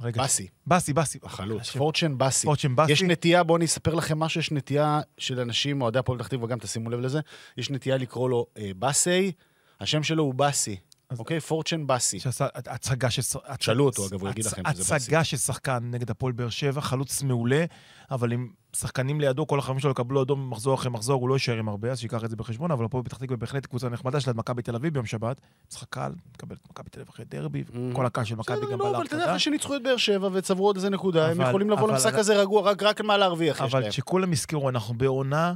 רגע. 0.01 0.22
באסי, 0.22 0.47
באסי, 0.67 0.93
באסי. 0.93 1.20
החלוץ. 1.24 1.70
פורצ'ן 1.70 2.17
באסי. 2.17 2.47
פורצ'ן 2.47 2.76
באסי. 2.76 2.91
יש 2.91 3.03
נטייה, 3.03 3.43
בואו 3.43 3.57
אני 3.57 3.65
אספר 3.65 3.95
לכם 3.95 4.20
משהו, 4.20 4.39
יש 4.39 4.51
נטייה 4.51 5.01
של 5.17 5.39
אנשים, 5.39 5.82
אוהדי 5.82 5.99
הפועל 5.99 6.20
פתח 6.20 6.28
תקווה, 6.28 6.47
גם 6.47 6.59
תשימו 6.59 6.89
לב 6.89 6.99
לזה, 6.99 7.20
יש 7.57 7.70
נטייה 7.70 7.97
לקרוא 7.97 8.30
לו 8.30 8.45
אה, 8.57 8.72
באסי, 8.76 9.32
השם 9.80 10.03
שלו 10.03 10.24
הוא 10.24 10.34
באסי, 10.34 10.76
אוקיי? 11.20 11.39
פורצ'ן 11.39 11.88
באסי. 11.88 12.20
שעשה 12.20 12.47
הצגה 12.55 13.09
של... 13.09 13.22
שאלו 13.59 13.86
אותו, 13.86 14.07
אגב, 14.07 14.22
הוא 14.22 14.30
יגיד 14.30 14.45
לכם 14.45 14.63
שזה 14.74 14.95
הצגה 14.95 15.24
של 15.24 15.38
שחקן 15.38 15.80
נגד 15.91 16.09
הפועל 16.09 16.34
באר 16.34 16.49
שבע, 16.49 16.82
חלוץ 16.82 17.24
מעולה, 17.24 17.65
אבל 18.11 18.34
אם 18.34 18.47
שחקנים 18.76 19.22
לידו, 19.22 19.47
כל 19.47 19.59
החברים 19.59 19.80
שלו 19.80 19.91
יקבלו 19.91 20.22
אדום 20.24 20.49
מחזור 20.49 20.74
אחרי 20.76 20.89
מחזור, 20.91 21.22
הוא 21.22 21.30
לא 21.30 21.34
יישאר 21.34 21.57
עם 21.57 21.70
הרבה, 21.70 21.91
אז 21.91 21.99
שייקח 21.99 22.24
את 22.24 22.30
זה 22.30 22.36
בחשבון, 22.36 22.72
אבל 22.72 22.86
הפועל 22.86 23.03
פתח 23.03 23.17
תקווה 23.17 23.38
בהחלט 23.38 23.65
קבוצה 23.65 23.89
נחמדה 23.89 24.20
של 24.20 24.34
מכבי 24.34 24.61
תל 24.61 24.76
אביב 24.76 24.93
ביום 24.93 25.05
שבת. 25.05 25.41
משחק 25.72 25.88
קל, 25.89 26.11
מקבל 26.36 26.55
את 26.55 26.70
מכבי 26.72 26.89
תל 26.89 26.99
אביב 26.99 27.09
אחרי 27.13 27.26
דרבי, 27.30 27.63
Mhm. 27.70 27.95
כל 27.95 28.05
הקהל 28.05 28.24
של 28.26 28.36
מכבי 28.36 28.57
גם 28.72 28.80
לא, 28.80 28.91
בא 28.91 28.97
אבל 28.97 29.05
אתה 29.05 29.15
יודע. 29.15 29.26
אחרי 29.26 29.39
שניצחו 29.39 29.76
את 29.76 29.84
באר 29.84 29.97
שבע 29.97 30.30
וצברו 30.34 30.65
עוד 30.65 30.76
איזה 30.76 30.89
נקודה, 30.89 31.32
הם 31.32 31.41
יכולים 31.41 31.70
לבוא 31.70 31.89
למשחק 31.91 32.13
הזה 32.13 32.41
רגוע, 32.41 32.61
רק- 32.61 32.84
רק 32.84 33.01
מה 33.01 33.17
להרוויח 33.17 33.55
יש 33.55 33.74
אבל. 33.74 33.91
שכולם 33.91 34.34
יזכרו, 34.34 34.70
אנחנו 34.70 34.93
בעונה... 34.93 35.53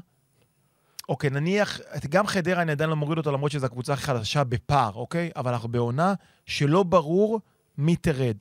אוקיי, 1.09 1.29
נניח, 1.29 1.79
גם 2.09 2.27
חדרה 2.27 2.61
אני 2.61 2.71
עדיין 2.71 2.89
לא 2.89 2.95
מוריד 2.95 3.17
אותה 3.17 3.31
למרות 3.31 3.51
שזו 3.51 3.65
הקבוצה 3.65 3.93
הכי 3.93 4.01
חדשה 4.03 4.43
בפער, 4.43 4.91
אוקיי? 4.95 5.29
אבל 5.35 5.51
אנחנו 5.51 5.69
בעונה 5.69 6.13
שלא 6.45 6.83
ברור 6.83 7.39
מי 7.77 7.95
תרד. 7.95 8.35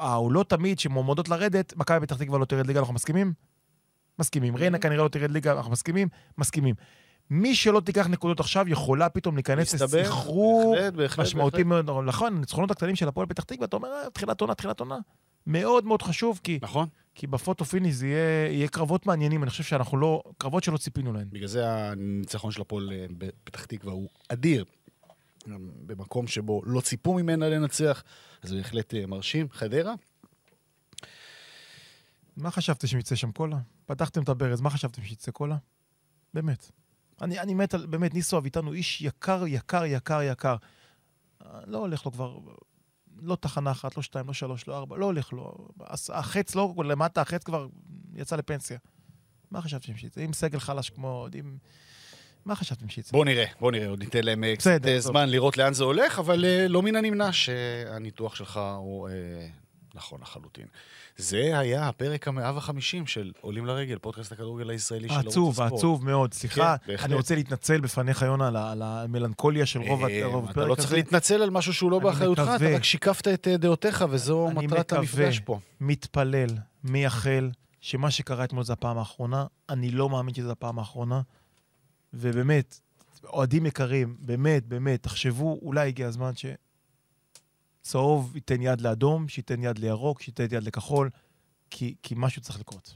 העולות 0.00 0.50
תמיד 0.50 0.78
שמועמדות 0.78 1.28
לרדת, 1.28 1.76
מכבי 1.76 2.00
פתח 2.06 2.16
תקווה 2.16 2.38
לא 2.38 2.44
תרד 2.44 2.66
ליגה, 2.66 2.80
אנחנו 2.80 2.94
מסכימים? 2.94 3.32
מסכימים. 4.18 4.56
ריינה 4.56 4.78
כנראה 4.78 5.04
לא 5.04 5.08
תרד 5.08 5.30
ליגה, 5.30 5.52
אנחנו 5.52 5.72
מסכימים? 5.72 6.08
מסכימים. 6.38 6.74
מי 7.30 7.54
שלא 7.54 7.80
תיקח 7.80 8.06
נקודות 8.06 8.40
עכשיו 8.40 8.68
יכולה 8.68 9.08
פתאום 9.08 9.34
להיכנס 9.34 9.74
לסחרור 9.74 10.76
משמעותי. 11.18 11.62
מאוד. 11.62 11.90
נכון, 12.04 12.36
הניצחונות 12.36 12.70
הקטנים 12.70 12.96
של 12.96 13.08
הפועל 13.08 13.26
פתח 13.26 13.42
תקווה, 13.42 13.64
אתה 13.66 13.76
אומר, 13.76 13.88
"אה, 13.88 14.10
תחילת 14.10 14.40
עונה, 14.40 14.54
תחילת 14.54 14.80
עונה. 14.80 14.98
מאוד 15.46 15.84
מאוד 15.84 16.02
חשוב, 16.02 16.40
כי 16.42 16.58
נכון, 16.62 16.88
כי 17.14 17.26
ב 17.26 17.32
photo 17.32 17.64
finish 17.64 18.02
יהיה, 18.02 18.48
יהיה 18.50 18.68
קרבות 18.68 19.06
מעניינים, 19.06 19.42
אני 19.42 19.50
חושב 19.50 19.62
שאנחנו 19.62 19.98
לא... 19.98 20.22
קרבות 20.38 20.64
שלא 20.64 20.76
ציפינו 20.76 21.12
להן. 21.12 21.26
בגלל 21.30 21.46
זה 21.46 21.68
הניצחון 21.68 22.50
של 22.52 22.60
הפועל 22.60 22.92
אה, 22.92 23.06
בפתח 23.18 23.64
תקווה 23.64 23.92
הוא 23.92 24.08
אדיר. 24.28 24.64
במקום 25.86 26.26
שבו 26.26 26.62
לא 26.64 26.80
ציפו 26.80 27.14
ממנה 27.14 27.48
לנצח, 27.48 28.02
אז 28.42 28.50
זה 28.50 28.56
בהחלט 28.56 28.94
אה, 28.94 29.06
מרשים. 29.06 29.46
חדרה? 29.52 29.94
מה 32.36 32.50
חשבתם 32.50 32.86
שיצא 32.86 33.14
שם 33.14 33.32
קולה? 33.32 33.56
פתחתם 33.94 34.22
את 34.22 34.28
הברז, 34.28 34.60
מה 34.60 34.70
חשבתם 34.70 35.02
שיצא 35.02 35.30
קולה? 35.30 35.56
באמת. 36.34 36.70
אני, 37.22 37.40
אני 37.40 37.54
מת 37.54 37.74
על... 37.74 37.86
באמת, 37.86 38.14
ניסו 38.14 38.38
אביטן 38.38 38.64
הוא 38.64 38.74
איש 38.74 39.02
יקר, 39.02 39.46
יקר, 39.46 39.84
יקר, 39.84 40.22
יקר. 40.22 40.56
לא 41.66 41.78
הולך 41.78 42.06
לו 42.06 42.12
כבר... 42.12 42.38
לא 43.16 43.36
תחנה 43.36 43.70
אחת, 43.70 43.96
לא 43.96 44.02
שתיים, 44.02 44.26
לא 44.26 44.32
שלוש, 44.32 44.68
לא 44.68 44.76
ארבע, 44.76 44.96
לא 44.96 45.06
הולך 45.06 45.32
לו. 45.32 45.68
החץ 46.08 46.54
לא... 46.54 46.74
למטה, 46.84 47.20
החץ 47.20 47.44
כבר 47.44 47.66
יצא 48.14 48.36
לפנסיה. 48.36 48.78
מה 49.50 49.62
חשבתם 49.62 49.96
שיצא? 49.96 50.20
עם 50.20 50.32
סגל 50.32 50.58
חלש 50.58 50.90
כמו... 50.90 51.26
עם... 51.34 51.56
מה 52.44 52.54
חשבתם 52.54 52.88
שיצא? 52.88 53.12
בואו 53.12 53.24
נראה, 53.24 53.44
בואו 53.60 53.70
נראה, 53.70 53.88
עוד 53.88 53.98
ניתן 53.98 54.24
להם 54.24 54.44
אה, 54.44 54.56
קצת 54.56 54.70
אה, 54.70 54.78
טוב. 54.78 54.98
זמן 54.98 55.28
לראות 55.28 55.58
לאן 55.58 55.74
זה 55.74 55.84
הולך, 55.84 56.18
אבל 56.18 56.44
אה, 56.44 56.68
לא 56.68 56.82
מן 56.82 56.96
הנמנע 56.96 57.32
שהניתוח 57.32 58.34
שלך 58.34 58.60
הוא 58.78 59.08
נכון 59.94 60.20
לחלוטין. 60.22 60.66
זה 61.16 61.58
היה 61.58 61.88
הפרק 61.88 62.28
המאה 62.28 62.56
וחמישים 62.56 63.06
של 63.06 63.32
עולים 63.40 63.66
לרגל, 63.66 63.98
פודקאסט 63.98 64.32
הכדורגל 64.32 64.70
הישראלי 64.70 65.08
של 65.08 65.14
ערוץ 65.14 65.26
עצוב, 65.26 65.50
הספורט. 65.50 65.72
עצוב 65.72 66.04
מאוד. 66.04 66.34
סליחה, 66.34 66.76
כן. 66.86 66.96
אני 67.02 67.14
רוצה 67.14 67.34
להתנצל 67.34 67.80
בפניך, 67.80 68.22
יונה, 68.22 68.70
על 68.72 68.82
המלנכוליה 68.82 69.66
של 69.66 69.80
רוב 69.80 70.04
אה, 70.04 70.26
רוב 70.26 70.42
אתה 70.44 70.50
הפרק 70.50 70.68
לא 70.68 70.74
צריך 70.74 70.86
הזה. 70.86 70.96
להתנצל 70.96 71.42
על 71.42 71.50
משהו 71.50 71.74
שהוא 71.74 71.90
לא 71.90 71.96
אני 71.96 72.04
באחריותך, 72.04 72.42
אתה 72.42 72.54
מקווה. 72.54 72.76
רק 72.76 72.84
שיקפת 72.84 73.28
את 73.28 73.48
אה, 73.48 73.56
דעותיך, 73.56 74.04
וזו 74.10 74.48
אני 74.50 74.66
מטרת 74.66 74.92
מקווה. 74.92 74.98
המפגש 74.98 75.40
פה. 75.40 75.58
מתפלל, 75.80 76.48
מייחל, 76.84 77.50
שמה 77.80 78.10
שקרה 78.10 78.44
אתמול 78.44 78.64
זה 78.64 78.72
הפעם 78.72 78.98
האחרונה. 78.98 79.46
אני 79.68 79.90
לא 79.90 80.08
מאמין 80.08 80.34
שזו 80.34 80.50
הפעם 80.50 80.78
האחרונה. 80.78 81.20
ובאמת, 82.14 82.80
אוהדים 83.24 83.66
יקרים, 83.66 84.16
באמת, 84.18 84.66
באמת, 84.66 85.02
תחשבו, 85.02 85.58
אולי 85.62 85.88
הגיע 85.88 86.06
הזמן 86.08 86.30
שצהוב 87.82 88.32
ייתן 88.34 88.62
יד 88.62 88.80
לאדום, 88.80 89.28
שייתן 89.28 89.62
יד 89.62 89.78
לירוק, 89.78 90.22
שייתן 90.22 90.46
יד 90.50 90.62
לכחול, 90.62 91.10
כי, 91.70 91.94
כי 92.02 92.14
משהו 92.18 92.42
צריך 92.42 92.60
לקרות. 92.60 92.94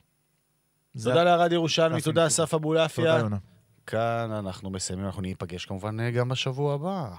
תודה 1.05 1.25
לערד 1.25 1.53
ירושלמי, 1.53 2.01
תודה. 2.01 2.27
אסף 2.27 2.55
אבולעפיה. 2.55 3.05
תודה, 3.05 3.19
יונה. 3.19 3.37
כאן 3.87 4.31
אנחנו 4.33 4.71
מסיימים, 4.71 5.07
אנחנו 5.07 5.23
ניפגש 5.23 5.65
כמובן 5.65 6.11
גם 6.11 6.29
בשבוע 6.29 6.75
הבא. 6.75 7.15